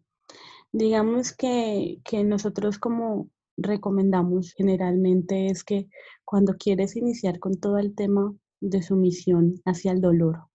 Digamos 0.72 1.32
que, 1.32 2.00
que 2.04 2.24
nosotros 2.24 2.78
como 2.78 3.28
recomendamos 3.56 4.52
generalmente 4.52 5.46
es 5.46 5.64
que 5.64 5.88
cuando 6.24 6.56
quieres 6.56 6.96
iniciar 6.96 7.38
con 7.38 7.60
todo 7.60 7.78
el 7.78 7.94
tema 7.94 8.34
de 8.60 8.82
sumisión 8.82 9.60
hacia 9.64 9.92
el 9.92 10.00
dolor, 10.00 10.46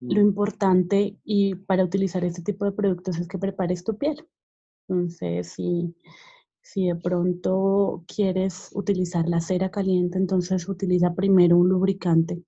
lo 0.00 0.20
mm. 0.20 0.26
importante 0.26 1.18
y 1.24 1.54
para 1.54 1.84
utilizar 1.84 2.24
este 2.24 2.42
tipo 2.42 2.64
de 2.64 2.72
productos 2.72 3.18
es 3.18 3.28
que 3.28 3.38
prepares 3.38 3.84
tu 3.84 3.96
piel. 3.98 4.26
Entonces, 4.88 5.52
si, 5.52 5.94
si 6.62 6.86
de 6.86 6.96
pronto 6.96 8.04
quieres 8.06 8.70
utilizar 8.74 9.28
la 9.28 9.40
cera 9.40 9.70
caliente, 9.70 10.18
entonces 10.18 10.68
utiliza 10.68 11.14
primero 11.14 11.56
un 11.58 11.68
lubricante 11.68 12.42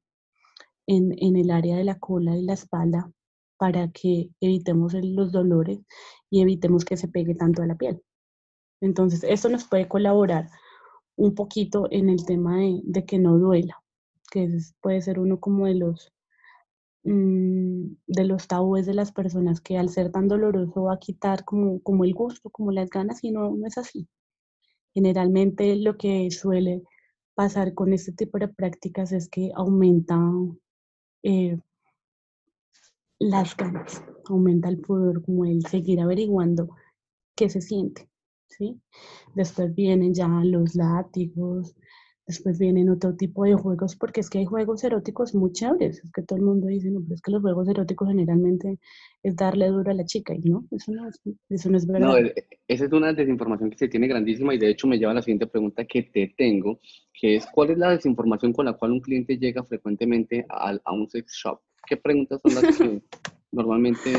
en, 0.87 1.13
en 1.19 1.37
el 1.37 1.51
área 1.51 1.77
de 1.77 1.85
la 1.85 1.99
cola 1.99 2.37
y 2.37 2.43
la 2.45 2.55
espalda 2.55 3.13
para 3.59 3.93
que 3.93 4.31
evitemos 4.41 4.95
los 4.95 5.31
dolores 5.31 5.81
y 6.33 6.41
evitemos 6.41 6.87
que 6.87 6.97
se 6.97 7.09
pegue 7.09 7.35
tanto 7.35 7.63
a 7.63 7.67
la 7.67 7.77
piel. 7.77 8.03
Entonces, 8.81 9.23
esto 9.23 9.51
nos 9.51 9.65
puede 9.69 9.87
colaborar 9.87 10.49
un 11.15 11.35
poquito 11.35 11.89
en 11.91 12.09
el 12.09 12.25
tema 12.25 12.57
de, 12.59 13.05
que 13.05 13.19
no 13.19 13.39
duela, 13.39 13.83
que 14.31 14.49
puede 14.81 15.03
ser 15.03 15.19
uno 15.19 15.39
como 15.41 15.67
de 15.67 15.75
los, 15.75 16.11
mm, 17.05 17.85
de 18.07 18.25
los 18.25 18.49
tabúes 18.49 18.87
de 18.87 18.95
las 18.95 19.13
personas 19.13 19.61
que 19.61 19.77
al 19.77 19.91
ser 19.91 20.11
tan 20.11 20.27
doloroso 20.27 20.85
va 20.85 20.95
a 20.95 20.99
quitar 20.99 21.45
como, 21.45 21.83
como 21.83 22.05
el 22.05 22.15
gusto, 22.15 22.49
como 22.49 22.73
las 22.73 22.89
ganas, 22.89 23.23
y 23.23 23.31
no, 23.31 23.51
no 23.51 23.67
es 23.67 23.77
así. 23.77 24.09
Generalmente 24.95 25.77
lo 25.77 25.99
que 25.99 26.31
suele 26.31 26.83
pasar 27.35 27.75
con 27.75 27.93
este 27.93 28.13
tipo 28.13 28.39
de 28.39 28.49
prácticas 28.49 29.13
es 29.13 29.29
que 29.29 29.51
aumenta 29.55 30.19
eh, 31.25 31.59
las 33.19 33.55
ganas, 33.55 34.03
aumenta 34.29 34.69
el 34.69 34.81
poder 34.81 35.23
como 35.23 35.45
el 35.45 35.65
seguir 35.67 36.01
averiguando 36.01 36.71
qué 37.37 37.49
se 37.49 37.61
siente, 37.61 38.09
¿sí? 38.49 38.81
Después 39.35 39.75
vienen 39.75 40.15
ya 40.15 40.29
los 40.45 40.75
látigos, 40.75 41.75
Después 42.27 42.57
vienen 42.57 42.89
otro 42.89 43.17
tipo 43.17 43.45
de 43.45 43.55
juegos, 43.55 43.97
porque 43.97 44.21
es 44.21 44.31
que 44.31 44.39
hay 44.39 44.45
juegos 44.45 44.85
eróticos 44.85 45.35
muy 45.35 45.51
chéveres. 45.53 46.05
Es 46.05 46.13
que 46.13 46.23
todo 46.23 46.39
el 46.39 46.45
mundo 46.45 46.69
dice, 46.69 46.89
no, 46.89 47.01
pero 47.03 47.15
es 47.15 47.21
que 47.21 47.33
los 47.33 47.43
juegos 47.43 47.69
eróticos 47.69 48.09
generalmente 48.09 48.79
es 49.25 49.35
darle 49.35 49.67
duro 49.67 49.91
a 49.91 49.95
la 49.95 50.05
chica, 50.05 50.33
y 50.33 50.49
no, 50.49 50.65
eso 50.71 50.93
no 50.93 51.09
es, 51.09 51.21
eso 51.49 51.69
no 51.69 51.77
es 51.77 51.87
verdad. 51.87 52.07
No, 52.07 52.17
e, 52.17 52.33
esa 52.69 52.85
es 52.85 52.93
una 52.93 53.13
desinformación 53.13 53.71
que 53.71 53.79
se 53.79 53.89
tiene 53.89 54.07
grandísima 54.07 54.55
y 54.55 54.59
de 54.59 54.71
hecho 54.71 54.87
me 54.87 54.99
lleva 54.99 55.11
a 55.11 55.17
la 55.17 55.23
siguiente 55.23 55.49
pregunta 55.49 55.85
que 55.85 56.05
te 56.05 56.33
tengo, 56.37 56.81
que 57.13 57.37
es, 57.37 57.47
¿cuál 57.53 57.71
es 57.71 57.79
la 57.79 57.91
desinformación 57.91 58.53
con 58.53 58.67
la 58.67 58.75
cual 58.75 58.93
un 58.93 59.01
cliente 59.01 59.37
llega 59.37 59.65
frecuentemente 59.65 60.47
a, 60.49 60.79
a 60.85 60.93
un 60.93 61.09
sex 61.11 61.33
shop? 61.33 61.61
¿Qué 61.89 61.97
preguntas 61.97 62.41
son 62.41 62.55
las 62.55 62.79
que 62.79 63.03
normalmente 63.53 64.15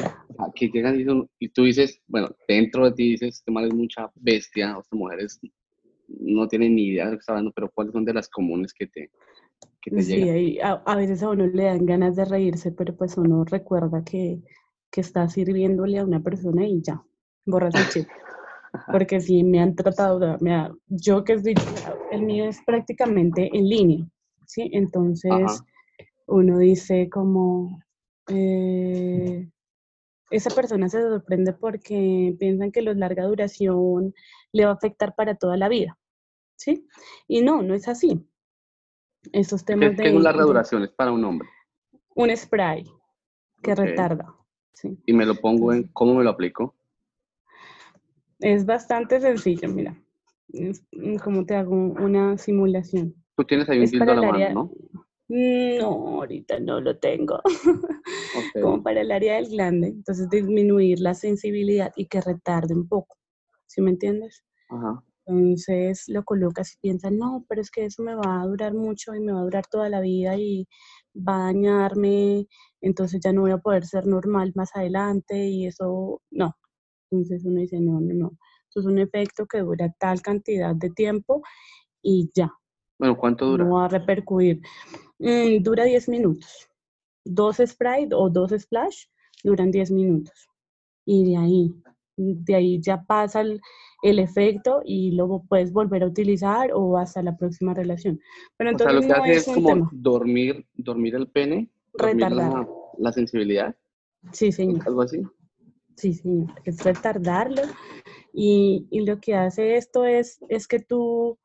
que 0.56 0.70
llegan 0.70 1.00
y, 1.00 1.46
y, 1.46 1.50
tú 1.50 1.64
dices, 1.64 2.02
bueno, 2.08 2.30
dentro 2.48 2.86
de 2.86 2.92
ti 2.94 3.12
dices, 3.12 3.40
este 3.40 3.52
mal 3.52 3.66
es 3.66 3.74
mucha 3.74 4.10
bestia, 4.16 4.78
o 4.78 4.82
esta 4.82 4.96
mujer 4.96 5.20
es 5.20 5.40
no 6.08 6.48
tienen 6.48 6.76
ni 6.76 6.88
idea 6.88 7.06
de 7.06 7.12
lo 7.12 7.18
que 7.18 7.22
está 7.22 7.34
hablando, 7.34 7.52
pero 7.56 7.72
¿cuáles 7.74 7.94
son 7.94 8.06
de 8.06 8.14
las 8.14 8.30
comunes 8.30 8.74
que 8.74 8.88
te, 8.88 9.10
que 9.82 9.92
te 9.92 10.04
sí, 10.04 10.16
llegan? 10.18 10.68
A, 10.68 10.84
a, 10.86 10.96
veces 10.96 11.24
a 11.24 11.30
uno 11.30 11.48
le 11.48 11.64
dan 11.64 11.86
ganas 11.86 12.16
de 12.16 12.26
reírse, 12.26 12.72
pero 12.72 12.96
pues 12.96 13.18
uno 13.18 13.44
recuerda 13.46 14.04
que, 14.04 14.42
que 14.92 15.02
está 15.02 15.28
sirviéndole 15.28 16.00
a 16.00 16.06
una 16.06 16.22
persona 16.22 16.68
y 16.68 16.82
ya, 16.82 17.04
borras 17.46 17.76
el 17.76 17.90
chip. 17.90 18.08
Porque 18.92 19.22
si 19.22 19.44
me 19.44 19.60
han 19.60 19.76
tratado, 19.76 20.38
me 20.40 20.70
yo 20.88 21.24
que 21.24 21.34
estoy, 21.34 21.54
el 22.12 22.24
mío 22.24 22.46
es 22.46 22.60
prácticamente 22.66 23.50
en 23.54 23.70
línea, 23.70 24.06
¿sí? 24.48 24.70
Entonces 24.74 25.64
uno 26.26 26.58
dice 26.58 27.08
como, 27.10 27.83
eh, 28.28 29.50
esa 30.30 30.50
persona 30.50 30.90
se 30.90 31.02
sorprende 31.02 31.54
porque 31.54 32.36
piensan 32.40 32.72
que 32.72 32.82
los 32.82 32.98
larga 32.98 33.26
duración 33.26 34.14
le 34.52 34.66
va 34.66 34.72
a 34.72 34.76
afectar 34.76 35.16
para 35.16 35.36
toda 35.36 35.58
la 35.58 35.70
vida. 35.70 35.98
¿Sí? 36.56 36.88
Y 37.28 37.42
no, 37.42 37.62
no 37.62 37.74
es 37.74 37.88
así. 37.88 38.28
Esos 39.32 39.66
temas 39.66 39.92
¿Qué, 39.92 39.96
de... 39.96 40.04
¿Qué 40.04 40.16
es 40.16 40.22
larga 40.22 40.44
duración? 40.44 40.84
Es 40.84 40.92
para 40.92 41.12
un 41.12 41.24
hombre. 41.24 41.48
Un 42.16 42.36
spray 42.36 42.86
que 43.62 43.76
retarda. 43.76 44.36
¿sí? 44.74 44.98
Y 45.06 45.14
me 45.14 45.26
lo 45.26 45.36
pongo 45.36 45.74
en... 45.74 45.88
¿Cómo 45.94 46.16
me 46.16 46.24
lo 46.24 46.32
aplico? 46.32 46.76
Es 48.40 48.66
bastante 48.66 49.22
sencillo, 49.22 49.70
mira. 49.70 49.96
Mm, 50.50 51.16
como 51.24 51.46
te 51.46 51.56
hago 51.56 51.76
una 51.76 52.38
simulación. 52.38 53.16
Tú 53.36 53.44
tienes 53.44 53.70
ahí 53.70 53.80
un 53.80 53.90
tildo 53.90 54.12
a 54.12 54.16
la 54.16 54.32
mano, 54.32 54.50
¿no? 54.54 54.72
No, 55.30 56.20
ahorita 56.20 56.60
no 56.60 56.82
lo 56.82 56.98
tengo. 56.98 57.40
Como 58.62 58.84
para 58.84 59.02
el 59.02 59.12
área 59.12 59.36
del 59.36 59.50
glande. 59.50 59.88
Entonces, 59.88 60.30
disminuir 60.30 61.00
la 61.00 61.14
sensibilidad 61.14 61.92
y 61.96 62.08
que 62.08 62.22
retarde 62.22 62.74
un 62.74 62.88
poco. 62.88 63.18
¿Sí 63.68 63.82
me 63.82 63.92
entiendes? 63.92 64.44
Entonces 65.26 66.04
lo 66.08 66.24
colocas 66.24 66.74
y 66.74 66.78
piensas, 66.80 67.12
no, 67.12 67.46
pero 67.48 67.62
es 67.62 67.72
que 67.72 67.86
eso 67.86 68.04
me 68.04 68.16
va 68.16 68.42
a 68.42 68.46
durar 68.46 68.74
mucho 68.74 69.16
y 69.16 69.22
me 69.22 69.32
va 69.32 69.40
a 69.40 69.44
durar 69.44 69.66
toda 69.68 69.90
la 69.90 70.02
vida 70.02 70.36
y 70.36 70.68
va 71.16 71.44
a 71.44 71.46
dañarme, 71.46 72.48
entonces 72.82 73.22
ya 73.24 73.32
no 73.32 73.42
voy 73.42 73.52
a 73.52 73.58
poder 73.58 73.86
ser 73.86 74.06
normal 74.06 74.52
más 74.56 74.76
adelante 74.76 75.48
y 75.48 75.68
eso, 75.68 76.22
no. 76.32 76.58
Entonces 77.10 77.46
uno 77.46 77.62
dice, 77.62 77.80
no, 77.80 78.02
no, 78.02 78.14
no. 78.14 78.32
Esto 78.68 78.82
es 78.82 78.86
un 78.86 79.00
efecto 79.00 79.46
que 79.46 79.60
dura 79.60 79.94
tal 79.98 80.22
cantidad 80.22 80.76
de 80.76 80.90
tiempo 80.90 81.42
y 82.02 82.30
ya. 82.36 82.52
Bueno, 83.00 83.18
¿cuánto 83.18 83.46
dura? 83.46 83.64
No 83.64 83.76
va 83.76 83.86
a 83.86 83.90
repercutir. 83.90 84.62
Mm, 85.24 85.64
dura 85.64 85.86
10 85.86 86.10
minutos. 86.10 86.70
Dos 87.24 87.62
spray 87.66 88.10
o 88.12 88.30
dos 88.30 88.52
splash 88.52 89.06
duran 89.42 89.72
10 89.72 89.92
minutos. 89.92 90.50
Y 91.06 91.32
de 91.32 91.38
ahí, 91.38 91.74
de 92.18 92.56
ahí 92.56 92.82
ya 92.82 93.02
pasa 93.02 93.40
el, 93.42 93.62
el, 94.04 94.20
efecto 94.20 94.82
y 94.84 95.12
luego 95.12 95.46
puedes 95.48 95.72
volver 95.72 96.04
a 96.04 96.08
utilizar 96.08 96.72
o 96.74 96.98
hasta 96.98 97.24
la 97.24 97.38
próxima 97.38 97.74
relación. 97.74 98.20
Pero 98.58 98.72
entonces 98.72 98.98
o 98.98 99.02
sea, 99.02 99.18
lo 99.18 99.24
que 99.24 99.32
hace 99.32 99.52
es, 99.52 99.56
como 99.56 99.90
dormir, 99.94 100.66
dormir 100.74 101.16
el 101.16 101.30
pene, 101.30 101.70
retardar 101.94 102.68
la, 102.98 103.12
sensibilidad. 103.14 103.74
Sí, 104.34 104.52
señor. 104.52 104.86
Algo 104.86 105.04
así. 105.04 105.22
Sí, 105.96 106.14
señor. 106.14 106.54
Es 106.66 106.84
retardarlo. 106.84 107.62
Y, 108.34 108.88
y 108.90 109.06
lo 109.06 109.22
que 109.22 109.36
hace 109.36 109.78
esto 109.78 110.04
es, 110.06 110.40
es 110.50 110.68
que 110.68 110.80
tú 110.80 111.38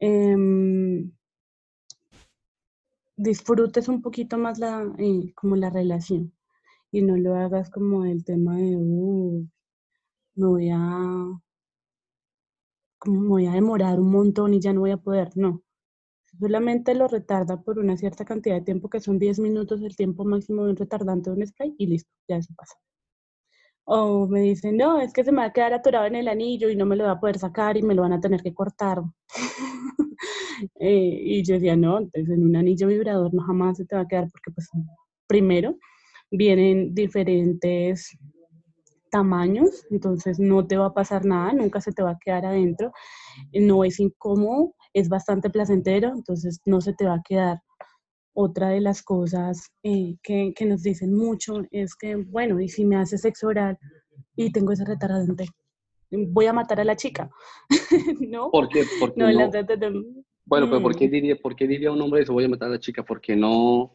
eh, 0.00 0.34
disfrutes 3.16 3.88
un 3.88 4.02
poquito 4.02 4.38
más 4.38 4.58
la, 4.58 4.92
eh, 4.98 5.32
como 5.34 5.56
la 5.56 5.70
relación 5.70 6.32
y 6.92 7.02
no 7.02 7.16
lo 7.16 7.36
hagas 7.36 7.70
como 7.70 8.04
el 8.04 8.24
tema 8.24 8.56
de, 8.56 8.76
uh, 8.76 9.48
me 10.36 10.46
voy 10.46 10.70
a, 10.72 10.78
como 12.98 13.20
me 13.20 13.28
voy 13.28 13.46
a 13.46 13.52
demorar 13.52 14.00
un 14.00 14.10
montón 14.10 14.54
y 14.54 14.60
ya 14.60 14.72
no 14.72 14.80
voy 14.80 14.92
a 14.92 14.96
poder, 14.96 15.30
no. 15.36 15.62
Solamente 16.40 16.94
lo 16.94 17.08
retarda 17.08 17.62
por 17.62 17.78
una 17.78 17.96
cierta 17.96 18.24
cantidad 18.24 18.56
de 18.56 18.62
tiempo, 18.62 18.90
que 18.90 19.00
son 19.00 19.18
10 19.18 19.40
minutos 19.40 19.82
el 19.82 19.96
tiempo 19.96 20.24
máximo 20.24 20.64
de 20.64 20.70
un 20.72 20.76
retardante 20.76 21.30
de 21.30 21.36
un 21.36 21.46
spray, 21.46 21.74
y 21.78 21.86
listo, 21.86 22.10
ya 22.28 22.36
eso 22.38 22.54
pasa. 22.56 22.76
O 23.84 24.26
me 24.28 24.40
dicen, 24.40 24.76
no, 24.76 25.00
es 25.00 25.12
que 25.12 25.24
se 25.24 25.32
me 25.32 25.38
va 25.38 25.46
a 25.46 25.52
quedar 25.52 25.72
atorado 25.74 26.06
en 26.06 26.14
el 26.16 26.28
anillo 26.28 26.70
y 26.70 26.76
no 26.76 26.86
me 26.86 26.96
lo 26.96 27.04
va 27.04 27.12
a 27.12 27.20
poder 27.20 27.38
sacar 27.38 27.76
y 27.76 27.82
me 27.82 27.94
lo 27.94 28.02
van 28.02 28.12
a 28.12 28.20
tener 28.20 28.42
que 28.42 28.54
cortar. 28.54 29.02
Eh, 30.78 31.18
y 31.20 31.44
yo 31.44 31.54
decía, 31.54 31.74
no, 31.74 31.98
entonces 31.98 32.30
en 32.30 32.44
un 32.44 32.54
anillo 32.54 32.86
vibrador 32.86 33.34
no 33.34 33.42
jamás 33.42 33.78
se 33.78 33.84
te 33.84 33.96
va 33.96 34.02
a 34.02 34.06
quedar 34.06 34.28
porque 34.30 34.52
pues 34.52 34.68
primero 35.26 35.76
vienen 36.30 36.94
diferentes 36.94 38.16
tamaños, 39.10 39.84
entonces 39.90 40.40
no 40.40 40.66
te 40.66 40.76
va 40.76 40.86
a 40.86 40.94
pasar 40.94 41.24
nada, 41.24 41.52
nunca 41.52 41.80
se 41.80 41.92
te 41.92 42.02
va 42.02 42.12
a 42.12 42.18
quedar 42.18 42.46
adentro, 42.46 42.92
no 43.52 43.84
es 43.84 44.00
incómodo, 44.00 44.74
es 44.94 45.08
bastante 45.08 45.50
placentero, 45.50 46.08
entonces 46.14 46.60
no 46.64 46.80
se 46.80 46.94
te 46.94 47.04
va 47.06 47.14
a 47.16 47.22
quedar. 47.22 47.60
Otra 48.34 48.68
de 48.68 48.80
las 48.80 49.02
cosas 49.02 49.70
eh, 49.82 50.16
que, 50.22 50.52
que, 50.56 50.64
nos 50.64 50.82
dicen 50.82 51.14
mucho 51.14 51.62
es 51.70 51.94
que, 51.94 52.16
bueno, 52.16 52.60
y 52.60 52.68
si 52.68 52.84
me 52.84 52.96
hace 52.96 53.18
sexo 53.18 53.48
oral 53.48 53.78
y 54.36 54.50
tengo 54.52 54.72
ese 54.72 54.84
retardante, 54.84 55.48
voy 56.10 56.46
a 56.46 56.52
matar 56.52 56.80
a 56.80 56.84
la 56.84 56.96
chica, 56.96 57.30
¿no? 58.20 58.50
¿Por 58.50 58.68
qué? 58.68 58.84
Porque 59.00 59.20
no, 59.20 59.26
bueno, 60.44 60.66
pero 60.68 60.82
¿por 60.82 60.96
qué, 60.96 61.08
mm. 61.08 61.10
diría, 61.10 61.36
¿por 61.36 61.56
qué 61.56 61.66
diría 61.66 61.92
un 61.92 62.00
hombre 62.00 62.22
eso 62.22 62.32
voy 62.32 62.44
a 62.44 62.48
matar 62.48 62.68
a 62.68 62.72
la 62.72 62.80
chica? 62.80 63.04
Porque 63.04 63.36
no... 63.36 63.92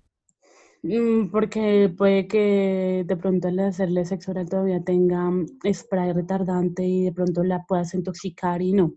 Mm, 0.83 1.31
porque 1.31 1.93
puede 1.97 2.29
que 2.29 3.05
de 3.07 3.17
pronto 3.17 3.49
al 3.49 3.59
hacerle 3.59 4.05
sexo 4.05 4.31
oral 4.31 4.49
todavía 4.49 4.83
tenga 4.85 5.31
spray 5.73 6.13
retardante 6.13 6.85
y 6.85 7.05
de 7.05 7.13
pronto 7.13 7.43
la 7.43 7.65
puedas 7.67 7.95
intoxicar 7.95 8.63
y 8.63 8.73
no. 8.73 8.95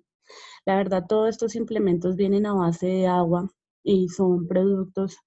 La 0.66 0.76
verdad, 0.76 1.06
todos 1.08 1.30
estos 1.30 1.56
implementos 1.56 2.16
vienen 2.16 2.46
a 2.46 2.54
base 2.54 2.88
de 2.88 3.08
agua 3.08 3.50
y 3.84 4.10
son 4.10 4.48
productos 4.48 5.18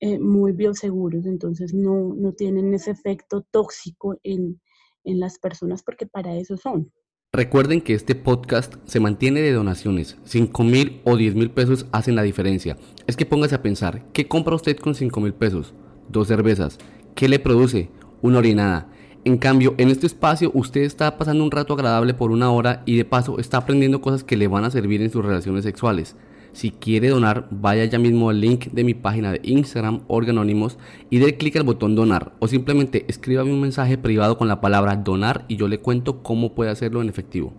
eh, 0.00 0.18
muy 0.20 0.52
bioseguros, 0.52 1.26
entonces 1.26 1.74
no, 1.74 2.14
no 2.14 2.32
tienen 2.32 2.72
ese 2.74 2.92
efecto 2.92 3.42
tóxico 3.50 4.16
en, 4.22 4.60
en 5.08 5.20
las 5.20 5.38
personas 5.38 5.82
porque 5.82 6.06
para 6.06 6.36
eso 6.36 6.56
son. 6.56 6.92
Recuerden 7.32 7.80
que 7.80 7.94
este 7.94 8.14
podcast 8.14 8.76
se 8.86 9.00
mantiene 9.00 9.40
de 9.40 9.52
donaciones. 9.52 10.16
5 10.24 10.64
mil 10.64 11.00
o 11.04 11.16
10 11.16 11.34
mil 11.34 11.50
pesos 11.50 11.86
hacen 11.92 12.16
la 12.16 12.22
diferencia. 12.22 12.76
Es 13.06 13.16
que 13.16 13.26
póngase 13.26 13.54
a 13.54 13.62
pensar, 13.62 14.04
¿qué 14.12 14.28
compra 14.28 14.54
usted 14.54 14.76
con 14.78 14.94
5 14.94 15.20
mil 15.20 15.34
pesos? 15.34 15.74
dos 16.08 16.28
cervezas. 16.28 16.78
¿Qué 17.14 17.28
le 17.28 17.38
produce? 17.38 17.90
Una 18.22 18.38
orinada. 18.38 18.88
En 19.24 19.36
cambio, 19.36 19.74
en 19.78 19.88
este 19.90 20.06
espacio 20.06 20.50
usted 20.54 20.82
está 20.82 21.18
pasando 21.18 21.44
un 21.44 21.50
rato 21.50 21.74
agradable 21.74 22.14
por 22.14 22.30
una 22.30 22.50
hora 22.50 22.82
y 22.86 22.96
de 22.96 23.04
paso 23.04 23.38
está 23.38 23.58
aprendiendo 23.58 24.00
cosas 24.00 24.24
que 24.24 24.36
le 24.36 24.48
van 24.48 24.64
a 24.64 24.70
servir 24.70 25.02
en 25.02 25.10
sus 25.10 25.24
relaciones 25.24 25.64
sexuales. 25.64 26.16
Si 26.52 26.70
quiere 26.70 27.08
donar, 27.08 27.48
vaya 27.50 27.84
ya 27.84 27.98
mismo 27.98 28.30
al 28.30 28.40
link 28.40 28.66
de 28.66 28.84
mi 28.84 28.94
página 28.94 29.32
de 29.32 29.40
Instagram 29.42 30.04
Organónimos 30.08 30.78
y 31.10 31.18
dé 31.18 31.36
clic 31.36 31.56
al 31.56 31.62
botón 31.62 31.94
donar 31.94 32.34
o 32.40 32.48
simplemente 32.48 33.04
escríbame 33.08 33.52
un 33.52 33.60
mensaje 33.60 33.98
privado 33.98 34.38
con 34.38 34.48
la 34.48 34.60
palabra 34.60 34.96
donar 34.96 35.44
y 35.48 35.56
yo 35.56 35.68
le 35.68 35.80
cuento 35.80 36.22
cómo 36.22 36.54
puede 36.54 36.70
hacerlo 36.70 37.02
en 37.02 37.08
efectivo. 37.08 37.52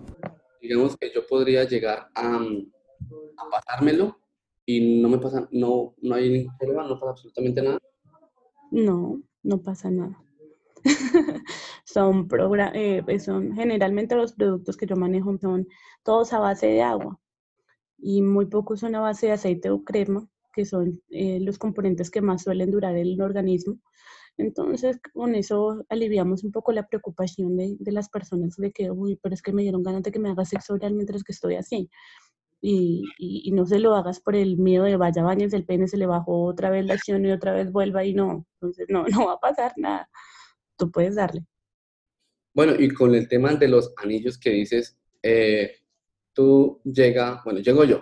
Digamos 0.61 0.97
que 0.97 1.11
yo 1.13 1.25
podría 1.27 1.63
llegar 1.63 2.09
a, 2.15 2.35
a 2.35 3.49
pasármelo 3.51 4.19
y 4.65 5.01
no 5.01 5.09
me 5.09 5.17
pasa, 5.17 5.47
no, 5.51 5.95
no 6.01 6.15
hay 6.15 6.29
ningún 6.29 6.57
problema, 6.57 6.87
no 6.87 6.99
pasa 6.99 7.11
absolutamente 7.11 7.61
nada. 7.61 7.79
No, 8.71 9.21
no 9.43 9.61
pasa 9.61 9.89
nada. 9.89 10.21
son, 11.85 12.27
eh, 12.73 13.19
son 13.19 13.53
generalmente 13.53 14.15
los 14.15 14.33
productos 14.33 14.77
que 14.77 14.85
yo 14.85 14.95
manejo 14.95 15.37
son 15.37 15.67
todos 16.03 16.33
a 16.33 16.39
base 16.39 16.67
de 16.67 16.81
agua 16.81 17.19
y 18.01 18.21
muy 18.21 18.45
pocos 18.47 18.79
son 18.81 18.95
a 18.95 19.01
base 19.01 19.27
de 19.27 19.33
aceite 19.33 19.69
o 19.69 19.83
crema, 19.83 20.27
que 20.53 20.65
son 20.65 21.01
eh, 21.09 21.39
los 21.39 21.57
componentes 21.57 22.09
que 22.09 22.21
más 22.21 22.43
suelen 22.43 22.71
durar 22.71 22.95
en 22.95 23.07
el 23.07 23.21
organismo. 23.21 23.79
Entonces, 24.37 24.99
con 25.13 25.35
eso 25.35 25.85
aliviamos 25.89 26.43
un 26.43 26.51
poco 26.51 26.71
la 26.71 26.87
preocupación 26.87 27.57
de, 27.57 27.75
de, 27.79 27.91
las 27.91 28.09
personas 28.09 28.55
de 28.55 28.71
que, 28.71 28.89
uy, 28.89 29.19
pero 29.21 29.35
es 29.35 29.41
que 29.41 29.51
me 29.51 29.63
dieron 29.63 29.83
ganas 29.83 30.03
de 30.03 30.11
que 30.11 30.19
me 30.19 30.29
haga 30.29 30.45
sexo 30.45 30.75
oral 30.75 30.93
mientras 30.93 31.23
que 31.23 31.33
estoy 31.33 31.55
así. 31.55 31.89
Y, 32.61 33.03
y, 33.17 33.51
no 33.51 33.65
se 33.65 33.79
lo 33.79 33.95
hagas 33.95 34.19
por 34.19 34.35
el 34.35 34.57
miedo 34.57 34.83
de 34.83 34.97
vaya 34.97 35.23
bañes, 35.23 35.53
el 35.53 35.65
pene 35.65 35.87
se 35.87 35.97
le 35.97 36.05
bajó 36.05 36.43
otra 36.43 36.69
vez 36.69 36.85
la 36.85 36.95
acción 36.95 37.25
y 37.25 37.31
otra 37.31 37.53
vez 37.53 37.71
vuelva 37.71 38.05
y 38.05 38.13
no. 38.13 38.45
Entonces, 38.55 38.87
no, 38.89 39.05
no 39.07 39.27
va 39.27 39.33
a 39.33 39.39
pasar 39.39 39.73
nada. 39.77 40.09
Tú 40.77 40.91
puedes 40.91 41.15
darle. 41.15 41.45
Bueno, 42.53 42.73
y 42.77 42.89
con 42.89 43.15
el 43.15 43.27
tema 43.27 43.55
de 43.55 43.67
los 43.67 43.93
anillos 43.97 44.37
que 44.37 44.51
dices, 44.51 44.97
eh, 45.23 45.78
tú 46.39 46.81
bueno, 47.43 47.59
llego 47.59 47.83
yo, 47.83 48.01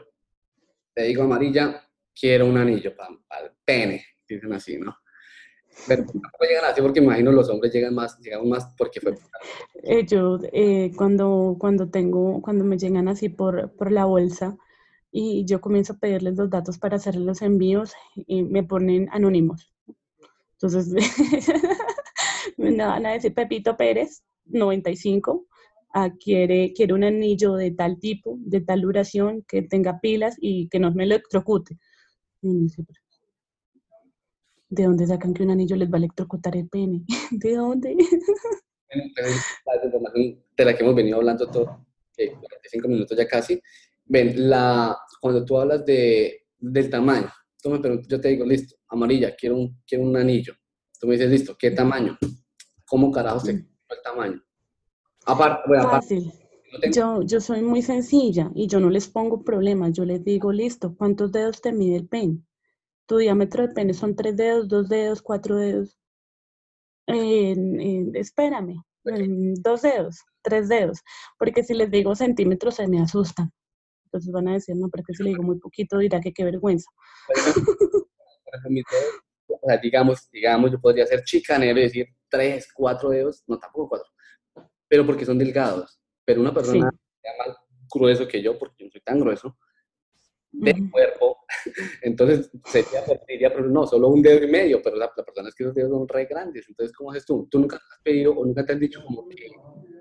te 0.94 1.04
digo 1.06 1.24
amarilla, 1.24 1.82
quiero 2.14 2.46
un 2.46 2.56
anillo 2.56 2.96
para, 2.96 3.10
el 3.44 3.52
pene, 3.66 4.06
dicen 4.30 4.54
así, 4.54 4.78
¿no? 4.78 4.96
Pero 5.88 6.06
tampoco 6.06 6.46
llegan 6.48 6.66
así 6.66 6.82
porque 6.84 7.00
imagino 7.00 7.32
los 7.32 7.50
hombres 7.50 7.74
llegan 7.74 7.96
más, 7.96 8.20
llegan 8.20 8.48
más 8.48 8.76
porque 8.78 9.02
fue... 9.02 9.16
Eh, 9.84 10.06
yo 10.06 10.38
eh, 10.52 10.92
cuando, 10.96 11.56
cuando 11.60 11.90
tengo, 11.90 12.40
cuando 12.44 12.64
me 12.64 12.78
llegan 12.78 13.08
así 13.08 13.30
por, 13.30 13.76
por 13.76 13.92
la 13.92 14.06
bolsa 14.06 14.56
y 15.12 15.44
yo 15.46 15.60
comienzo 15.60 15.94
a 15.94 15.98
pedirles 15.98 16.36
los 16.36 16.52
datos 16.52 16.78
para 16.78 16.98
hacer 16.98 17.16
los 17.16 17.42
envíos, 17.42 17.94
y 18.16 18.44
me 18.44 18.62
ponen 18.62 19.10
anónimos. 19.12 19.74
Entonces, 20.54 20.94
me 22.58 22.76
van 22.76 23.06
a 23.06 23.14
decir 23.14 23.34
Pepito 23.34 23.78
Pérez, 23.78 24.22
95, 24.46 25.47
ah, 25.98 26.12
quiere, 26.20 26.74
quiere 26.74 26.94
un 26.94 27.04
anillo 27.04 27.56
de 27.56 27.72
tal 27.72 28.00
tipo, 28.00 28.38
de 28.40 28.62
tal 28.62 28.82
duración, 28.82 29.44
que 29.48 29.64
tenga 29.64 30.00
pilas 30.00 30.36
y 30.40 30.70
que 30.70 30.80
no 30.80 30.94
me 30.94 31.04
electrocute. 31.04 31.78
¿De 34.70 34.84
dónde 34.84 35.08
sacan 35.08 35.34
que 35.34 35.44
un 35.44 35.52
anillo 35.52 35.76
les 35.76 35.90
va 35.90 35.96
a 35.96 35.98
electrocutar 35.98 36.56
el 36.56 36.68
pene? 36.70 37.04
¿De 37.32 37.56
dónde? 37.56 37.96
de 40.58 40.66
la 40.66 40.76
que 40.76 40.84
hemos 40.84 40.96
venido 40.96 41.18
hablando 41.18 41.50
todo, 41.50 41.86
45 42.16 42.88
minutos 42.88 43.18
ya 43.18 43.28
casi. 43.28 43.62
Ven, 44.06 44.50
la, 44.50 44.96
cuando 45.20 45.44
tú 45.44 45.58
hablas 45.58 45.86
de, 45.86 46.46
del 46.60 46.90
tamaño, 46.90 47.30
tú 47.62 47.70
me 47.70 47.80
preguntas, 47.80 48.08
yo 48.08 48.22
te 48.22 48.30
digo, 48.30 48.46
listo, 48.46 48.76
amarilla, 48.88 49.36
quiero 49.36 49.58
un, 49.58 49.82
quiero 49.86 50.04
un 50.04 50.16
anillo. 50.16 50.54
Tú 51.00 51.08
me 51.08 51.14
dices, 51.14 51.30
listo, 51.30 51.56
¿qué 51.58 51.72
tamaño? 51.72 52.18
¿Cómo 52.86 53.12
carajo 53.12 53.40
se 53.40 53.54
mm. 53.54 53.68
el 53.90 54.02
tamaño? 54.04 54.47
Aparte, 55.28 55.62
Fácil. 55.84 56.34
Yo, 56.92 57.22
yo 57.22 57.40
soy 57.42 57.62
muy 57.62 57.82
sencilla 57.82 58.52
y 58.56 58.68
yo 58.68 58.80
no 58.80 58.90
les 58.90 59.08
pongo 59.08 59.44
problemas. 59.44 59.94
Yo 59.94 60.06
les 60.06 60.24
digo, 60.24 60.52
listo, 60.52 60.96
¿cuántos 60.96 61.32
dedos 61.32 61.62
te 61.62 61.72
mide 61.72 61.98
el 61.98 62.08
pen? 62.08 62.46
Tu 63.08 63.18
diámetro 63.18 63.68
de 63.68 63.74
pene 63.74 63.94
son 63.94 64.16
tres 64.16 64.36
dedos, 64.36 64.68
dos 64.68 64.90
dedos, 64.90 65.22
cuatro 65.22 65.56
dedos. 65.56 65.98
espérame, 67.08 68.84
dos 69.62 69.82
dedos, 69.82 70.20
tres 70.42 70.68
dedos. 70.70 71.00
Porque 71.38 71.64
si 71.64 71.74
les 71.74 71.92
digo 71.92 72.16
centímetros 72.16 72.76
se 72.76 72.88
me 72.88 73.02
asustan. 73.02 73.52
Entonces 74.06 74.32
van 74.32 74.48
a 74.48 74.54
decir, 74.54 74.76
no, 74.76 74.90
pero 74.90 75.04
que 75.06 75.14
si 75.14 75.24
le 75.24 75.30
digo 75.30 75.44
muy 75.44 75.60
poquito 75.60 75.98
dirá 75.98 76.22
que 76.22 76.34
qué 76.34 76.44
vergüenza. 76.44 76.90
digamos, 79.82 80.30
digamos, 80.32 80.72
yo 80.72 80.80
podría 80.80 81.06
ser 81.06 81.24
chicanero 81.24 81.80
y 81.80 81.84
decir 81.84 82.08
tres, 82.30 82.68
cuatro 82.74 83.10
dedos, 83.10 83.44
no 83.48 83.58
tampoco 83.58 83.90
cuatro, 83.90 84.10
pero 84.88 85.06
porque 85.06 85.26
son 85.26 85.38
delgados. 85.38 86.00
Pero 86.26 86.42
una 86.42 86.54
persona 86.54 86.92
más 87.38 87.58
grueso 87.94 88.28
que 88.28 88.42
yo, 88.42 88.58
porque 88.58 88.84
no 88.84 88.92
soy 88.92 89.02
tan 89.02 89.20
grueso, 89.20 89.58
de 90.52 90.90
cuerpo, 90.90 91.38
entonces 92.02 92.50
sería, 92.66 93.04
diría, 93.28 93.54
pero 93.54 93.68
no, 93.68 93.86
solo 93.86 94.08
un 94.08 94.22
dedo 94.22 94.44
y 94.44 94.50
medio, 94.50 94.82
pero 94.82 94.96
la, 94.96 95.14
persona 95.14 95.50
es 95.50 95.56
que 95.56 95.64
esos 95.64 95.76
dedos 95.76 95.92
son 95.92 96.08
re 96.08 96.26
grandes, 96.26 96.68
entonces 96.68 96.96
¿cómo 96.96 97.12
haces 97.12 97.26
tú? 97.26 97.48
¿Tú 97.52 97.60
nunca 97.60 97.76
has 97.76 98.02
pedido 98.02 98.34
o 98.34 98.46
nunca 98.46 98.66
te 98.66 98.74
han 98.74 98.80
dicho 98.80 99.04
como 99.06 99.28
que, 99.28 99.50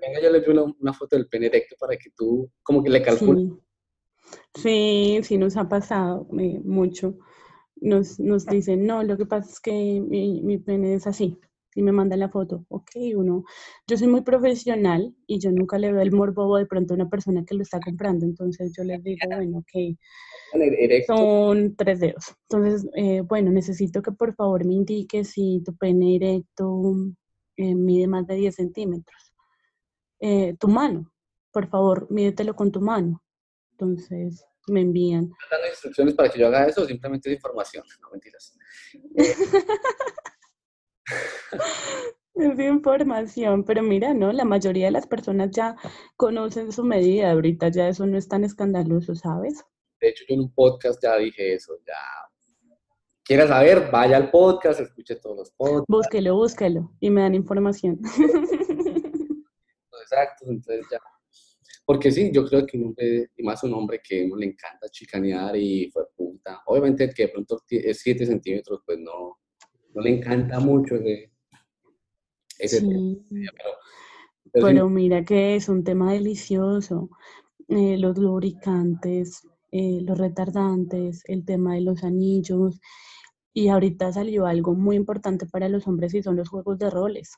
venga, 0.01 0.21
yo 0.21 0.31
le 0.31 0.41
doy 0.41 0.73
una, 0.79 0.93
foto 0.93 1.15
del 1.15 1.27
pene 1.27 1.47
erecto 1.47 1.75
para 1.79 1.95
que 1.97 2.09
tú 2.15 2.49
como 2.63 2.83
que 2.83 2.89
le 2.89 3.01
calcules? 3.01 3.51
Sí, 4.55 5.19
sí, 5.23 5.37
nos 5.37 5.55
ha 5.57 5.69
pasado 5.69 6.27
eh, 6.39 6.59
mucho. 6.63 7.17
Nos, 7.79 8.19
nos 8.19 8.45
dicen, 8.47 8.87
no, 8.87 9.03
lo 9.03 9.17
que 9.17 9.25
pasa 9.25 9.51
es 9.51 9.59
que 9.59 9.71
mi, 9.71 10.41
mi 10.41 10.57
pene 10.57 10.95
es 10.95 11.05
así 11.05 11.39
y 11.77 11.83
me 11.83 11.91
mandan 11.91 12.19
la 12.19 12.29
foto. 12.29 12.65
Ok, 12.69 12.89
uno, 13.15 13.43
yo 13.85 13.97
soy 13.97 14.07
muy 14.07 14.21
profesional 14.21 15.15
y 15.27 15.39
yo 15.39 15.51
nunca 15.51 15.77
le 15.77 15.93
veo 15.93 16.01
el 16.01 16.11
morbo 16.11 16.57
de 16.57 16.65
pronto 16.65 16.93
a 16.93 16.95
una 16.95 17.07
persona 17.07 17.45
que 17.45 17.53
lo 17.53 17.61
está 17.61 17.79
comprando, 17.79 18.25
entonces 18.25 18.73
yo 18.75 18.83
les 18.83 19.03
digo, 19.03 19.19
bueno, 19.27 19.59
ok, 19.59 19.95
son 21.05 21.75
tres 21.75 21.99
dedos. 21.99 22.35
Entonces, 22.49 22.89
eh, 22.95 23.21
bueno, 23.21 23.51
necesito 23.51 24.01
que 24.01 24.11
por 24.11 24.33
favor 24.33 24.65
me 24.65 24.73
indique 24.73 25.23
si 25.23 25.61
tu 25.63 25.77
pene 25.77 26.15
erecto 26.15 26.95
eh, 27.57 27.75
mide 27.75 28.07
más 28.07 28.25
de 28.25 28.35
10 28.35 28.55
centímetros. 28.55 29.33
Eh, 30.19 30.55
tu 30.59 30.67
mano, 30.67 31.13
por 31.51 31.69
favor, 31.69 32.07
mídetelo 32.09 32.55
con 32.55 32.71
tu 32.71 32.81
mano. 32.81 33.23
Entonces, 33.73 34.43
me 34.67 34.81
envían. 34.81 35.29
¿Dando 35.51 35.67
instrucciones 35.67 36.15
para 36.15 36.29
que 36.29 36.39
yo 36.39 36.47
haga 36.47 36.65
eso 36.65 36.81
o 36.81 36.85
simplemente 36.85 37.29
es 37.29 37.35
información? 37.35 37.83
No, 38.01 38.09
mentiras. 38.09 38.57
Es 42.37 42.59
información, 42.59 43.63
pero 43.63 43.81
mira, 43.81 44.13
¿no? 44.13 44.31
La 44.31 44.45
mayoría 44.45 44.85
de 44.85 44.91
las 44.91 45.07
personas 45.07 45.49
ya 45.49 45.75
conocen 46.15 46.71
su 46.71 46.83
medida, 46.83 47.31
ahorita 47.31 47.69
ya 47.69 47.89
eso 47.89 48.05
no 48.05 48.15
es 48.15 48.27
tan 48.27 48.43
escandaloso, 48.43 49.15
¿sabes? 49.15 49.65
De 49.99 50.09
hecho, 50.09 50.23
yo 50.29 50.35
en 50.35 50.41
un 50.41 50.53
podcast 50.53 51.01
ya 51.01 51.17
dije 51.17 51.55
eso, 51.55 51.73
ya. 51.87 51.95
Quiera 53.23 53.47
saber, 53.47 53.89
vaya 53.91 54.17
al 54.17 54.29
podcast, 54.29 54.79
escuche 54.81 55.15
todos 55.15 55.37
los 55.37 55.51
podcasts. 55.51 55.85
Búsquelo, 55.87 56.35
búsquelo 56.35 56.91
y 56.99 57.09
me 57.09 57.21
dan 57.21 57.33
información. 57.33 57.99
Exacto, 60.01 60.45
entonces 60.47 60.85
ya. 60.91 60.99
Porque 61.85 62.11
sí, 62.11 62.31
yo 62.31 62.45
creo 62.45 62.67
que 62.67 62.77
un 62.77 62.85
hombre, 62.85 63.31
y 63.35 63.43
más 63.43 63.63
un 63.63 63.73
hombre 63.73 63.99
que 64.03 64.27
no 64.27 64.35
le 64.35 64.45
encanta 64.45 64.87
chicanear 64.89 65.55
y 65.55 65.89
fue 65.89 66.03
puta. 66.15 66.61
Obviamente 66.67 67.09
que 67.09 67.23
de 67.23 67.29
pronto 67.29 67.63
es 67.67 67.99
7 67.99 68.25
centímetros, 68.27 68.81
pues 68.85 68.99
no, 68.99 69.39
no 69.97 70.03
le 70.03 70.15
encanta 70.15 70.59
mucho 70.59 70.93
ese, 70.95 71.31
ese 72.59 72.81
sí. 72.81 73.25
pero, 74.53 74.89
mira 74.91 75.25
que 75.25 75.55
es 75.55 75.69
un 75.69 75.83
tema 75.83 76.13
delicioso. 76.13 77.09
Eh, 77.67 77.97
los 77.97 78.15
lubricantes, 78.19 79.47
eh, 79.71 79.99
los 80.01 80.15
retardantes, 80.19 81.23
el 81.25 81.43
tema 81.45 81.73
de 81.73 81.81
los 81.81 82.03
anillos. 82.03 82.79
Y 83.53 83.69
ahorita 83.69 84.13
salió 84.13 84.45
algo 84.45 84.75
muy 84.75 84.95
importante 84.95 85.47
para 85.47 85.67
los 85.67 85.87
hombres 85.87 86.13
y 86.13 86.21
son 86.21 86.35
los 86.35 86.49
juegos 86.49 86.77
de 86.77 86.91
roles. 86.91 87.31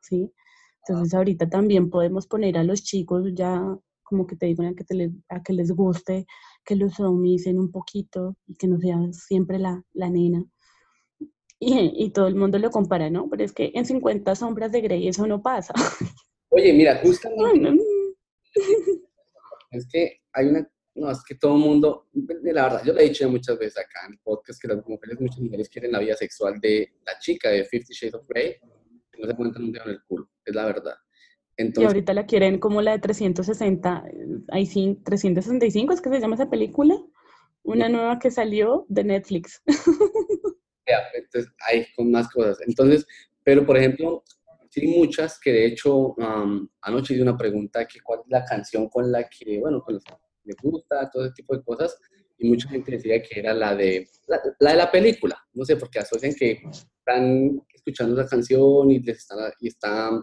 ¿sí? 0.00 0.32
Entonces 0.86 1.12
ahorita 1.12 1.50
también 1.50 1.90
podemos 1.90 2.28
poner 2.28 2.56
a 2.56 2.62
los 2.62 2.84
chicos 2.84 3.32
ya 3.34 3.60
como 4.04 4.28
que 4.28 4.36
te 4.36 4.46
digan 4.46 4.66
a 4.66 4.74
que, 4.74 4.84
te 4.84 5.10
a 5.28 5.42
que 5.42 5.52
les 5.54 5.72
guste, 5.72 6.24
que 6.64 6.76
los 6.76 6.96
domicen 6.98 7.58
un 7.58 7.72
poquito 7.72 8.36
y 8.46 8.54
que 8.54 8.68
no 8.68 8.78
sea 8.78 8.96
siempre 9.12 9.58
la, 9.58 9.84
la 9.92 10.08
nena 10.08 10.46
y, 12.00 12.10
todo 12.10 12.26
el 12.26 12.34
mundo 12.34 12.58
lo 12.58 12.70
compara, 12.70 13.10
¿no? 13.10 13.28
Pero 13.28 13.44
es 13.44 13.52
que 13.52 13.70
en 13.74 13.84
50 13.84 14.34
sombras 14.34 14.72
de 14.72 14.80
Grey 14.80 15.08
eso 15.08 15.26
no 15.26 15.42
pasa. 15.42 15.74
Oye, 16.48 16.72
mira, 16.72 17.00
justamente... 17.02 17.82
es 19.70 19.86
que 19.88 20.20
hay 20.32 20.46
una... 20.46 20.68
No, 20.92 21.10
es 21.10 21.22
que 21.22 21.36
todo 21.36 21.54
el 21.54 21.60
mundo, 21.60 22.08
la 22.42 22.64
verdad, 22.64 22.82
yo 22.84 22.92
lo 22.92 22.98
he 22.98 23.04
dicho 23.04 23.28
muchas 23.30 23.56
veces 23.56 23.78
acá 23.78 24.06
en 24.08 24.18
podcast 24.24 24.60
que 24.60 24.68
las 24.68 24.84
mujeres, 24.86 25.20
muchas 25.20 25.38
mujeres 25.38 25.68
quieren 25.68 25.92
la 25.92 26.00
vida 26.00 26.16
sexual 26.16 26.58
de 26.60 26.92
la 27.06 27.16
chica 27.20 27.48
de 27.48 27.64
Fifty 27.64 27.94
Shades 27.94 28.14
of 28.14 28.26
Grey, 28.26 28.56
no 29.18 29.26
se 29.26 29.36
cuentan 29.36 29.64
un 29.64 29.72
dedo 29.72 29.84
en 29.84 29.90
el 29.90 30.02
culo, 30.02 30.28
es 30.44 30.54
la 30.54 30.66
verdad. 30.66 30.94
Entonces, 31.56 31.82
y 31.82 31.86
ahorita 31.86 32.12
la 32.12 32.26
quieren 32.26 32.58
como 32.58 32.82
la 32.82 32.90
de 32.90 32.98
360, 32.98 34.04
ahí 34.48 34.66
sí, 34.66 34.98
365 35.04 35.92
es 35.92 36.00
que 36.00 36.10
se 36.10 36.20
llama 36.20 36.34
esa 36.34 36.50
película, 36.50 36.96
una 37.62 37.88
nueva 37.88 38.18
que 38.18 38.32
salió 38.32 38.84
de 38.88 39.04
Netflix. 39.04 39.62
Entonces 41.14 41.52
hay 41.66 41.86
con 41.96 42.10
más 42.10 42.28
cosas. 42.28 42.58
Entonces, 42.66 43.06
pero 43.44 43.64
por 43.64 43.76
ejemplo, 43.76 44.22
sí 44.70 44.86
muchas 44.86 45.38
que 45.38 45.52
de 45.52 45.66
hecho 45.66 46.14
anoche 46.82 47.14
hice 47.14 47.22
una 47.22 47.36
pregunta 47.36 47.86
que 47.86 48.00
cuál 48.00 48.20
es 48.20 48.26
la 48.28 48.44
canción 48.44 48.88
con 48.88 49.10
la 49.10 49.28
que, 49.28 49.58
bueno, 49.58 49.82
con 49.82 49.94
la 49.94 50.00
que 50.00 50.12
me 50.44 50.54
gusta, 50.62 51.10
todo 51.10 51.24
ese 51.24 51.34
tipo 51.34 51.56
de 51.56 51.62
cosas, 51.62 51.98
y 52.38 52.48
mucha 52.48 52.68
gente 52.70 52.92
decía 52.92 53.22
que 53.22 53.38
era 53.38 53.52
la 53.52 53.74
de 53.74 54.08
la, 54.26 54.40
de 54.70 54.76
la 54.76 54.90
película, 54.90 55.36
no 55.52 55.64
sé, 55.64 55.76
porque 55.76 55.98
asocian 55.98 56.34
que 56.34 56.62
están 56.98 57.60
escuchando 57.74 58.16
la 58.16 58.26
canción 58.26 58.90
y 58.90 59.00
les 59.00 59.18
están, 59.18 59.52
y 59.60 59.68
están 59.68 60.22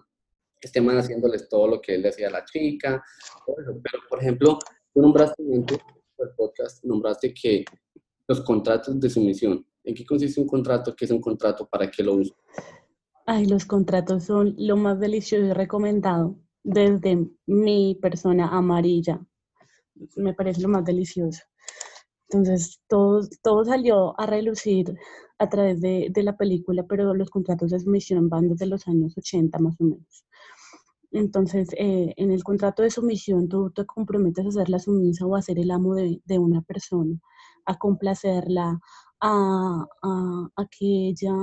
este 0.60 0.82
man 0.82 0.98
haciéndoles 0.98 1.48
todo 1.48 1.68
lo 1.68 1.82
que 1.82 1.96
él 1.96 2.02
decía 2.02 2.30
a 2.30 2.32
la 2.32 2.46
chica, 2.46 3.04
pero 3.46 4.02
por 4.10 4.20
ejemplo, 4.20 4.58
nombraste 4.96 5.44
nombraste 6.84 7.34
que 7.34 7.64
los 8.28 8.42
contratos 8.42 9.00
de 9.00 9.10
sumisión. 9.10 9.66
¿En 9.88 9.96
qué 9.96 10.06
consiste 10.06 10.42
un 10.42 10.48
contrato? 10.48 10.94
¿Qué 10.94 11.06
es 11.06 11.12
un 11.12 11.22
contrato? 11.22 11.66
¿Para 11.66 11.90
qué 11.90 12.04
lo 12.04 12.16
uso? 12.16 12.36
Ay, 13.26 13.46
los 13.46 13.66
contratos 13.66 14.26
son 14.26 14.54
lo 14.58 14.76
más 14.76 15.00
delicioso 15.00 15.46
y 15.46 15.54
recomendado 15.54 16.36
desde 16.62 17.26
mi 17.46 17.98
persona 18.02 18.50
amarilla. 18.50 19.26
Me 20.18 20.34
parece 20.34 20.60
lo 20.60 20.68
más 20.68 20.84
delicioso. 20.84 21.42
Entonces, 22.28 22.82
todo, 22.90 23.22
todo 23.42 23.64
salió 23.64 24.20
a 24.20 24.26
relucir 24.26 24.94
a 25.40 25.48
través 25.48 25.80
de, 25.80 26.10
de, 26.12 26.24
la 26.24 26.36
película, 26.36 26.86
pero 26.86 27.14
los 27.14 27.30
contratos 27.30 27.72
de 27.72 27.80
sumisión 27.80 28.28
van 28.28 28.50
desde 28.50 28.66
los 28.66 28.86
años 28.90 29.18
80 29.18 29.58
más 29.60 29.80
o 29.80 29.86
menos. 29.86 30.26
Entonces, 31.12 31.70
eh, 31.78 32.14
en 32.18 32.32
el 32.32 32.44
contrato 32.44 32.84
de 32.84 32.90
sumisión, 32.90 33.48
tú 33.48 33.72
te 33.72 33.86
comprometes 33.86 34.48
a 34.48 34.52
ser 34.52 34.68
la 34.68 34.80
sumisa 34.80 35.26
o 35.26 35.38
a 35.38 35.42
ser 35.42 35.60
el 35.60 35.72
amo 35.72 35.96
de, 35.96 36.22
de 36.26 36.40
una 36.40 36.62
persona, 36.62 37.18
a 37.66 37.78
complacerla, 37.78 38.82
a, 39.22 39.86
a, 40.04 40.50
a, 40.56 40.66
que 40.68 41.10
ella 41.10 41.34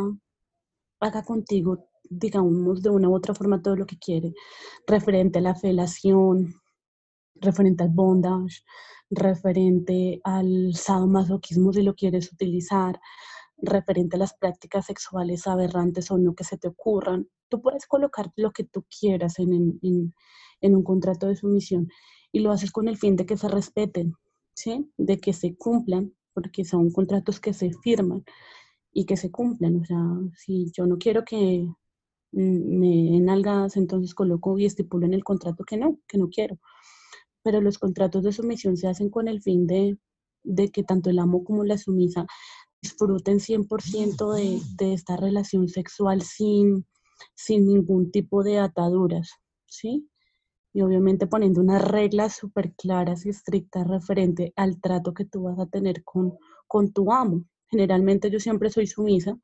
haga 1.00 1.22
contigo, 1.24 1.88
digamos, 2.08 2.82
de 2.82 2.90
una 2.90 3.08
u 3.08 3.14
otra 3.14 3.34
forma 3.34 3.62
todo 3.62 3.76
lo 3.76 3.86
que 3.86 3.98
quiere, 3.98 4.34
referente 4.86 5.38
a 5.38 5.42
la 5.42 5.54
felación, 5.54 6.54
referente 7.36 7.84
al 7.84 7.90
bondage, 7.90 8.62
referente 9.10 10.20
al 10.24 10.74
sadomasoquismo 10.74 11.72
si 11.72 11.82
lo 11.82 11.94
quieres 11.94 12.32
utilizar, 12.32 13.00
referente 13.56 14.16
a 14.16 14.18
las 14.18 14.34
prácticas 14.34 14.86
sexuales 14.86 15.46
aberrantes 15.46 16.10
o 16.10 16.18
no 16.18 16.34
que 16.34 16.44
se 16.44 16.58
te 16.58 16.68
ocurran. 16.68 17.28
Tú 17.48 17.60
puedes 17.62 17.86
colocar 17.86 18.32
lo 18.36 18.52
que 18.52 18.64
tú 18.64 18.84
quieras 19.00 19.38
en, 19.38 19.78
en, 19.82 20.14
en 20.60 20.76
un 20.76 20.82
contrato 20.82 21.28
de 21.28 21.36
sumisión 21.36 21.88
y 22.32 22.40
lo 22.40 22.50
haces 22.50 22.72
con 22.72 22.88
el 22.88 22.96
fin 22.96 23.16
de 23.16 23.26
que 23.26 23.36
se 23.36 23.48
respeten, 23.48 24.14
¿sí? 24.54 24.90
de 24.96 25.20
que 25.20 25.32
se 25.32 25.56
cumplan, 25.56 26.14
porque 26.34 26.64
son 26.64 26.90
contratos 26.90 27.40
que 27.40 27.52
se 27.54 27.72
firman 27.72 28.24
y 28.92 29.06
que 29.06 29.16
se 29.16 29.30
cumplan. 29.30 29.76
O 29.76 29.84
sea, 29.84 29.98
si 30.36 30.70
yo 30.72 30.86
no 30.86 30.98
quiero 30.98 31.24
que 31.24 31.66
me 32.32 33.16
enalgas, 33.16 33.76
entonces 33.76 34.14
coloco 34.14 34.58
y 34.58 34.66
estipulo 34.66 35.06
en 35.06 35.14
el 35.14 35.24
contrato 35.24 35.64
que 35.64 35.76
no, 35.76 35.98
que 36.08 36.18
no 36.18 36.28
quiero. 36.28 36.58
Pero 37.42 37.60
los 37.60 37.78
contratos 37.78 38.24
de 38.24 38.32
sumisión 38.32 38.76
se 38.76 38.88
hacen 38.88 39.10
con 39.10 39.28
el 39.28 39.42
fin 39.42 39.66
de, 39.66 39.98
de 40.42 40.70
que 40.70 40.82
tanto 40.82 41.10
el 41.10 41.18
amo 41.18 41.44
como 41.44 41.64
la 41.64 41.78
sumisa 41.78 42.26
disfruten 42.82 43.38
100% 43.38 44.32
de, 44.34 44.60
de 44.76 44.94
esta 44.94 45.16
relación 45.16 45.68
sexual 45.68 46.22
sin, 46.22 46.86
sin 47.34 47.66
ningún 47.66 48.10
tipo 48.10 48.42
de 48.42 48.58
ataduras, 48.58 49.30
¿sí? 49.66 50.08
Y 50.74 50.82
obviamente 50.82 51.26
poniendo 51.26 51.62
unas 51.62 51.82
reglas 51.82 52.36
súper 52.36 52.74
claras 52.74 53.24
y 53.24 53.30
estrictas 53.30 53.86
referente 53.86 54.52
al 54.56 54.80
trato 54.80 55.14
que 55.14 55.24
tú 55.24 55.44
vas 55.44 55.58
a 55.58 55.66
tener 55.66 56.04
con, 56.04 56.34
con 56.66 56.92
tu 56.92 57.10
amo. 57.12 57.44
Generalmente 57.68 58.30
yo 58.30 58.38
siempre 58.40 58.68
soy 58.70 58.86
sumisa, 58.86 59.38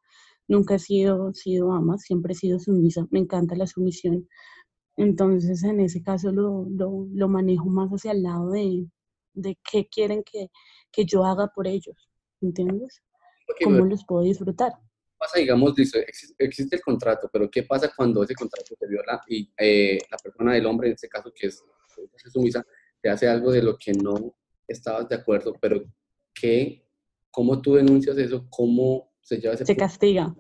nunca 0.49 0.75
he 0.75 0.79
sido, 0.79 1.33
sido 1.33 1.73
ama, 1.73 1.97
siempre 1.97 2.33
he 2.35 2.37
sido 2.37 2.59
sumisa, 2.59 3.07
me 3.11 3.21
encanta 3.21 3.57
la 3.57 3.67
sumisión. 3.67 4.29
Entonces 4.97 5.63
en 5.65 5.81
ese 5.81 6.03
caso 6.03 6.33
lo, 6.33 6.67
lo, 6.69 7.07
lo 7.13 7.29
manejo 7.29 7.67
más 7.71 7.91
hacia 7.91 8.13
el 8.13 8.23
lado 8.25 8.51
de, 8.51 8.87
de 9.35 9.59
qué 9.71 9.89
quieren 9.89 10.23
que, 10.25 10.51
que 10.93 11.05
yo 11.07 11.25
haga 11.25 11.49
por 11.55 11.67
ellos, 11.67 11.97
¿entiendes? 12.41 13.03
cómo 13.65 13.85
los 13.85 14.05
puedo 14.05 14.23
disfrutar. 14.23 14.73
Pasa, 15.21 15.39
digamos, 15.39 15.75
dice, 15.75 16.07
existe 16.39 16.77
el 16.77 16.83
contrato, 16.83 17.29
pero 17.31 17.51
¿qué 17.51 17.65
pasa 17.65 17.93
cuando 17.95 18.23
ese 18.23 18.35
contrato 18.35 18.75
se 18.75 18.87
viola 18.87 19.21
y 19.29 19.53
eh, 19.59 19.99
la 20.11 20.17
persona 20.17 20.55
del 20.55 20.65
hombre, 20.65 20.89
en 20.89 20.95
este 20.95 21.11
caso 21.11 21.31
que 21.35 21.49
es, 21.49 21.63
sumisa, 22.33 22.65
te 23.03 23.11
hace 23.11 23.29
algo 23.29 23.53
de 23.53 23.63
lo 23.63 23.77
que 23.77 23.93
no 23.93 24.35
estabas 24.67 25.11
de 25.11 25.17
acuerdo, 25.17 25.53
pero 25.61 25.85
¿qué, 26.33 26.87
cómo 27.31 27.61
tú 27.61 27.75
denuncias 27.75 28.17
eso? 28.17 28.47
¿Cómo 28.49 29.13
se 29.21 29.37
lleva 29.37 29.53
ese 29.53 29.67
Se 29.67 29.77
castiga. 29.77 30.35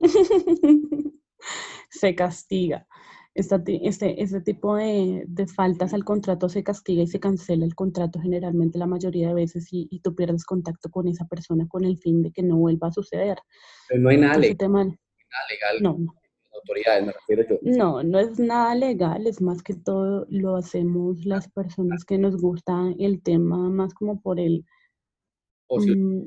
se 1.90 2.14
castiga 2.14 2.86
este, 3.34 3.80
este 4.22 4.40
tipo 4.42 4.76
de, 4.76 5.24
de, 5.26 5.46
faltas 5.46 5.94
al 5.94 6.04
contrato 6.04 6.48
se 6.48 6.62
castiga 6.62 7.02
y 7.02 7.06
se 7.06 7.20
cancela 7.20 7.64
el 7.64 7.74
contrato 7.74 8.20
generalmente 8.20 8.78
la 8.78 8.86
mayoría 8.86 9.28
de 9.28 9.34
veces 9.34 9.72
y, 9.72 9.88
y, 9.90 10.00
tú 10.00 10.14
pierdes 10.14 10.44
contacto 10.44 10.90
con 10.90 11.08
esa 11.08 11.26
persona 11.26 11.66
con 11.66 11.84
el 11.84 11.96
fin 11.96 12.22
de 12.22 12.30
que 12.30 12.42
no 12.42 12.56
vuelva 12.56 12.88
a 12.88 12.92
suceder. 12.92 13.38
Pero 13.88 14.02
no 14.02 14.10
hay 14.10 14.18
nada, 14.18 14.36
legal, 14.36 14.58
nada 14.70 14.86
legal. 15.50 15.82
No, 15.82 15.96
no. 15.98 16.14
Autoridades, 16.54 17.06
me 17.06 17.12
refiero 17.12 17.44
yo. 17.48 17.58
No, 17.62 18.02
no 18.02 18.18
es 18.18 18.38
nada 18.38 18.74
legal, 18.74 19.26
es 19.26 19.40
más 19.40 19.62
que 19.62 19.74
todo 19.74 20.26
lo 20.28 20.56
hacemos 20.56 21.24
las 21.24 21.48
personas 21.48 22.04
que 22.04 22.18
nos 22.18 22.36
gusta 22.36 22.92
el 22.98 23.22
tema 23.22 23.70
más 23.70 23.94
como 23.94 24.20
por 24.20 24.38
el... 24.38 24.66
Mm, 25.70 26.24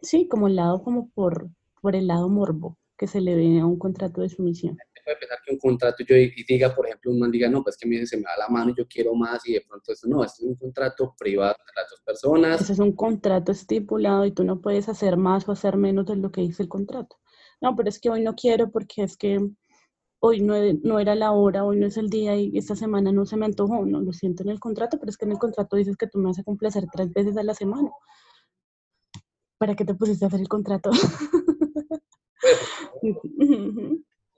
sí, 0.00 0.28
como 0.28 0.46
el 0.46 0.54
lado, 0.54 0.84
como 0.84 1.10
por, 1.10 1.50
por 1.82 1.96
el 1.96 2.06
lado 2.06 2.28
morbo 2.28 2.78
que 2.96 3.06
se 3.06 3.20
le 3.20 3.34
ve 3.34 3.60
a 3.60 3.66
un 3.66 3.78
contrato 3.78 4.20
de 4.20 4.28
sumisión 4.28 4.76
puede 5.06 5.18
pensar 5.18 5.38
que 5.44 5.52
un 5.52 5.58
contrato 5.58 6.04
yo 6.04 6.16
y 6.16 6.44
diga, 6.48 6.74
por 6.74 6.86
ejemplo, 6.86 7.12
un 7.12 7.20
man 7.20 7.30
diga, 7.30 7.48
no, 7.48 7.62
pues 7.62 7.76
que 7.76 7.86
a 7.86 7.88
mí 7.88 8.04
se 8.06 8.16
me 8.16 8.24
va 8.24 8.36
la 8.36 8.48
mano 8.48 8.72
y 8.72 8.74
yo 8.76 8.88
quiero 8.88 9.14
más 9.14 9.46
y 9.48 9.52
de 9.54 9.60
pronto 9.60 9.92
esto 9.92 10.08
no, 10.08 10.24
esto 10.24 10.42
es 10.42 10.48
un 10.48 10.56
contrato 10.56 11.14
privado 11.16 11.54
de 11.58 11.80
las 11.80 11.90
dos 11.90 12.00
personas. 12.00 12.60
Ese 12.60 12.72
es 12.72 12.78
un 12.80 12.92
contrato 12.92 13.52
estipulado 13.52 14.26
y 14.26 14.32
tú 14.32 14.42
no 14.42 14.60
puedes 14.60 14.88
hacer 14.88 15.16
más 15.16 15.48
o 15.48 15.52
hacer 15.52 15.76
menos 15.76 16.06
de 16.06 16.16
lo 16.16 16.32
que 16.32 16.40
dice 16.40 16.64
el 16.64 16.68
contrato. 16.68 17.16
No, 17.60 17.76
pero 17.76 17.88
es 17.88 18.00
que 18.00 18.10
hoy 18.10 18.22
no 18.22 18.34
quiero 18.34 18.70
porque 18.72 19.04
es 19.04 19.16
que 19.16 19.38
hoy 20.18 20.40
no, 20.40 20.54
no 20.82 20.98
era 20.98 21.14
la 21.14 21.30
hora, 21.30 21.64
hoy 21.64 21.76
no 21.76 21.86
es 21.86 21.96
el 21.96 22.10
día 22.10 22.36
y 22.36 22.58
esta 22.58 22.74
semana 22.74 23.12
no 23.12 23.26
se 23.26 23.36
me 23.36 23.46
antojó, 23.46 23.86
no 23.86 24.00
lo 24.00 24.12
siento 24.12 24.42
en 24.42 24.48
el 24.48 24.58
contrato, 24.58 24.98
pero 24.98 25.10
es 25.10 25.16
que 25.16 25.24
en 25.24 25.32
el 25.32 25.38
contrato 25.38 25.76
dices 25.76 25.96
que 25.96 26.08
tú 26.08 26.18
me 26.18 26.26
vas 26.26 26.38
a 26.40 26.42
complacer 26.42 26.84
tres 26.92 27.12
veces 27.12 27.36
a 27.36 27.44
la 27.44 27.54
semana. 27.54 27.90
¿Para 29.58 29.76
qué 29.76 29.84
te 29.84 29.94
pusiste 29.94 30.24
a 30.24 30.28
hacer 30.28 30.40
el 30.40 30.48
contrato? 30.48 30.90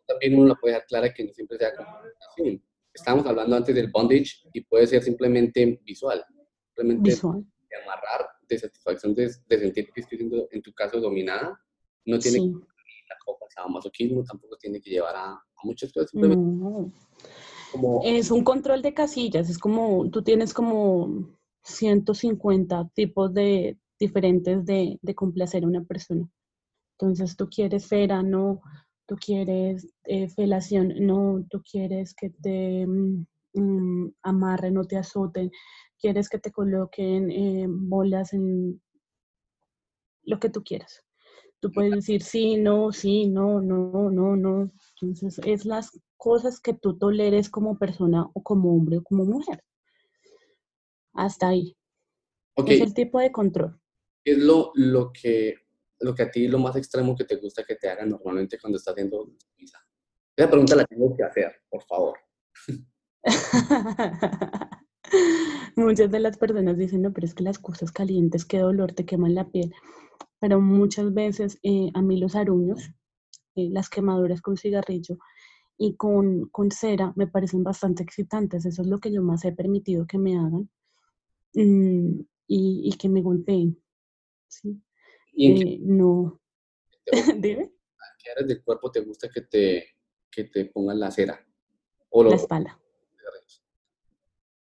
También 0.07 0.39
uno 0.39 0.49
la 0.49 0.55
puede 0.55 0.75
dejar 0.75 0.87
clara 0.87 1.15
que 1.15 1.25
no 1.25 1.33
siempre 1.33 1.59
sea 1.59 1.73
así. 2.31 2.63
Estábamos 2.93 3.27
hablando 3.27 3.57
antes 3.57 3.75
del 3.75 3.91
bondage 3.91 4.49
y 4.53 4.63
puede 4.63 4.87
ser 4.87 5.03
simplemente 5.03 5.81
visual. 5.85 6.25
Simplemente 6.69 7.11
visual. 7.11 7.45
de 7.71 7.77
amarrar, 7.83 8.27
de 8.49 8.59
satisfacción, 8.59 9.15
de, 9.15 9.31
de 9.47 9.59
sentir 9.59 9.91
que 9.93 10.01
estoy 10.01 10.19
siendo, 10.19 10.49
en 10.51 10.63
tu 10.63 10.73
caso, 10.73 11.01
dominada. 11.01 11.61
No 12.07 12.19
tiene 12.19 12.39
sí. 12.39 12.53
que 12.53 13.09
la 13.09 13.17
copa, 13.25 13.47
masoquismo, 13.69 14.25
tampoco 14.25 14.57
tiene 14.57 14.81
que 14.81 14.91
llevar 14.91 15.15
a, 15.15 15.33
a 15.33 15.61
muchas 15.65 15.93
cosas. 15.93 16.13
No. 16.15 16.91
Como, 17.73 18.01
es 18.03 18.31
un 18.31 18.45
control 18.45 18.81
de 18.81 18.95
casillas, 18.95 19.51
es 19.51 19.59
como, 19.59 20.09
tú 20.11 20.23
tienes 20.23 20.55
como 20.55 21.29
150 21.65 22.91
tipos 22.95 23.33
de 23.35 23.77
diferentes 23.99 24.65
de, 24.65 24.99
de 25.03 25.15
complacer 25.15 25.65
a 25.65 25.67
una 25.67 25.85
persona. 25.85 26.29
Entonces 26.99 27.37
tú 27.37 27.49
quieres 27.49 27.85
ser 27.85 28.11
no 28.25 28.61
tú 29.09 29.17
quieres 29.17 29.89
eh, 30.05 30.29
felación, 30.29 30.93
no, 31.01 31.45
tú 31.49 31.63
quieres 31.63 32.15
que 32.15 32.29
te 32.29 32.87
mm, 32.87 33.27
mm, 33.55 34.15
amarren, 34.23 34.75
no 34.75 34.85
te 34.85 34.99
azoten, 34.99 35.51
quieres 35.99 36.29
que 36.29 36.39
te 36.39 36.53
coloquen 36.53 37.31
eh, 37.31 37.67
bolas 37.69 38.35
en 38.35 38.83
lo 40.25 40.39
que 40.39 40.51
tú 40.51 40.63
quieras. 40.63 41.03
Tú 41.59 41.73
puedes 41.73 41.91
decir 41.91 42.23
sí, 42.23 42.57
no, 42.57 42.93
sí, 42.93 43.27
no, 43.27 43.61
no, 43.63 44.11
no, 44.11 44.37
no. 44.37 44.71
Entonces, 45.01 45.41
es 45.45 45.65
las 45.65 45.99
cosas 46.19 46.61
que 46.61 46.75
tú 46.75 46.99
toleres 46.99 47.49
como 47.49 47.79
persona 47.79 48.29
o 48.35 48.43
como 48.43 48.77
hombre 48.77 48.99
o 48.99 49.03
como 49.03 49.25
mujer. 49.25 49.65
Hasta 51.15 51.49
ahí. 51.49 51.75
Okay. 52.55 52.77
Es 52.77 52.83
el 52.83 52.95
tipo 52.95 53.19
de 53.19 53.33
control. 53.33 53.81
Es 54.25 54.39
lo, 54.39 54.71
lo 54.75 55.13
que 55.13 55.57
lo 56.01 56.15
que 56.15 56.23
a 56.23 56.31
ti 56.31 56.49
lo 56.49 56.59
más 56.59 56.77
extremo 56.77 57.17
que 57.17 57.25
te 57.25 57.37
gusta 57.37 57.65
que 57.65 57.77
te 57.77 57.89
hagan 57.89 58.11
normalmente 58.11 58.59
cuando 58.59 58.79
estás 58.79 58.93
haciendo? 58.93 59.33
Esa 60.37 60.51
pregunta 60.51 60.77
la 60.77 60.85
tengo 60.85 61.17
que 61.17 61.25
hacer, 61.25 61.53
por 61.69 61.83
favor. 61.85 62.19
muchas 65.79 66.11
de 66.11 66.21
las 66.21 66.37
personas 66.37 66.77
dicen, 66.77 67.03
no, 67.03 67.13
pero 67.13 67.27
es 67.27 67.35
que 67.35 67.45
las 67.45 67.59
cosas 67.59 67.93
calientes, 67.93 68.45
qué 68.45 68.59
dolor, 68.59 68.93
te 68.93 69.07
queman 69.07 69.35
la 69.35 69.49
piel. 69.49 69.73
Pero 70.41 70.61
muchas 70.61 71.13
veces 71.15 71.59
eh, 71.63 71.91
a 71.95 72.03
mí 72.03 72.19
los 72.19 72.35
aruños, 72.35 72.91
eh, 73.55 73.69
las 73.71 73.89
quemaduras 73.89 74.41
con 74.41 74.57
cigarrillo 74.57 75.19
y 75.77 75.97
con, 75.97 76.49
con, 76.51 76.71
cera 76.71 77.13
me 77.17 77.27
parecen 77.27 77.65
bastante 77.65 78.03
excitantes. 78.03 78.67
Eso 78.67 78.83
es 78.83 78.89
lo 78.89 78.99
que 78.99 79.13
yo 79.13 79.23
más 79.23 79.45
he 79.45 79.53
permitido 79.53 80.07
que 80.07 80.19
me 80.19 80.37
hagan 80.37 80.69
mm, 81.55 82.21
y, 82.47 82.91
y, 82.93 82.93
que 82.99 83.09
me 83.09 83.23
golpeen. 83.23 83.81
¿sí? 84.49 84.81
¿Y 85.39 85.47
en 85.47 85.69
eh, 85.69 85.79
no. 85.83 86.41
Dime. 87.37 87.73
¿A 87.97 88.19
qué 88.19 88.31
áreas 88.33 88.49
del 88.49 88.65
cuerpo 88.65 88.91
te 88.91 89.01
gusta 89.01 89.29
que 89.33 89.43
te, 89.43 89.87
que 90.29 90.45
te 90.45 90.65
pongan 90.65 90.99
la 90.99 91.13
cera? 91.13 91.47
O 92.11 92.25
lo, 92.25 92.31
la 92.31 92.37
espalda. 92.37 92.81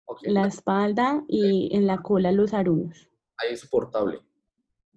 Okay. 0.07 0.33
La 0.33 0.47
espalda 0.47 1.23
y 1.27 1.73
en 1.75 1.87
la 1.87 2.01
cola 2.01 2.31
los 2.31 2.53
aruños. 2.53 3.09
Ahí 3.37 3.53
es 3.53 3.61
soportable. 3.61 4.19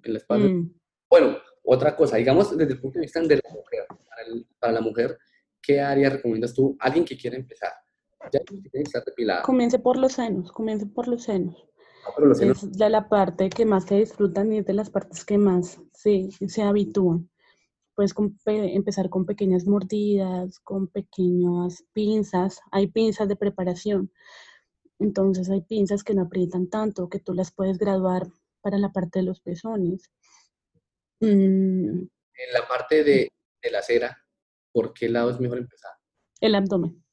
En 0.02 0.12
la 0.12 0.18
espalda. 0.18 0.48
Mm. 0.48 0.74
Bueno, 1.08 1.38
otra 1.62 1.94
cosa, 1.94 2.16
digamos 2.16 2.56
desde 2.56 2.72
el 2.72 2.80
punto 2.80 2.98
de 2.98 3.04
vista 3.04 3.20
de 3.20 3.36
la 3.36 3.54
mujer, 3.54 3.86
para, 4.08 4.22
el, 4.22 4.46
para 4.58 4.72
la 4.72 4.80
mujer, 4.80 5.16
¿qué 5.62 5.80
área 5.80 6.10
recomiendas 6.10 6.52
tú? 6.52 6.76
Alguien 6.80 7.04
que 7.04 7.16
quiera 7.16 7.36
empezar. 7.36 7.72
Ya 8.32 8.40
tiene 8.40 8.68
que 8.68 8.80
estar 8.80 9.04
depilada. 9.04 9.42
Comience 9.42 9.78
por 9.78 9.96
los 9.96 10.14
senos, 10.14 10.50
comience 10.50 10.86
por 10.86 11.06
los 11.06 11.22
senos. 11.22 11.67
Es 12.40 12.72
de 12.72 12.90
la 12.90 13.08
parte 13.08 13.48
que 13.50 13.64
más 13.64 13.84
se 13.84 13.96
disfrutan 13.96 14.52
y 14.52 14.58
es 14.58 14.66
de 14.66 14.72
las 14.72 14.90
partes 14.90 15.24
que 15.24 15.38
más 15.38 15.80
se, 15.92 16.28
se 16.46 16.62
habitúan. 16.62 17.30
Puedes 17.94 18.14
empezar 18.46 19.10
con 19.10 19.26
pequeñas 19.26 19.66
mordidas, 19.66 20.60
con 20.60 20.88
pequeñas 20.88 21.84
pinzas. 21.92 22.60
Hay 22.70 22.86
pinzas 22.88 23.28
de 23.28 23.36
preparación. 23.36 24.12
Entonces 24.98 25.48
hay 25.50 25.62
pinzas 25.62 26.04
que 26.04 26.14
no 26.14 26.22
aprietan 26.22 26.68
tanto, 26.68 27.08
que 27.08 27.20
tú 27.20 27.34
las 27.34 27.52
puedes 27.52 27.78
graduar 27.78 28.28
para 28.60 28.78
la 28.78 28.92
parte 28.92 29.20
de 29.20 29.24
los 29.24 29.40
pezones. 29.40 30.10
Mm. 31.20 32.00
En 32.00 32.52
la 32.52 32.68
parte 32.68 33.02
de, 33.02 33.28
de 33.62 33.70
la 33.70 33.82
cera, 33.82 34.16
¿por 34.72 34.92
qué 34.92 35.08
lado 35.08 35.30
es 35.30 35.40
mejor 35.40 35.58
empezar? 35.58 35.92
El 36.40 36.54
abdomen. 36.54 37.04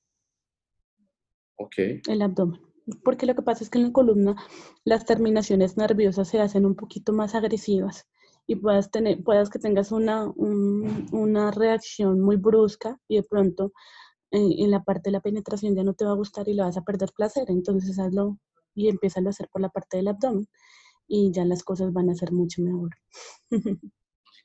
Ok. 1.57 1.75
El 2.07 2.21
abdomen. 2.21 2.64
Porque 3.03 3.25
lo 3.25 3.35
que 3.35 3.41
pasa 3.41 3.63
es 3.63 3.69
que 3.69 3.79
en 3.79 3.85
la 3.85 3.91
columna 3.91 4.35
las 4.83 5.05
terminaciones 5.05 5.77
nerviosas 5.77 6.27
se 6.27 6.39
hacen 6.39 6.65
un 6.65 6.75
poquito 6.75 7.13
más 7.13 7.33
agresivas 7.33 8.07
y 8.47 8.57
puedas, 8.57 8.91
tener, 8.91 9.23
puedas 9.23 9.49
que 9.49 9.59
tengas 9.59 9.91
una, 9.91 10.31
una 10.35 11.51
reacción 11.51 12.21
muy 12.21 12.35
brusca 12.35 12.99
y 13.07 13.15
de 13.17 13.23
pronto 13.23 13.73
en, 14.31 14.69
la 14.69 14.83
parte 14.83 15.09
de 15.09 15.13
la 15.13 15.21
penetración 15.21 15.75
ya 15.75 15.83
no 15.83 15.93
te 15.93 16.05
va 16.05 16.11
a 16.11 16.15
gustar 16.15 16.47
y 16.47 16.53
le 16.53 16.61
vas 16.61 16.77
a 16.77 16.83
perder 16.83 17.11
placer. 17.15 17.45
Entonces 17.47 17.97
hazlo 17.97 18.37
y 18.75 18.89
empieza 18.89 19.19
a 19.19 19.29
hacer 19.29 19.49
por 19.51 19.61
la 19.61 19.69
parte 19.69 19.97
del 19.97 20.09
abdomen 20.09 20.47
y 21.07 21.31
ya 21.31 21.45
las 21.45 21.63
cosas 21.63 21.93
van 21.93 22.09
a 22.09 22.15
ser 22.15 22.31
mucho 22.31 22.61
mejor. 22.61 22.91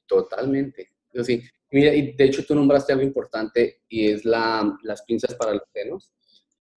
Totalmente. 0.07 0.89
sí. 1.23 1.43
Mira, 1.73 1.95
y 1.95 2.17
de 2.17 2.25
hecho 2.25 2.45
tú 2.45 2.55
nombraste 2.55 2.93
algo 2.93 3.05
importante 3.05 3.83
y 3.89 4.11
es 4.11 4.25
la, 4.25 4.77
las 4.83 5.03
pinzas 5.03 5.37
para 5.37 5.53
los 5.53 5.63
senos, 5.73 6.11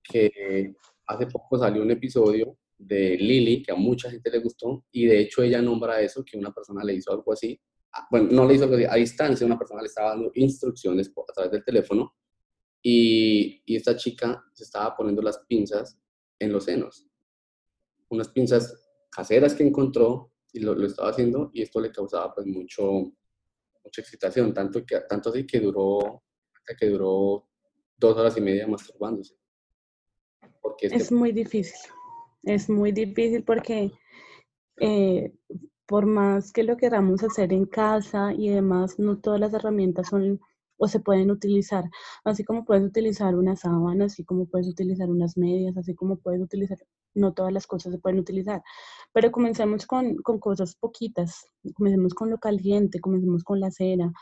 que 0.03 0.75
hace 1.13 1.27
poco 1.27 1.59
salió 1.59 1.83
un 1.83 1.91
episodio 1.91 2.57
de 2.79 3.17
Lily, 3.17 3.63
que 3.63 3.73
a 3.73 3.77
mucha 3.77 4.11
gente 4.11 4.31
le 4.31 4.39
gustó, 4.39 4.85
y 4.91 5.07
de 5.07 5.21
hecho 5.21 5.43
ella 5.43 5.63
nombra 5.63 6.01
eso, 6.01 6.25
que 6.25 6.37
una 6.37 6.53
persona 6.53 6.83
le 6.83 6.95
hizo 6.95 7.13
algo 7.13 7.33
así, 7.33 7.61
bueno, 8.11 8.29
no 8.33 8.47
le 8.47 8.55
hizo 8.55 8.65
algo 8.65 8.77
así, 8.77 8.85
a 8.85 8.95
distancia 8.95 9.47
una 9.47 9.59
persona 9.59 9.83
le 9.83 9.89
estaba 9.89 10.11
dando 10.11 10.31
instrucciones 10.35 11.11
a 11.11 11.33
través 11.33 11.53
del 11.53 11.65
teléfono, 11.65 12.15
y, 12.83 13.63
y 13.65 13.77
esta 13.77 13.97
chica 13.97 14.45
se 14.53 14.65
estaba 14.65 14.97
poniendo 14.97 15.23
las 15.23 15.39
pinzas 15.47 15.99
en 16.39 16.53
los 16.53 16.65
senos, 16.65 17.07
unas 18.09 18.29
pinzas 18.29 18.75
caseras 19.11 19.55
que 19.55 19.63
encontró, 19.63 20.33
y 20.53 20.61
lo, 20.61 20.75
lo 20.75 20.87
estaba 20.87 21.11
haciendo, 21.11 21.51
y 21.55 21.63
esto 21.63 21.81
le 21.81 21.93
causaba 21.93 22.35
pues 22.35 22.47
mucho, 22.47 23.13
mucha 23.85 24.01
excitación, 24.01 24.53
tanto, 24.53 24.85
que, 24.85 25.01
tanto 25.09 25.31
así 25.31 25.47
que 25.47 25.61
duró, 25.61 26.23
que 26.79 26.87
duró 26.87 27.49
dos 27.97 28.17
horas 28.17 28.37
y 28.37 28.41
media 28.41 28.67
masturbándose. 28.67 29.37
Porque 30.63 30.87
es, 30.87 30.93
es 30.93 31.13
muy 31.13 31.33
difícil 31.33 31.77
es 32.43 32.69
muy 32.69 32.93
difícil 32.93 33.45
porque 33.45 33.93
eh, 34.81 35.33
por 35.87 36.07
más 36.07 36.53
que 36.53 36.63
lo 36.63 36.77
queramos 36.77 37.23
hacer 37.23 37.53
en 37.53 37.67
casa 37.67 38.33
y 38.33 38.49
demás, 38.49 38.99
no 38.99 39.19
todas 39.19 39.41
las 39.41 39.53
herramientas 39.55 40.09
son 40.09 40.41
o 40.79 40.89
se 40.89 40.99
pueden 41.01 41.31
utilizar. 41.31 41.85
Así 42.25 42.45
como 42.45 42.65
puedes 42.65 42.85
utilizar 42.85 43.37
una 43.37 43.55
sábana, 43.55 44.07
así 44.07 44.25
como 44.25 44.47
puedes 44.47 44.69
utilizar 44.69 45.09
unas 45.09 45.37
medias, 45.37 45.77
así 45.77 45.95
como 45.95 46.17
puedes 46.17 46.41
utilizar, 46.41 46.79
no 47.15 47.35
todas 47.35 47.53
las 47.53 47.67
cosas 47.69 47.93
se 47.93 47.99
pueden 48.01 48.19
utilizar. 48.19 48.63
Pero 49.13 49.31
comencemos 49.31 49.87
con, 49.87 50.17
con 50.17 50.41
cosas 50.41 50.75
poquitas, 50.75 51.47
comencemos 51.75 52.15
con 52.15 52.31
lo 52.31 52.39
caliente, 52.39 53.01
comencemos 53.01 53.45
con 53.45 53.61
la 53.61 53.71
cera, 53.71 54.13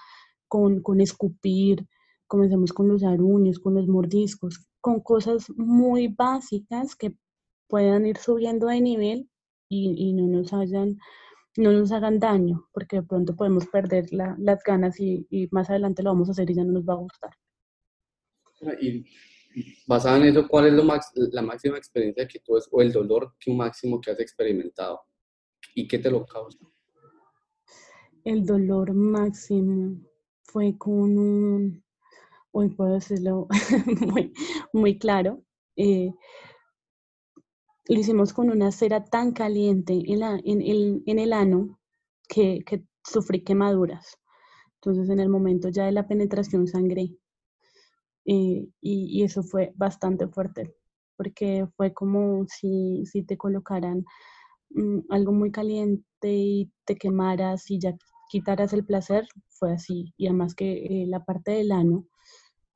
con, 0.49 0.83
con 0.83 1.01
escupir, 1.01 1.87
comencemos 2.27 2.73
con 2.75 2.89
los 2.89 3.05
aruños, 3.05 3.59
con 3.59 3.75
los 3.75 3.89
mordiscos, 3.89 4.70
con 4.81 5.01
cosas 5.01 5.51
muy 5.57 6.09
básicas 6.09 6.97
que 6.97 7.15
puedan 7.69 8.07
ir 8.07 8.19
subiendo 8.19 8.67
de 8.67 8.81
nivel 8.81 9.31
y, 9.69 10.13
no, 10.13 10.27
nos 10.27 10.53
hayan, 10.53 10.99
no 11.57 11.73
nos 11.73 11.93
hagan 11.93 12.19
daño, 12.19 12.69
porque 12.73 12.97
de 12.97 13.03
pronto 13.05 13.37
podemos 13.37 13.67
perder 13.67 14.07
las 14.13 14.63
ganas 14.65 14.99
y, 14.99 15.27
más 15.53 15.71
adelante 15.71 16.03
lo 16.03 16.11
vamos 16.11 16.29
a 16.29 16.33
hacer 16.33 16.51
y 16.51 16.55
ya 16.55 16.65
no 16.65 16.73
nos 16.73 16.85
va 16.85 16.95
a 16.95 16.97
gustar. 16.97 17.31
Y 18.81 19.05
basado 19.87 20.17
en 20.17 20.25
eso, 20.25 20.47
¿cuál 20.49 20.67
es 20.67 20.73
lo 20.73 20.85
la 21.33 21.43
máxima 21.43 21.79
experiencia 21.79 22.27
que 22.27 22.41
tú 22.41 22.57
has, 22.57 22.69
o 22.71 22.83
el 22.83 22.93
dolor 22.93 23.35
máximo 23.47 24.01
que 24.01 24.11
has 24.11 24.21
experimentado? 24.21 25.01
¿Y 25.75 25.87
qué 25.87 25.99
te 25.99 26.11
lo 26.11 26.27
causa? 26.27 26.59
El 28.25 28.45
dolor 28.45 28.93
máximo 28.93 29.99
fue 30.43 30.77
con 30.77 31.17
un, 31.17 31.85
hoy 32.53 32.71
puedo 32.71 32.95
decirlo 32.95 33.49
muy, 34.73 34.99
claro, 34.99 35.43
eh, 35.77 36.13
lo 37.89 37.99
hicimos 37.99 38.33
con 38.33 38.51
una 38.51 38.73
cera 38.73 39.05
tan 39.05 39.33
caliente 39.33 40.01
en, 40.07 41.19
el, 41.19 41.33
ano 41.33 41.79
que, 42.29 42.65
sufrí 43.05 43.43
quemaduras. 43.43 44.17
Entonces 44.77 45.11
en 45.11 45.21
el 45.21 45.29
momento 45.29 45.69
ya 45.69 45.87
de 45.87 45.93
la 45.93 46.07
penetración 46.07 46.67
sangré. 46.67 47.17
Eh, 48.27 48.69
y, 48.81 49.23
eso 49.25 49.43
fue 49.43 49.73
bastante 49.77 50.29
fuerte, 50.29 50.75
porque 51.17 51.67
fue 51.77 51.93
como 51.93 52.45
si, 52.47 53.05
si 53.07 53.23
te 53.25 53.37
colocaran 53.37 54.05
mm, 54.71 55.01
algo 55.11 55.33
muy 55.33 55.51
caliente 55.51 56.05
y 56.23 56.71
te 56.85 56.97
quemaras 56.97 57.71
y 57.71 57.81
ya 57.81 57.97
quitaras 58.31 58.73
el 58.73 58.85
placer, 58.85 59.27
fue 59.49 59.73
así. 59.73 60.15
Y 60.17 60.29
además 60.29 60.55
que 60.55 61.03
eh, 61.03 61.07
la 61.07 61.25
parte 61.25 61.53
del 61.53 61.73
ano, 61.73 62.07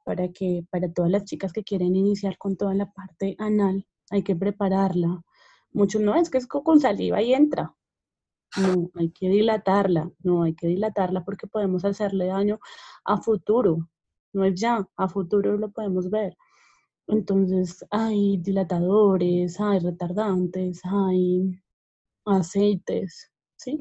para 0.04 0.28
que 0.28 0.64
para 0.70 0.92
todas 0.92 1.10
las 1.10 1.24
chicas 1.24 1.52
que 1.52 1.64
quieren 1.64 1.96
iniciar 1.96 2.38
con 2.38 2.56
toda 2.56 2.74
la 2.74 2.90
parte 2.92 3.34
anal, 3.38 3.86
hay 4.10 4.22
que 4.22 4.36
prepararla. 4.36 5.22
Muchos 5.72 6.00
no, 6.02 6.14
es 6.14 6.30
que 6.30 6.38
es 6.38 6.46
con 6.46 6.80
saliva 6.80 7.20
y 7.22 7.34
entra. 7.34 7.74
No, 8.56 8.90
hay 8.94 9.10
que 9.10 9.28
dilatarla, 9.28 10.10
no, 10.22 10.44
hay 10.44 10.54
que 10.54 10.68
dilatarla 10.68 11.24
porque 11.24 11.48
podemos 11.48 11.84
hacerle 11.84 12.26
daño 12.26 12.60
a 13.04 13.20
futuro, 13.20 13.88
no 14.32 14.44
es 14.44 14.54
ya, 14.60 14.86
a 14.96 15.08
futuro 15.08 15.56
lo 15.56 15.72
podemos 15.72 16.08
ver. 16.08 16.36
Entonces 17.08 17.84
hay 17.90 18.38
dilatadores, 18.38 19.60
hay 19.60 19.80
retardantes, 19.80 20.80
hay 20.84 21.60
aceites, 22.24 23.32
¿sí? 23.56 23.76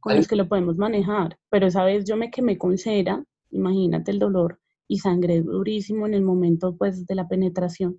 Con 0.00 0.16
los 0.16 0.28
que 0.28 0.36
lo 0.36 0.48
podemos 0.48 0.76
manejar. 0.76 1.36
Pero 1.50 1.66
esa 1.66 1.84
vez 1.84 2.04
yo 2.04 2.16
me 2.16 2.30
quemé 2.30 2.56
con 2.58 2.78
cera, 2.78 3.24
imagínate 3.50 4.12
el 4.12 4.20
dolor, 4.20 4.61
y 4.92 4.98
sangré 4.98 5.40
durísimo 5.40 6.06
en 6.06 6.12
el 6.12 6.22
momento 6.22 6.76
pues 6.76 7.06
de 7.06 7.14
la 7.14 7.26
penetración. 7.26 7.98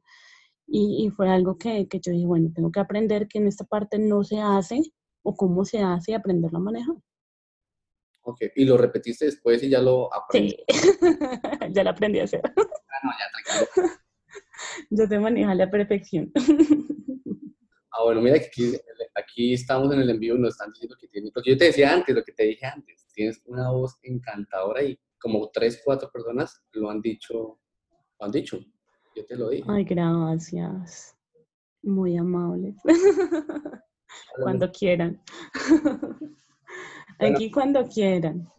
Y, 0.67 1.09
fue 1.09 1.27
algo 1.27 1.57
que, 1.57 1.87
que, 1.87 1.99
yo 1.99 2.11
dije, 2.11 2.25
bueno, 2.25 2.51
tengo 2.53 2.71
que 2.71 2.79
aprender 2.79 3.27
que 3.27 3.39
en 3.39 3.47
esta 3.47 3.65
parte 3.65 3.97
no 3.97 4.23
se 4.23 4.39
hace 4.39 4.79
o 5.23 5.35
cómo 5.35 5.65
se 5.65 5.79
hace 5.79 6.11
y 6.11 6.13
aprenderlo 6.13 6.59
a 6.59 6.61
manejar. 6.61 6.95
Ok, 8.21 8.41
¿y 8.55 8.65
lo 8.65 8.77
repetiste 8.77 9.25
después 9.25 9.61
y 9.63 9.69
ya 9.69 9.81
lo 9.81 10.13
aprendí? 10.13 10.55
Sí, 10.69 10.89
ya 11.73 11.83
lo 11.83 11.89
aprendí 11.89 12.19
a 12.19 12.25
hacer. 12.25 12.41
Ah, 12.45 12.99
no, 13.03 13.11
ya 13.11 13.65
tranquilo. 13.73 13.93
yo 14.91 15.09
te 15.09 15.19
manejo 15.19 15.49
a 15.49 15.55
la 15.55 15.69
perfección. 15.69 16.31
ah, 17.91 18.03
bueno, 18.03 18.21
mira 18.21 18.39
que 18.39 18.45
aquí, 18.45 18.77
aquí 19.15 19.53
estamos 19.53 19.91
en 19.93 19.99
el 19.99 20.09
envío 20.11 20.35
y 20.35 20.39
nos 20.39 20.53
están 20.53 20.71
diciendo 20.71 20.95
que 20.99 21.07
tienes, 21.07 21.31
lo 21.33 21.41
que 21.41 21.51
yo 21.51 21.57
te 21.57 21.65
decía 21.65 21.91
antes, 21.91 22.15
lo 22.15 22.23
que 22.23 22.33
te 22.33 22.43
dije 22.43 22.67
antes, 22.67 23.07
tienes 23.13 23.41
una 23.45 23.71
voz 23.71 23.97
encantadora 24.03 24.83
y 24.83 24.97
como 25.23 25.49
tres, 25.51 25.81
cuatro 25.83 26.11
personas 26.11 26.61
lo 26.73 26.89
han 26.89 27.01
dicho, 27.01 27.57
lo 28.19 28.25
han 28.25 28.31
dicho. 28.31 28.59
Yo 29.15 29.25
te 29.25 29.37
lo 29.37 29.49
dije. 29.49 29.63
Ay, 29.69 29.85
gracias. 29.85 31.15
Muy 31.81 32.17
amables. 32.17 32.75
cuando 34.43 34.69
quieran. 34.69 35.23
Aquí 37.19 37.49
cuando 37.49 37.87
quieran. 37.87 38.49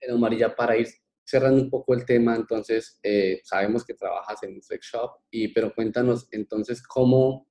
Bueno, 0.00 0.18
María, 0.18 0.54
para 0.54 0.76
ir 0.76 0.86
cerrando 1.24 1.60
un 1.60 1.70
poco 1.70 1.94
el 1.94 2.04
tema, 2.04 2.36
entonces 2.36 3.00
eh, 3.02 3.40
sabemos 3.42 3.84
que 3.84 3.94
trabajas 3.94 4.42
en 4.44 4.54
un 4.54 4.62
sex 4.62 4.90
shop, 4.92 5.10
y, 5.30 5.48
pero 5.48 5.74
cuéntanos 5.74 6.28
entonces 6.30 6.86
cómo 6.86 7.48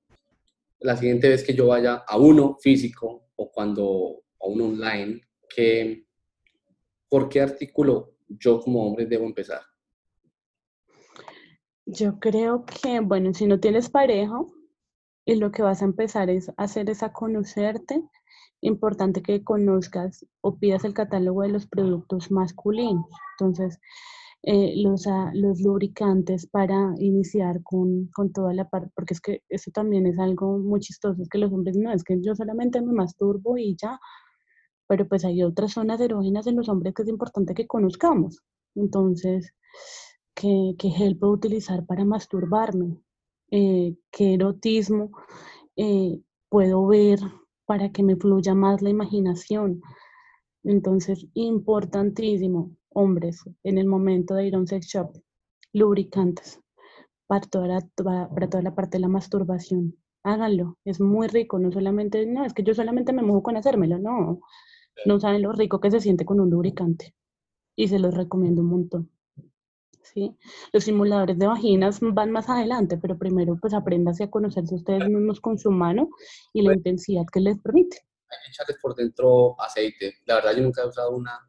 la 0.80 0.96
siguiente 0.96 1.28
vez 1.28 1.44
que 1.44 1.54
yo 1.54 1.68
vaya 1.68 2.04
a 2.08 2.18
uno 2.18 2.58
físico 2.62 3.32
o 3.36 3.52
cuando 3.52 4.24
a 4.40 4.48
uno 4.48 4.66
online, 4.66 5.22
que, 5.54 6.06
¿por 7.10 7.28
qué 7.28 7.42
artículo 7.42 8.16
yo 8.40 8.60
como 8.60 8.86
hombre 8.86 9.06
debo 9.06 9.26
empezar? 9.26 9.62
Yo 11.86 12.20
creo 12.20 12.66
que, 12.66 13.00
bueno, 13.00 13.34
si 13.34 13.48
no 13.48 13.60
tienes 13.60 13.90
pareja 13.90 14.40
y 15.26 15.36
lo 15.36 15.52
que 15.52 15.62
vas 15.62 15.82
a 15.82 15.86
empezar 15.86 16.30
es 16.30 16.52
hacer 16.58 16.90
es 16.90 17.04
a 17.04 17.12
conocerte, 17.12 18.04
importante 18.62 19.22
que 19.22 19.44
conozcas 19.44 20.26
o 20.42 20.58
pidas 20.58 20.84
el 20.84 20.94
catálogo 20.94 21.42
de 21.42 21.50
los 21.50 21.68
productos 21.68 22.32
masculinos. 22.32 23.06
Entonces, 23.40 23.80
eh, 24.44 24.74
los, 24.78 25.06
ah, 25.06 25.32
los 25.36 25.62
lubricantes 25.62 26.48
para 26.48 26.94
iniciar 26.98 27.62
con, 27.62 28.08
con 28.08 28.34
toda 28.34 28.54
la 28.54 28.70
parte, 28.70 28.92
porque 28.96 29.14
es 29.14 29.22
que 29.22 29.44
eso 29.50 29.70
también 29.72 30.08
es 30.08 30.18
algo 30.18 30.58
muy 30.58 30.80
chistoso, 30.80 31.22
es 31.22 31.30
que 31.30 31.38
los 31.38 31.52
hombres 31.52 31.78
no, 31.78 31.92
es 31.92 32.04
que 32.04 32.20
yo 32.22 32.36
solamente 32.36 32.82
me 32.82 32.92
masturbo 32.92 33.58
y 33.58 33.76
ya, 33.76 34.00
pero 34.92 35.08
pues 35.08 35.24
hay 35.24 35.42
otras 35.42 35.72
zonas 35.72 36.02
erógenas 36.02 36.48
en 36.48 36.58
los 36.58 36.68
hombres 36.68 36.94
que 36.94 37.04
es 37.04 37.08
importante 37.08 37.54
que 37.54 37.66
conozcamos. 37.66 38.42
Entonces, 38.76 39.54
que, 40.36 40.76
que 40.78 40.90
gel 40.90 41.18
puedo 41.18 41.32
utilizar 41.32 41.86
para 41.86 42.04
masturbarme, 42.04 42.98
eh, 43.52 43.96
qué 44.12 44.34
erotismo 44.34 45.12
eh, 45.78 46.20
puedo 46.50 46.86
ver 46.88 47.20
para 47.66 47.94
que 47.94 48.04
me 48.04 48.18
fluya 48.18 48.54
más 48.54 48.82
la 48.82 48.90
imaginación. 48.90 49.82
Entonces, 50.66 51.26
importantísimo, 51.36 52.76
hombres, 52.90 53.46
en 53.64 53.78
el 53.78 53.88
momento 53.88 54.36
de 54.36 54.48
ir 54.48 54.56
a 54.56 54.60
un 54.60 54.68
sex 54.68 54.88
shop, 54.88 55.14
lubricantes 55.72 56.60
para 57.28 57.48
toda 57.48 57.68
la, 57.68 57.80
para 58.28 58.50
toda 58.50 58.62
la 58.62 58.76
parte 58.76 58.98
de 58.98 59.04
la 59.04 59.08
masturbación. 59.08 59.96
Háganlo, 60.24 60.78
es 60.84 61.00
muy 61.00 61.30
rico, 61.30 61.60
no 61.60 61.72
solamente, 61.72 62.26
no, 62.26 62.44
es 62.44 62.54
que 62.54 62.64
yo 62.64 62.74
solamente 62.74 63.14
me 63.14 63.22
mojo 63.22 63.42
con 63.42 63.56
hacérmelo, 63.56 63.98
no, 64.00 64.42
no 65.06 65.20
saben 65.20 65.42
lo 65.42 65.52
rico 65.52 65.80
que 65.80 65.92
se 65.92 66.00
siente 66.00 66.26
con 66.26 66.40
un 66.40 66.50
lubricante 66.50 67.16
y 67.76 67.88
se 67.88 68.00
los 68.00 68.14
recomiendo 68.14 68.62
un 68.62 68.68
montón. 68.68 69.12
¿Sí? 70.04 70.36
Los 70.74 70.84
simuladores 70.84 71.38
de 71.38 71.48
vaginas 71.48 72.00
van 72.02 72.32
más 72.32 72.50
adelante, 72.50 72.98
pero 72.98 73.18
primero 73.18 73.58
pues 73.62 73.74
apréndase 73.74 74.26
a 74.26 74.30
conocerse 74.30 74.76
ustedes 74.76 75.08
mismos 75.08 75.40
con 75.40 75.58
su 75.58 75.72
mano 75.72 76.10
y 76.54 76.64
la 76.64 76.74
intensidad 76.74 77.24
que 77.32 77.40
les 77.40 77.60
permite. 77.60 77.98
Hay 78.30 78.38
que 78.46 78.52
echarles 78.52 78.78
por 78.82 78.96
dentro 78.96 79.56
aceite. 79.62 80.16
La 80.26 80.36
verdad 80.36 80.56
yo 80.56 80.64
nunca 80.64 80.82
he 80.82 80.88
usado 80.88 81.16
una, 81.16 81.40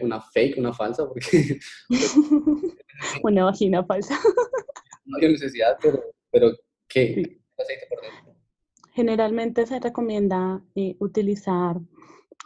una 0.00 0.20
fake, 0.20 0.58
una 0.58 0.72
falsa, 0.72 1.06
porque... 1.06 1.58
una 3.22 3.44
vagina 3.44 3.84
falsa. 3.84 4.18
no 5.04 5.18
hay 5.20 5.32
necesidad, 5.32 5.76
pero, 5.80 6.02
pero 6.30 6.50
¿qué? 6.88 7.40
Aceite 7.56 7.86
por 7.88 8.00
dentro. 8.00 8.34
Generalmente 8.94 9.66
se 9.66 9.80
recomienda 9.80 10.62
eh, 10.74 10.96
utilizar 10.98 11.80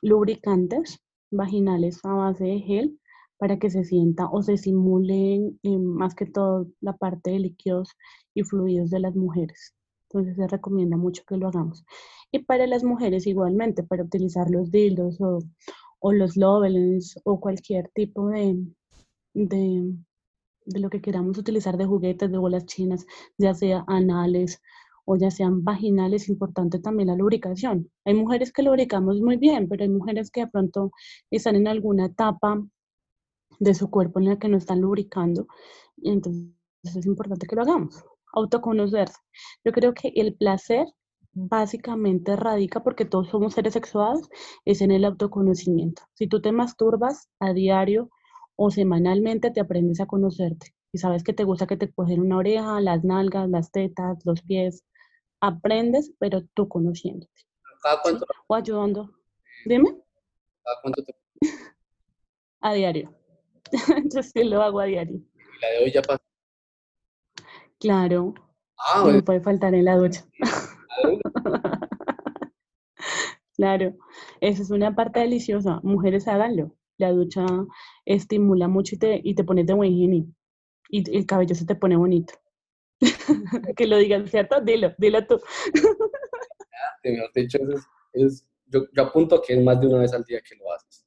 lubricantes 0.02 1.00
vaginales 1.30 2.00
a 2.04 2.12
base 2.12 2.44
de 2.44 2.60
gel 2.60 3.00
para 3.38 3.58
que 3.58 3.70
se 3.70 3.84
sienta 3.84 4.28
o 4.30 4.42
se 4.42 4.56
simulen 4.56 5.58
eh, 5.62 5.78
más 5.78 6.14
que 6.14 6.26
todo 6.26 6.68
la 6.80 6.96
parte 6.96 7.30
de 7.30 7.40
líquidos 7.40 7.90
y 8.34 8.42
fluidos 8.42 8.90
de 8.90 9.00
las 9.00 9.14
mujeres. 9.14 9.74
Entonces 10.08 10.36
se 10.36 10.46
recomienda 10.46 10.96
mucho 10.96 11.22
que 11.26 11.36
lo 11.36 11.48
hagamos. 11.48 11.84
Y 12.32 12.40
para 12.40 12.66
las 12.66 12.84
mujeres 12.84 13.26
igualmente, 13.26 13.82
para 13.82 14.04
utilizar 14.04 14.50
los 14.50 14.70
dildos 14.70 15.20
o, 15.20 15.38
o 16.00 16.12
los 16.12 16.36
lobelins 16.36 17.18
o 17.24 17.40
cualquier 17.40 17.90
tipo 17.94 18.28
de, 18.28 18.64
de, 19.34 19.94
de, 20.64 20.80
lo 20.80 20.90
que 20.90 21.00
queramos 21.00 21.38
utilizar 21.38 21.76
de 21.76 21.86
juguetes, 21.86 22.30
de 22.30 22.38
bolas 22.38 22.66
chinas, 22.66 23.06
ya 23.36 23.54
sea 23.54 23.84
anales 23.86 24.62
o 25.06 25.16
ya 25.16 25.30
sean 25.30 25.64
vaginales, 25.64 26.28
importante 26.28 26.78
también 26.80 27.08
la 27.08 27.16
lubricación. 27.16 27.90
Hay 28.04 28.14
mujeres 28.14 28.52
que 28.52 28.62
lubricamos 28.62 29.20
muy 29.20 29.36
bien, 29.36 29.68
pero 29.68 29.84
hay 29.84 29.88
mujeres 29.88 30.30
que 30.30 30.40
de 30.42 30.48
pronto 30.48 30.90
están 31.30 31.56
en 31.56 31.68
alguna 31.68 32.06
etapa 32.06 32.62
de 33.60 33.74
su 33.74 33.88
cuerpo 33.88 34.18
en 34.18 34.26
la 34.26 34.38
que 34.38 34.48
no 34.48 34.58
están 34.58 34.80
lubricando. 34.80 35.46
Y 35.96 36.10
entonces 36.10 36.50
es 36.84 37.06
importante 37.06 37.46
que 37.46 37.56
lo 37.56 37.62
hagamos. 37.62 38.04
Autoconocerse. 38.34 39.16
Yo 39.64 39.72
creo 39.72 39.94
que 39.94 40.12
el 40.16 40.34
placer 40.34 40.86
básicamente 41.32 42.34
radica, 42.34 42.82
porque 42.82 43.04
todos 43.04 43.28
somos 43.28 43.54
seres 43.54 43.74
sexuados, 43.74 44.28
es 44.64 44.80
en 44.80 44.90
el 44.90 45.04
autoconocimiento. 45.04 46.02
Si 46.14 46.26
tú 46.26 46.40
te 46.40 46.50
masturbas 46.50 47.28
a 47.38 47.52
diario 47.52 48.10
o 48.56 48.70
semanalmente, 48.70 49.50
te 49.50 49.60
aprendes 49.60 50.00
a 50.00 50.06
conocerte. 50.06 50.74
Y 50.92 50.98
sabes 50.98 51.22
que 51.22 51.34
te 51.34 51.44
gusta 51.44 51.66
que 51.66 51.76
te 51.76 51.92
cogen 51.92 52.20
una 52.20 52.38
oreja, 52.38 52.80
las 52.80 53.04
nalgas, 53.04 53.48
las 53.50 53.70
tetas, 53.70 54.18
los 54.24 54.42
pies, 54.42 54.84
aprendes, 55.46 56.12
pero 56.18 56.42
tú 56.54 56.68
conociéndote. 56.68 57.46
¿Cada 57.82 58.00
cuánto? 58.02 58.26
O 58.46 58.54
ayudando. 58.54 59.10
Dime. 59.64 59.96
¿Cada 60.64 60.80
cuánto 60.82 61.04
te... 61.04 61.14
A 62.60 62.74
diario. 62.74 63.14
Yo 64.12 64.22
sí 64.22 64.44
lo 64.44 64.62
hago 64.62 64.80
a 64.80 64.84
diario. 64.84 65.16
¿Y 65.16 65.60
la 65.60 65.70
de 65.70 65.84
hoy 65.84 65.92
ya 65.92 66.02
pasó? 66.02 66.22
Claro. 67.78 68.34
Ah, 68.78 68.98
no 68.98 69.04
bueno. 69.04 69.24
puede 69.24 69.40
faltar 69.40 69.74
en 69.74 69.84
la 69.84 69.96
ducha. 69.96 70.24
claro. 73.56 73.96
Esa 74.40 74.62
es 74.62 74.70
una 74.70 74.94
parte 74.94 75.20
deliciosa. 75.20 75.80
Mujeres, 75.82 76.26
háganlo. 76.26 76.74
La 76.98 77.12
ducha 77.12 77.44
estimula 78.04 78.68
mucho 78.68 78.94
y 78.94 78.98
te, 78.98 79.20
y 79.22 79.34
te 79.34 79.44
pones 79.44 79.66
de 79.66 79.74
buen 79.74 79.94
genio. 79.94 80.26
Y 80.88 81.16
el 81.16 81.26
cabello 81.26 81.54
se 81.54 81.66
te 81.66 81.74
pone 81.74 81.96
bonito. 81.96 82.34
que 83.76 83.86
lo 83.86 83.98
digan, 83.98 84.26
¿cierto? 84.28 84.60
Dilo, 84.60 84.92
dilo 84.98 85.26
tú. 85.26 85.40
De 87.02 87.30
dicho, 87.34 87.58
es, 87.58 87.86
es, 88.12 88.48
yo, 88.66 88.86
yo 88.92 89.02
apunto 89.02 89.40
que 89.40 89.54
es 89.54 89.62
más 89.62 89.80
de 89.80 89.86
una 89.86 89.98
vez 89.98 90.12
al 90.12 90.24
día 90.24 90.40
que 90.40 90.56
lo 90.56 90.72
haces. 90.72 91.06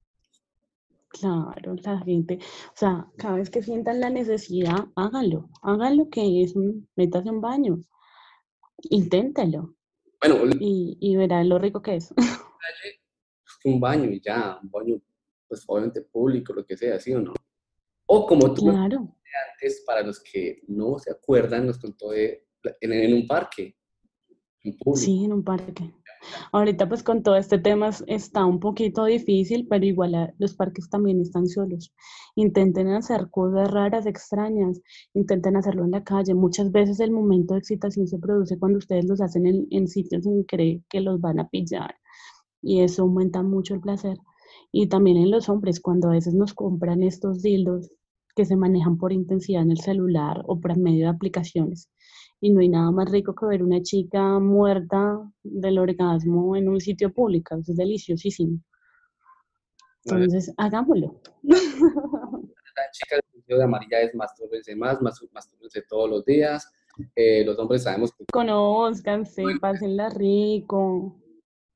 Claro, 1.10 1.76
la 1.84 2.00
gente, 2.00 2.40
o 2.68 2.78
sea, 2.78 3.08
cada 3.18 3.36
vez 3.36 3.50
que 3.50 3.62
sientan 3.62 4.00
la 4.00 4.10
necesidad, 4.10 4.88
háganlo, 4.96 5.50
háganlo 5.62 6.10
que 6.10 6.44
es 6.44 6.56
un, 6.56 6.88
métase 6.96 7.30
un 7.30 7.42
baño, 7.42 7.80
inténtalo 8.84 9.76
Bueno, 10.22 10.38
y, 10.60 10.98
y 11.02 11.16
verán 11.18 11.50
lo 11.50 11.60
rico 11.60 11.82
que 11.82 11.96
es. 11.96 12.14
un 13.66 13.80
baño 13.80 14.10
y 14.10 14.22
ya, 14.22 14.60
un 14.62 14.70
baño, 14.70 15.02
pues 15.48 15.64
obviamente 15.68 16.02
público, 16.02 16.54
lo 16.54 16.66
que 16.66 16.78
sea, 16.78 17.00
¿sí 17.00 17.14
o 17.14 17.20
no? 17.20 17.34
O 18.12 18.26
como 18.26 18.54
tú 18.54 18.64
Claro, 18.64 19.08
antes, 19.54 19.84
para 19.86 20.02
los 20.02 20.20
que 20.20 20.64
no 20.68 20.98
se 20.98 21.12
acuerdan, 21.12 21.68
nos 21.68 21.78
contó 21.78 22.10
de, 22.10 22.44
en, 22.82 22.92
en 22.92 23.14
un 23.14 23.28
parque, 23.28 23.76
en 24.64 24.76
sí, 24.96 25.26
en 25.26 25.34
un 25.34 25.44
parque. 25.44 25.94
Ahorita 26.52 26.90
pues 26.90 27.04
con 27.04 27.22
todo 27.24 27.36
este 27.38 27.60
tema 27.60 27.90
es- 27.90 28.04
está 28.08 28.46
un 28.46 28.60
poquito 28.60 29.06
difícil, 29.06 29.68
pero 29.70 29.86
igual 29.86 30.16
a- 30.16 30.34
los 30.40 30.56
parques 30.56 30.90
también 30.90 31.22
están 31.22 31.48
solos. 31.48 31.94
Intenten 32.36 32.88
hacer 32.90 33.30
cosas 33.30 33.70
raras, 33.72 34.06
extrañas, 34.08 34.82
intenten 35.14 35.56
hacerlo 35.56 35.86
en 35.86 35.92
la 35.92 36.04
calle. 36.04 36.34
Muchas 36.34 36.72
veces 36.72 37.00
el 37.00 37.12
momento 37.12 37.54
de 37.54 37.60
excitación 37.60 38.08
se 38.08 38.18
produce 38.20 38.58
cuando 38.60 38.80
ustedes 38.80 39.06
los 39.06 39.22
hacen 39.22 39.46
en, 39.46 39.68
en 39.70 39.88
sitios 39.88 40.24
sin 40.24 40.44
creer 40.44 40.82
que 40.90 41.00
los 41.02 41.22
van 41.22 41.40
a 41.40 41.48
pillar 41.50 41.96
y 42.62 42.82
eso 42.82 43.04
aumenta 43.04 43.44
mucho 43.44 43.76
el 43.76 43.82
placer. 43.82 44.18
Y 44.72 44.88
también 44.88 45.18
en 45.18 45.32
los 45.32 45.48
hombres, 45.48 45.80
cuando 45.80 46.10
a 46.10 46.14
veces 46.14 46.34
nos 46.34 46.54
compran 46.54 47.04
estos 47.04 47.42
dildos 47.44 47.92
que 48.40 48.46
se 48.46 48.56
manejan 48.56 48.98
por 48.98 49.12
intensidad 49.12 49.64
en 49.64 49.72
el 49.72 49.80
celular 49.80 50.42
o 50.46 50.62
por 50.62 50.78
medio 50.78 51.04
de 51.04 51.10
aplicaciones. 51.10 51.90
Y 52.40 52.52
no 52.52 52.62
hay 52.62 52.70
nada 52.70 52.90
más 52.90 53.12
rico 53.12 53.36
que 53.36 53.46
ver 53.46 53.62
una 53.62 53.82
chica 53.82 54.40
muerta 54.40 55.30
del 55.44 55.78
orgasmo 55.78 56.56
en 56.56 56.70
un 56.70 56.80
sitio 56.80 57.12
público. 57.12 57.58
Eso 57.58 57.74
es 57.74 57.78
deliciosísimo. 57.78 58.62
Entonces, 60.06 60.54
hagámoslo. 60.56 61.20
Las 61.44 62.92
chicas, 62.94 63.20
de 63.46 63.62
amarilla 63.62 64.00
es 64.00 64.16
más, 64.16 64.32
mas- 65.02 65.22
mastúrbense 65.34 65.82
todos 65.90 66.10
los 66.10 66.24
días. 66.24 66.66
Eh, 67.18 67.44
los 67.44 67.60
hombres 67.60 67.84
sabemos 67.84 68.14
que 68.14 68.24
Conózcanse, 68.32 69.44
pásenla 69.60 70.12
rico. 70.12 71.20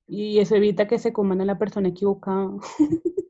Y 0.07 0.39
eso 0.39 0.55
evita 0.55 0.88
que 0.88 0.97
se 0.97 1.11
coman 1.11 1.41
a 1.41 1.45
la 1.45 1.57
persona 1.57 1.89
equivocada. 1.89 2.51